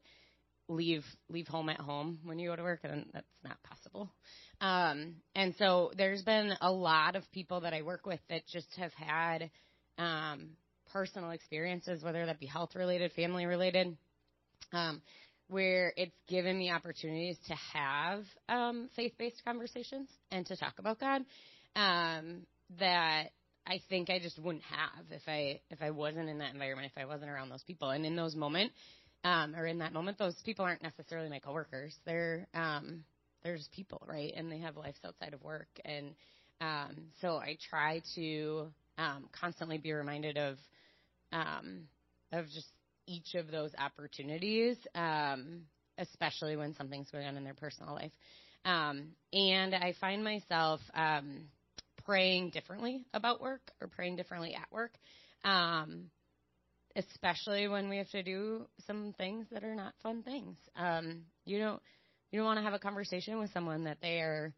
leave 0.69 1.05
leave 1.29 1.49
home 1.49 1.69
at 1.69 1.81
home 1.81 2.21
when 2.25 2.39
you 2.39 2.49
go 2.49 2.57
to 2.57 2.63
work, 2.63 2.81
and 2.85 3.07
that's 3.13 3.27
not 3.45 3.63
possible. 3.63 4.11
Um, 4.61 5.17
and 5.35 5.55
so 5.59 5.91
there's 5.97 6.23
been 6.23 6.53
a 6.61 6.71
lot 6.71 7.17
of 7.17 7.25
people 7.33 7.61
that 7.63 7.75
I 7.75 7.83
work 7.83 8.07
with 8.07 8.21
that 8.29 8.47
just 8.47 8.69
have 8.77 8.93
had 8.95 9.51
um, 9.99 10.51
personal 10.93 11.31
experiences, 11.31 12.03
whether 12.03 12.25
that 12.27 12.41
be 12.41 12.47
health 12.47 12.75
related, 12.75 13.13
family 13.13 13.47
related, 13.47 13.97
um, 14.73 15.03
where 15.49 15.93
it's 15.97 16.15
given 16.29 16.57
me 16.59 16.71
opportunities 16.71 17.37
to 17.49 17.55
have 17.75 18.25
um, 18.49 18.89
faith 18.95 19.13
based 19.19 19.43
conversations 19.45 20.09
and 20.31 20.47
to 20.47 20.57
talk 20.57 20.75
about 20.79 21.01
God 21.01 21.23
um, 21.77 22.43
that 22.79 23.31
I 23.67 23.81
think 23.89 24.11
I 24.11 24.19
just 24.19 24.39
wouldn't 24.39 24.65
have 24.65 25.05
if 25.11 25.23
I 25.29 25.61
if 25.71 25.81
I 25.83 25.91
wasn't 25.91 26.29
in 26.29 26.39
that 26.39 26.53
environment, 26.53 26.91
if 26.95 27.01
I 27.01 27.07
wasn't 27.07 27.31
around 27.31 27.51
those 27.51 27.63
people. 27.63 27.91
And 27.91 28.05
in 28.05 28.17
those 28.17 28.35
moments, 28.35 28.75
um, 29.25 29.55
or 29.55 29.67
in 29.67 29.79
that 29.79 29.93
moment, 29.93 30.19
those 30.19 30.35
people 30.45 30.65
aren't 30.65 30.83
necessarily 30.83 31.29
my 31.29 31.39
coworkers. 31.39 31.95
They're 32.05 32.47
um, 32.55 33.05
they're 33.43 33.57
just 33.57 33.73
people, 33.73 34.03
right? 34.07 34.33
And 34.37 34.51
they 34.51 34.59
have 34.59 34.77
lives 34.77 34.99
outside 35.05 35.35
of 35.35 35.43
work. 35.43 35.69
And 35.85 36.15
um, 36.61 36.97
so 37.21 37.37
I 37.37 37.57
try 37.69 38.03
to 38.15 38.69
um, 38.99 39.29
constantly 39.39 39.79
be 39.79 39.93
reminded 39.93 40.37
of 40.37 40.57
um, 41.33 41.83
of 42.33 42.47
just 42.47 42.69
each 43.07 43.35
of 43.35 43.51
those 43.51 43.73
opportunities, 43.79 44.77
um, 44.95 45.63
especially 45.99 46.57
when 46.57 46.75
something's 46.75 47.11
going 47.11 47.27
on 47.27 47.37
in 47.37 47.45
their 47.45 47.55
personal 47.55 47.95
life. 47.95 48.13
Um, 48.65 49.09
and 49.33 49.75
I 49.75 49.95
find 50.01 50.23
myself 50.23 50.81
um, 50.95 51.47
praying 52.11 52.51
differently 52.51 53.05
about 53.15 53.41
work 53.41 53.71
or 53.81 53.87
praying 53.87 54.17
differently 54.17 54.53
at 54.53 54.67
work, 54.73 54.91
um, 55.45 56.11
especially 56.97 57.69
when 57.69 57.89
we 57.89 57.99
have 57.99 58.11
to 58.11 58.21
do 58.21 58.67
some 58.85 59.15
things 59.17 59.47
that 59.53 59.63
are 59.63 59.77
not 59.77 59.95
fun 60.03 60.21
things. 60.25 60.57
Um, 60.75 61.23
you 61.45 61.61
don't 61.61 61.81
you 62.33 62.41
don't 62.41 62.47
want 62.47 62.59
to 62.59 62.65
have 62.65 62.75
a 62.75 62.81
conversation 62.81 63.39
with 63.39 63.53
someone 63.53 63.85
that 63.85 63.99
they 64.03 64.19
are 64.19 64.53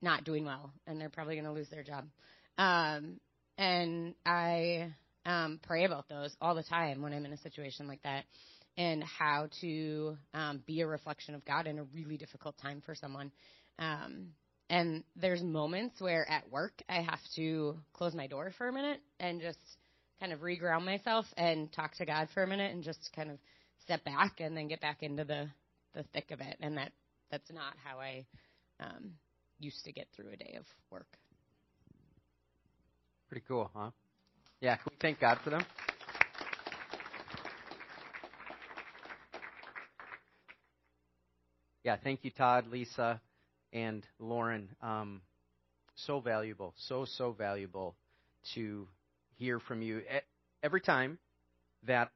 not 0.00 0.22
doing 0.22 0.44
well 0.44 0.72
and 0.86 1.00
they're 1.00 1.10
probably 1.10 1.34
going 1.34 1.44
to 1.44 1.50
lose 1.50 1.68
their 1.70 1.82
job. 1.82 2.04
Um, 2.56 3.18
and 3.58 4.14
I 4.24 4.94
um, 5.26 5.58
pray 5.60 5.84
about 5.84 6.08
those 6.08 6.32
all 6.40 6.54
the 6.54 6.62
time 6.62 7.02
when 7.02 7.12
I'm 7.12 7.26
in 7.26 7.32
a 7.32 7.38
situation 7.38 7.88
like 7.88 8.02
that 8.04 8.26
and 8.76 9.02
how 9.02 9.48
to 9.60 10.16
um, 10.34 10.62
be 10.68 10.82
a 10.82 10.86
reflection 10.86 11.34
of 11.34 11.44
God 11.44 11.66
in 11.66 11.80
a 11.80 11.84
really 11.84 12.16
difficult 12.16 12.54
time 12.62 12.80
for 12.86 12.94
someone. 12.94 13.32
Um, 13.80 14.28
and 14.72 15.04
there's 15.16 15.42
moments 15.42 16.00
where 16.00 16.28
at 16.30 16.50
work 16.50 16.72
I 16.88 17.02
have 17.02 17.20
to 17.36 17.76
close 17.92 18.14
my 18.14 18.26
door 18.26 18.52
for 18.56 18.68
a 18.68 18.72
minute 18.72 19.00
and 19.20 19.38
just 19.38 19.58
kind 20.18 20.32
of 20.32 20.40
reground 20.40 20.86
myself 20.86 21.26
and 21.36 21.70
talk 21.70 21.94
to 21.96 22.06
God 22.06 22.28
for 22.32 22.42
a 22.42 22.46
minute 22.46 22.72
and 22.72 22.82
just 22.82 23.10
kind 23.14 23.30
of 23.30 23.36
step 23.82 24.02
back 24.02 24.40
and 24.40 24.56
then 24.56 24.68
get 24.68 24.80
back 24.80 25.02
into 25.02 25.24
the 25.24 25.46
the 25.92 26.04
thick 26.14 26.30
of 26.30 26.40
it. 26.40 26.56
And 26.60 26.78
that 26.78 26.92
that's 27.30 27.52
not 27.52 27.74
how 27.84 27.98
I 27.98 28.24
um, 28.80 29.10
used 29.60 29.84
to 29.84 29.92
get 29.92 30.06
through 30.16 30.30
a 30.32 30.36
day 30.36 30.56
of 30.58 30.64
work. 30.90 31.18
Pretty 33.28 33.44
cool, 33.46 33.70
huh? 33.76 33.90
Yeah, 34.62 34.76
can 34.76 34.84
we 34.90 34.96
thank 35.02 35.20
God 35.20 35.38
for 35.44 35.50
them? 35.50 35.64
Yeah, 41.84 41.96
thank 42.02 42.20
you, 42.22 42.30
Todd, 42.30 42.68
Lisa, 42.70 43.20
and 43.72 44.06
Lauren. 44.18 44.68
Um, 44.82 45.22
so 45.94 46.20
valuable, 46.20 46.74
so, 46.88 47.04
so 47.04 47.32
valuable 47.32 47.94
to 48.54 48.88
hear 49.36 49.60
from 49.60 49.82
you. 49.82 50.02
Every 50.62 50.80
time 50.80 51.18
that 51.86 52.10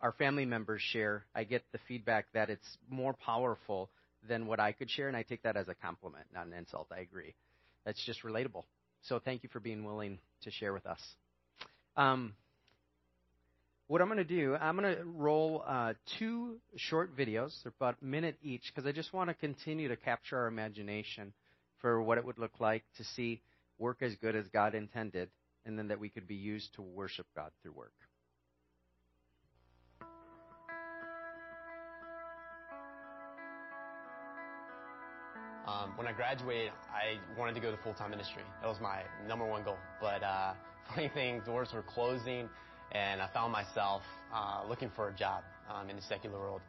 our 0.00 0.12
family 0.12 0.44
members 0.44 0.80
share, 0.80 1.24
I 1.34 1.44
get 1.44 1.62
the 1.72 1.78
feedback 1.88 2.26
that 2.34 2.50
it's 2.50 2.78
more 2.88 3.14
powerful 3.14 3.90
than 4.28 4.46
what 4.46 4.60
I 4.60 4.72
could 4.72 4.90
share, 4.90 5.08
and 5.08 5.16
I 5.16 5.22
take 5.22 5.42
that 5.42 5.56
as 5.56 5.68
a 5.68 5.74
compliment, 5.74 6.26
not 6.34 6.46
an 6.46 6.52
insult. 6.52 6.88
I 6.94 7.00
agree. 7.00 7.34
That's 7.84 8.04
just 8.04 8.22
relatable. 8.22 8.64
So 9.02 9.18
thank 9.18 9.42
you 9.42 9.48
for 9.50 9.60
being 9.60 9.84
willing 9.84 10.18
to 10.42 10.50
share 10.50 10.72
with 10.72 10.86
us. 10.86 11.00
Um, 11.96 12.34
what 13.90 14.00
I'm 14.00 14.06
going 14.06 14.18
to 14.18 14.24
do, 14.24 14.54
I'm 14.54 14.76
going 14.76 14.94
to 14.94 15.02
roll 15.02 15.64
uh, 15.66 15.94
two 16.16 16.58
short 16.76 17.16
videos. 17.16 17.50
They're 17.64 17.72
about 17.76 17.96
a 18.00 18.04
minute 18.04 18.36
each 18.40 18.62
because 18.72 18.86
I 18.86 18.92
just 18.92 19.12
want 19.12 19.30
to 19.30 19.34
continue 19.34 19.88
to 19.88 19.96
capture 19.96 20.38
our 20.38 20.46
imagination 20.46 21.32
for 21.80 22.00
what 22.00 22.16
it 22.16 22.24
would 22.24 22.38
look 22.38 22.60
like 22.60 22.84
to 22.98 23.04
see 23.16 23.40
work 23.78 23.96
as 24.00 24.14
good 24.14 24.36
as 24.36 24.46
God 24.52 24.76
intended, 24.76 25.28
and 25.66 25.76
then 25.76 25.88
that 25.88 25.98
we 25.98 26.08
could 26.08 26.28
be 26.28 26.36
used 26.36 26.72
to 26.74 26.82
worship 26.82 27.26
God 27.34 27.50
through 27.64 27.72
work. 27.72 27.92
Um, 35.66 35.96
when 35.96 36.06
I 36.06 36.12
graduated, 36.12 36.70
I 36.94 37.18
wanted 37.36 37.56
to 37.56 37.60
go 37.60 37.72
to 37.72 37.76
full-time 37.82 38.10
ministry. 38.10 38.42
That 38.62 38.68
was 38.68 38.78
my 38.80 39.02
number 39.26 39.46
one 39.46 39.64
goal. 39.64 39.78
But 40.00 40.22
uh, 40.22 40.52
funny 40.94 41.10
thing, 41.12 41.42
doors 41.44 41.70
were 41.74 41.82
closing, 41.82 42.48
and 42.92 43.20
I 43.22 43.28
found 43.32 43.52
myself 43.52 44.02
uh, 44.34 44.62
looking 44.68 44.90
for 44.94 45.08
a 45.08 45.12
job 45.12 45.42
um, 45.72 45.90
in 45.90 45.96
the 45.96 46.02
secular 46.02 46.38
world. 46.38 46.60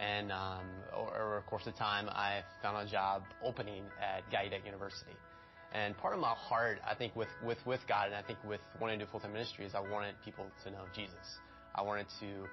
And 0.00 0.32
um, 0.32 0.64
over 0.94 1.42
the 1.44 1.50
course 1.50 1.66
of 1.66 1.76
time, 1.76 2.08
I 2.08 2.42
found 2.62 2.88
a 2.88 2.90
job 2.90 3.22
opening 3.44 3.84
at 4.00 4.22
Gallaudet 4.30 4.64
University. 4.64 5.12
And 5.72 5.96
part 5.98 6.14
of 6.14 6.20
my 6.20 6.34
heart, 6.34 6.78
I 6.88 6.94
think, 6.94 7.14
with, 7.14 7.28
with, 7.44 7.58
with 7.66 7.80
God 7.86 8.06
and 8.06 8.14
I 8.14 8.22
think 8.22 8.38
with 8.46 8.60
wanting 8.80 8.98
to 8.98 9.04
do 9.04 9.10
full-time 9.10 9.32
ministry 9.32 9.66
is 9.66 9.74
I 9.74 9.80
wanted 9.80 10.14
people 10.24 10.46
to 10.64 10.70
know 10.70 10.84
Jesus. 10.94 11.38
I 11.74 11.82
wanted 11.82 12.06
to 12.20 12.48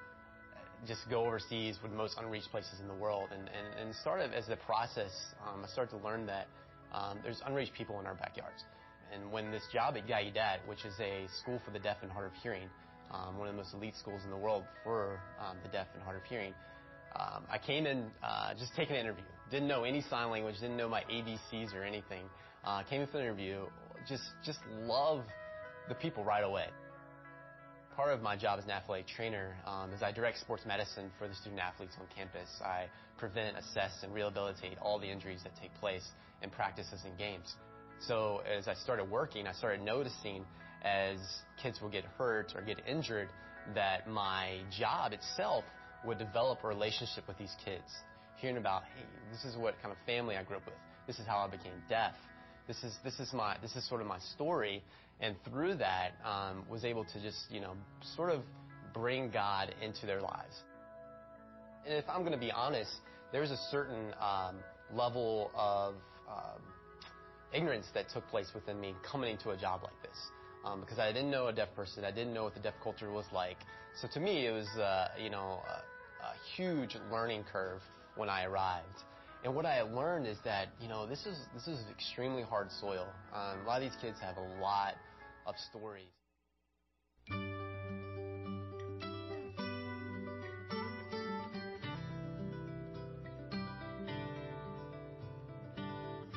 just 0.86 1.00
go 1.10 1.24
overseas 1.26 1.78
with 1.82 1.90
the 1.90 1.96
most 1.96 2.16
unreached 2.20 2.50
places 2.50 2.80
in 2.80 2.86
the 2.86 2.94
world. 2.94 3.30
And, 3.32 3.48
and, 3.48 3.88
and 3.88 3.94
started 3.96 4.32
as 4.34 4.46
the 4.46 4.56
process, 4.56 5.10
um, 5.46 5.64
I 5.64 5.68
started 5.68 5.96
to 5.98 6.04
learn 6.04 6.26
that 6.26 6.46
um, 6.92 7.18
there's 7.22 7.40
unreached 7.46 7.72
people 7.74 7.98
in 7.98 8.06
our 8.06 8.14
backyards. 8.14 8.62
And 9.12 9.32
when 9.32 9.50
this 9.50 9.62
job 9.72 9.96
at 9.96 10.06
Gallaudet, 10.06 10.58
which 10.68 10.84
is 10.84 10.94
a 11.00 11.26
school 11.40 11.60
for 11.64 11.70
the 11.70 11.78
deaf 11.78 11.96
and 12.02 12.12
hard 12.12 12.26
of 12.26 12.32
hearing, 12.42 12.68
one 13.36 13.48
of 13.48 13.54
the 13.54 13.62
most 13.62 13.74
elite 13.74 13.94
schools 13.96 14.22
in 14.24 14.30
the 14.30 14.36
world 14.36 14.64
for 14.84 15.20
um, 15.40 15.56
the 15.62 15.68
deaf 15.68 15.86
and 15.94 16.02
hard 16.02 16.16
of 16.16 16.24
hearing, 16.24 16.54
um, 17.18 17.44
I 17.50 17.58
came 17.58 17.86
in 17.86 18.10
uh, 18.22 18.54
just 18.54 18.74
taking 18.76 18.96
an 18.96 19.02
interview. 19.02 19.24
Didn't 19.50 19.68
know 19.68 19.84
any 19.84 20.02
sign 20.02 20.30
language, 20.30 20.56
didn't 20.60 20.76
know 20.76 20.88
my 20.88 21.02
ABCs 21.10 21.74
or 21.74 21.82
anything. 21.82 22.24
Uh, 22.64 22.82
came 22.82 23.00
in 23.00 23.06
for 23.08 23.18
an 23.18 23.24
interview, 23.24 23.62
just 24.08 24.24
just 24.44 24.58
love 24.82 25.24
the 25.88 25.94
people 25.94 26.24
right 26.24 26.44
away 26.44 26.66
part 27.98 28.14
of 28.14 28.22
my 28.22 28.36
job 28.36 28.60
as 28.60 28.64
an 28.64 28.70
athletic 28.70 29.08
trainer 29.08 29.56
um, 29.66 29.92
is 29.92 30.04
I 30.04 30.12
direct 30.12 30.38
sports 30.38 30.62
medicine 30.64 31.10
for 31.18 31.26
the 31.26 31.34
student 31.34 31.60
athletes 31.60 31.96
on 31.98 32.06
campus. 32.14 32.48
I 32.64 32.86
prevent, 33.18 33.56
assess, 33.58 33.90
and 34.04 34.14
rehabilitate 34.14 34.78
all 34.80 35.00
the 35.00 35.10
injuries 35.10 35.40
that 35.42 35.50
take 35.60 35.74
place 35.80 36.06
in 36.40 36.48
practices 36.48 37.00
and 37.04 37.18
games. 37.18 37.56
So 37.98 38.42
as 38.46 38.68
I 38.68 38.74
started 38.74 39.10
working, 39.10 39.48
I 39.48 39.52
started 39.52 39.82
noticing 39.82 40.44
as 40.84 41.18
kids 41.62 41.80
will 41.80 41.88
get 41.88 42.04
hurt 42.16 42.52
or 42.54 42.62
get 42.62 42.78
injured 42.86 43.28
that 43.74 44.08
my 44.08 44.60
job 44.78 45.12
itself 45.12 45.64
would 46.04 46.18
develop 46.18 46.60
a 46.64 46.68
relationship 46.68 47.26
with 47.26 47.38
these 47.38 47.54
kids. 47.64 47.84
Hearing 48.36 48.56
about, 48.56 48.82
hey, 48.94 49.04
this 49.32 49.44
is 49.44 49.56
what 49.56 49.74
kind 49.82 49.92
of 49.92 49.98
family 50.06 50.36
I 50.36 50.44
grew 50.44 50.56
up 50.56 50.64
with. 50.64 50.74
This 51.06 51.18
is 51.18 51.26
how 51.26 51.38
I 51.38 51.48
became 51.48 51.72
deaf. 51.88 52.12
This 52.66 52.84
is 52.84 52.94
this 53.02 53.18
is 53.18 53.32
my 53.32 53.56
this 53.62 53.74
is 53.76 53.88
sort 53.88 54.02
of 54.02 54.06
my 54.06 54.18
story, 54.34 54.82
and 55.20 55.34
through 55.44 55.76
that 55.76 56.12
um, 56.22 56.64
was 56.68 56.84
able 56.84 57.04
to 57.04 57.20
just 57.22 57.46
you 57.50 57.60
know 57.60 57.72
sort 58.14 58.30
of 58.30 58.42
bring 58.92 59.30
God 59.30 59.74
into 59.82 60.06
their 60.06 60.20
lives. 60.20 60.54
And 61.86 61.94
if 61.94 62.04
I'm 62.08 62.20
going 62.20 62.32
to 62.32 62.38
be 62.38 62.52
honest, 62.52 62.90
there's 63.32 63.50
a 63.50 63.56
certain 63.70 64.12
um, 64.20 64.56
level 64.92 65.50
of 65.54 65.94
um, 66.28 66.60
ignorance 67.52 67.86
that 67.94 68.10
took 68.12 68.28
place 68.28 68.48
within 68.54 68.78
me 68.78 68.94
coming 69.10 69.30
into 69.30 69.50
a 69.50 69.56
job 69.56 69.80
like 69.82 70.00
this. 70.02 70.16
Um, 70.68 70.80
because 70.80 70.98
I 70.98 71.12
didn't 71.12 71.30
know 71.30 71.46
a 71.46 71.52
deaf 71.52 71.68
person, 71.74 72.04
I 72.04 72.10
didn't 72.10 72.34
know 72.34 72.44
what 72.44 72.54
the 72.54 72.60
deaf 72.60 72.74
culture 72.82 73.10
was 73.10 73.24
like. 73.32 73.56
So 74.00 74.08
to 74.12 74.20
me, 74.20 74.46
it 74.46 74.50
was 74.50 74.66
uh, 74.78 75.08
you 75.20 75.30
know 75.30 75.62
a, 75.66 76.24
a 76.24 76.34
huge 76.56 76.96
learning 77.10 77.44
curve 77.50 77.80
when 78.16 78.28
I 78.28 78.44
arrived. 78.44 79.04
And 79.44 79.54
what 79.54 79.66
I 79.66 79.82
learned 79.82 80.26
is 80.26 80.36
that 80.44 80.68
you 80.80 80.88
know 80.88 81.06
this 81.06 81.24
is 81.26 81.38
this 81.54 81.68
is 81.68 81.80
extremely 81.90 82.42
hard 82.42 82.70
soil. 82.80 83.06
Um, 83.34 83.60
a 83.64 83.66
lot 83.66 83.82
of 83.82 83.90
these 83.90 83.98
kids 84.00 84.18
have 84.20 84.36
a 84.36 84.60
lot 84.60 84.94
of 85.46 85.54
stories. 85.70 86.06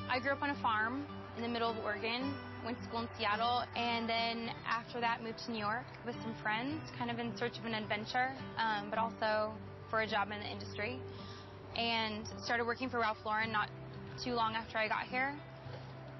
I 0.09 0.19
grew 0.21 0.31
up 0.31 0.41
on 0.41 0.49
a 0.49 0.61
farm 0.61 1.05
in 1.37 1.41
the 1.41 1.49
middle 1.49 1.69
of 1.69 1.77
Oregon, 1.83 2.33
went 2.63 2.77
to 2.77 2.83
school 2.85 3.01
in 3.01 3.09
Seattle, 3.17 3.63
and 3.75 4.07
then 4.07 4.51
after 4.67 4.99
that 4.99 5.23
moved 5.23 5.39
to 5.45 5.51
New 5.51 5.59
York 5.59 5.85
with 6.05 6.15
some 6.21 6.35
friends, 6.41 6.81
kind 6.97 7.09
of 7.09 7.19
in 7.19 7.35
search 7.37 7.57
of 7.57 7.65
an 7.65 7.73
adventure, 7.73 8.31
um, 8.57 8.89
but 8.89 8.99
also 8.99 9.51
for 9.89 10.01
a 10.01 10.07
job 10.07 10.29
in 10.31 10.39
the 10.39 10.47
industry. 10.47 10.99
And 11.75 12.27
started 12.43 12.65
working 12.65 12.89
for 12.89 12.99
Ralph 12.99 13.17
Lauren 13.25 13.51
not 13.51 13.69
too 14.23 14.33
long 14.33 14.55
after 14.55 14.77
I 14.77 14.87
got 14.87 15.03
here. 15.09 15.33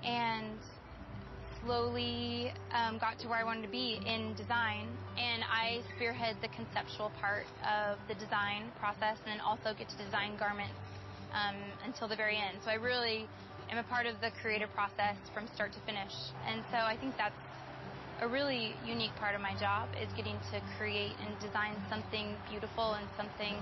And 0.04 0.58
slowly 1.64 2.52
um, 2.72 2.98
got 2.98 3.20
to 3.20 3.28
where 3.28 3.38
I 3.38 3.44
wanted 3.44 3.64
to 3.64 3.72
be 3.72 4.00
in 4.06 4.34
design. 4.36 4.88
And 5.18 5.44
I 5.44 5.82
spearhead 5.96 6.38
the 6.42 6.48
conceptual 6.50 7.12
part 7.20 7.46
of 7.62 7.98
the 8.08 8.16
design 8.16 8.72
process 8.80 9.18
and 9.26 9.34
then 9.34 9.42
also 9.42 9.78
get 9.78 9.90
to 9.90 9.98
design 9.98 10.38
garments 10.40 10.74
um, 11.34 11.56
until 11.86 12.08
the 12.08 12.16
very 12.16 12.36
end. 12.36 12.58
So 12.64 12.72
I 12.72 12.76
really 12.76 13.28
am 13.72 13.78
a 13.78 13.84
part 13.84 14.06
of 14.06 14.20
the 14.20 14.30
creative 14.42 14.70
process 14.74 15.16
from 15.34 15.48
start 15.56 15.72
to 15.74 15.80
finish. 15.86 16.12
And 16.46 16.62
so 16.72 16.78
I 16.78 16.98
think 16.98 17.16
that's 17.18 17.36
a 18.22 18.28
really 18.28 18.76
unique 18.86 19.16
part 19.16 19.34
of 19.34 19.42
my 19.42 19.56
job 19.58 19.90
is 19.96 20.12
getting 20.16 20.38
to 20.52 20.62
create 20.78 21.16
and 21.24 21.40
design 21.40 21.74
something 21.90 22.36
beautiful 22.50 22.94
and 22.94 23.08
something 23.16 23.56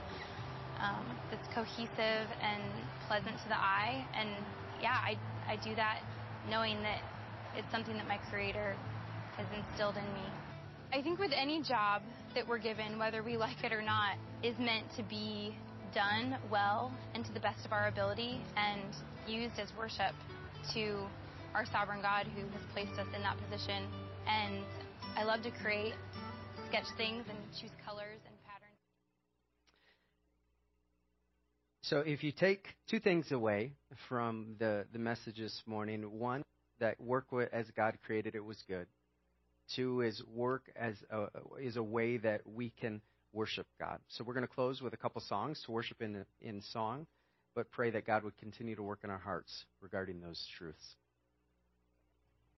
um, 0.81 1.05
that's 1.29 1.47
cohesive 1.53 2.27
and 2.41 2.63
pleasant 3.07 3.37
to 3.43 3.49
the 3.49 3.55
eye. 3.55 4.03
And 4.17 4.29
yeah, 4.81 4.97
I, 4.97 5.15
I 5.47 5.55
do 5.63 5.75
that 5.75 6.01
knowing 6.49 6.81
that 6.81 7.01
it's 7.55 7.69
something 7.71 7.95
that 7.95 8.07
my 8.07 8.17
creator 8.29 8.75
has 9.37 9.45
instilled 9.55 9.95
in 9.95 10.13
me. 10.13 10.25
I 10.91 11.03
think 11.03 11.19
with 11.19 11.31
any 11.35 11.61
job 11.61 12.01
that 12.33 12.47
we're 12.47 12.57
given, 12.57 12.97
whether 12.97 13.21
we 13.21 13.37
like 13.37 13.63
it 13.63 13.71
or 13.71 13.81
not, 13.81 14.17
is 14.43 14.57
meant 14.57 14.85
to 14.97 15.03
be 15.03 15.55
done 15.93 16.37
well 16.51 16.91
and 17.13 17.25
to 17.25 17.31
the 17.33 17.39
best 17.39 17.65
of 17.65 17.71
our 17.71 17.87
ability 17.87 18.41
and 18.57 18.93
used 19.29 19.59
as 19.59 19.69
worship 19.77 20.15
to 20.73 21.05
our 21.53 21.65
sovereign 21.65 22.01
God 22.01 22.25
who 22.35 22.41
has 22.41 22.61
placed 22.73 22.99
us 22.99 23.07
in 23.15 23.21
that 23.21 23.37
position. 23.49 23.85
And 24.27 24.63
I 25.15 25.23
love 25.23 25.41
to 25.43 25.51
create, 25.51 25.93
sketch 26.67 26.85
things, 26.97 27.25
and 27.29 27.37
choose 27.59 27.71
colors 27.85 28.19
and 28.25 28.35
patterns. 28.45 28.77
So, 31.81 31.99
if 31.99 32.23
you 32.23 32.31
take 32.31 32.67
two 32.89 32.99
things 32.99 33.31
away 33.31 33.73
from 34.07 34.55
the, 34.59 34.85
the 34.93 34.99
message 34.99 35.37
this 35.37 35.61
morning, 35.65 36.03
one, 36.19 36.43
that 36.79 36.99
work 37.01 37.25
as 37.51 37.65
God 37.75 37.97
created 38.05 38.35
it 38.35 38.43
was 38.43 38.57
good. 38.67 38.87
Two 39.75 40.01
is 40.01 40.21
work 40.33 40.63
as 40.75 40.95
a, 41.11 41.27
is 41.61 41.75
a 41.75 41.83
way 41.83 42.17
that 42.17 42.41
we 42.45 42.71
can 42.79 43.01
worship 43.33 43.67
God. 43.79 43.99
So 44.07 44.23
we're 44.23 44.33
going 44.33 44.47
to 44.47 44.53
close 44.53 44.81
with 44.81 44.93
a 44.93 44.97
couple 44.97 45.21
songs 45.21 45.61
to 45.65 45.71
worship 45.71 46.01
in 46.01 46.25
in 46.41 46.61
song, 46.73 47.05
but 47.55 47.71
pray 47.71 47.89
that 47.91 48.05
God 48.05 48.23
would 48.23 48.37
continue 48.37 48.75
to 48.75 48.83
work 48.83 48.99
in 49.03 49.09
our 49.09 49.17
hearts 49.17 49.65
regarding 49.81 50.21
those 50.21 50.45
truths. 50.57 50.95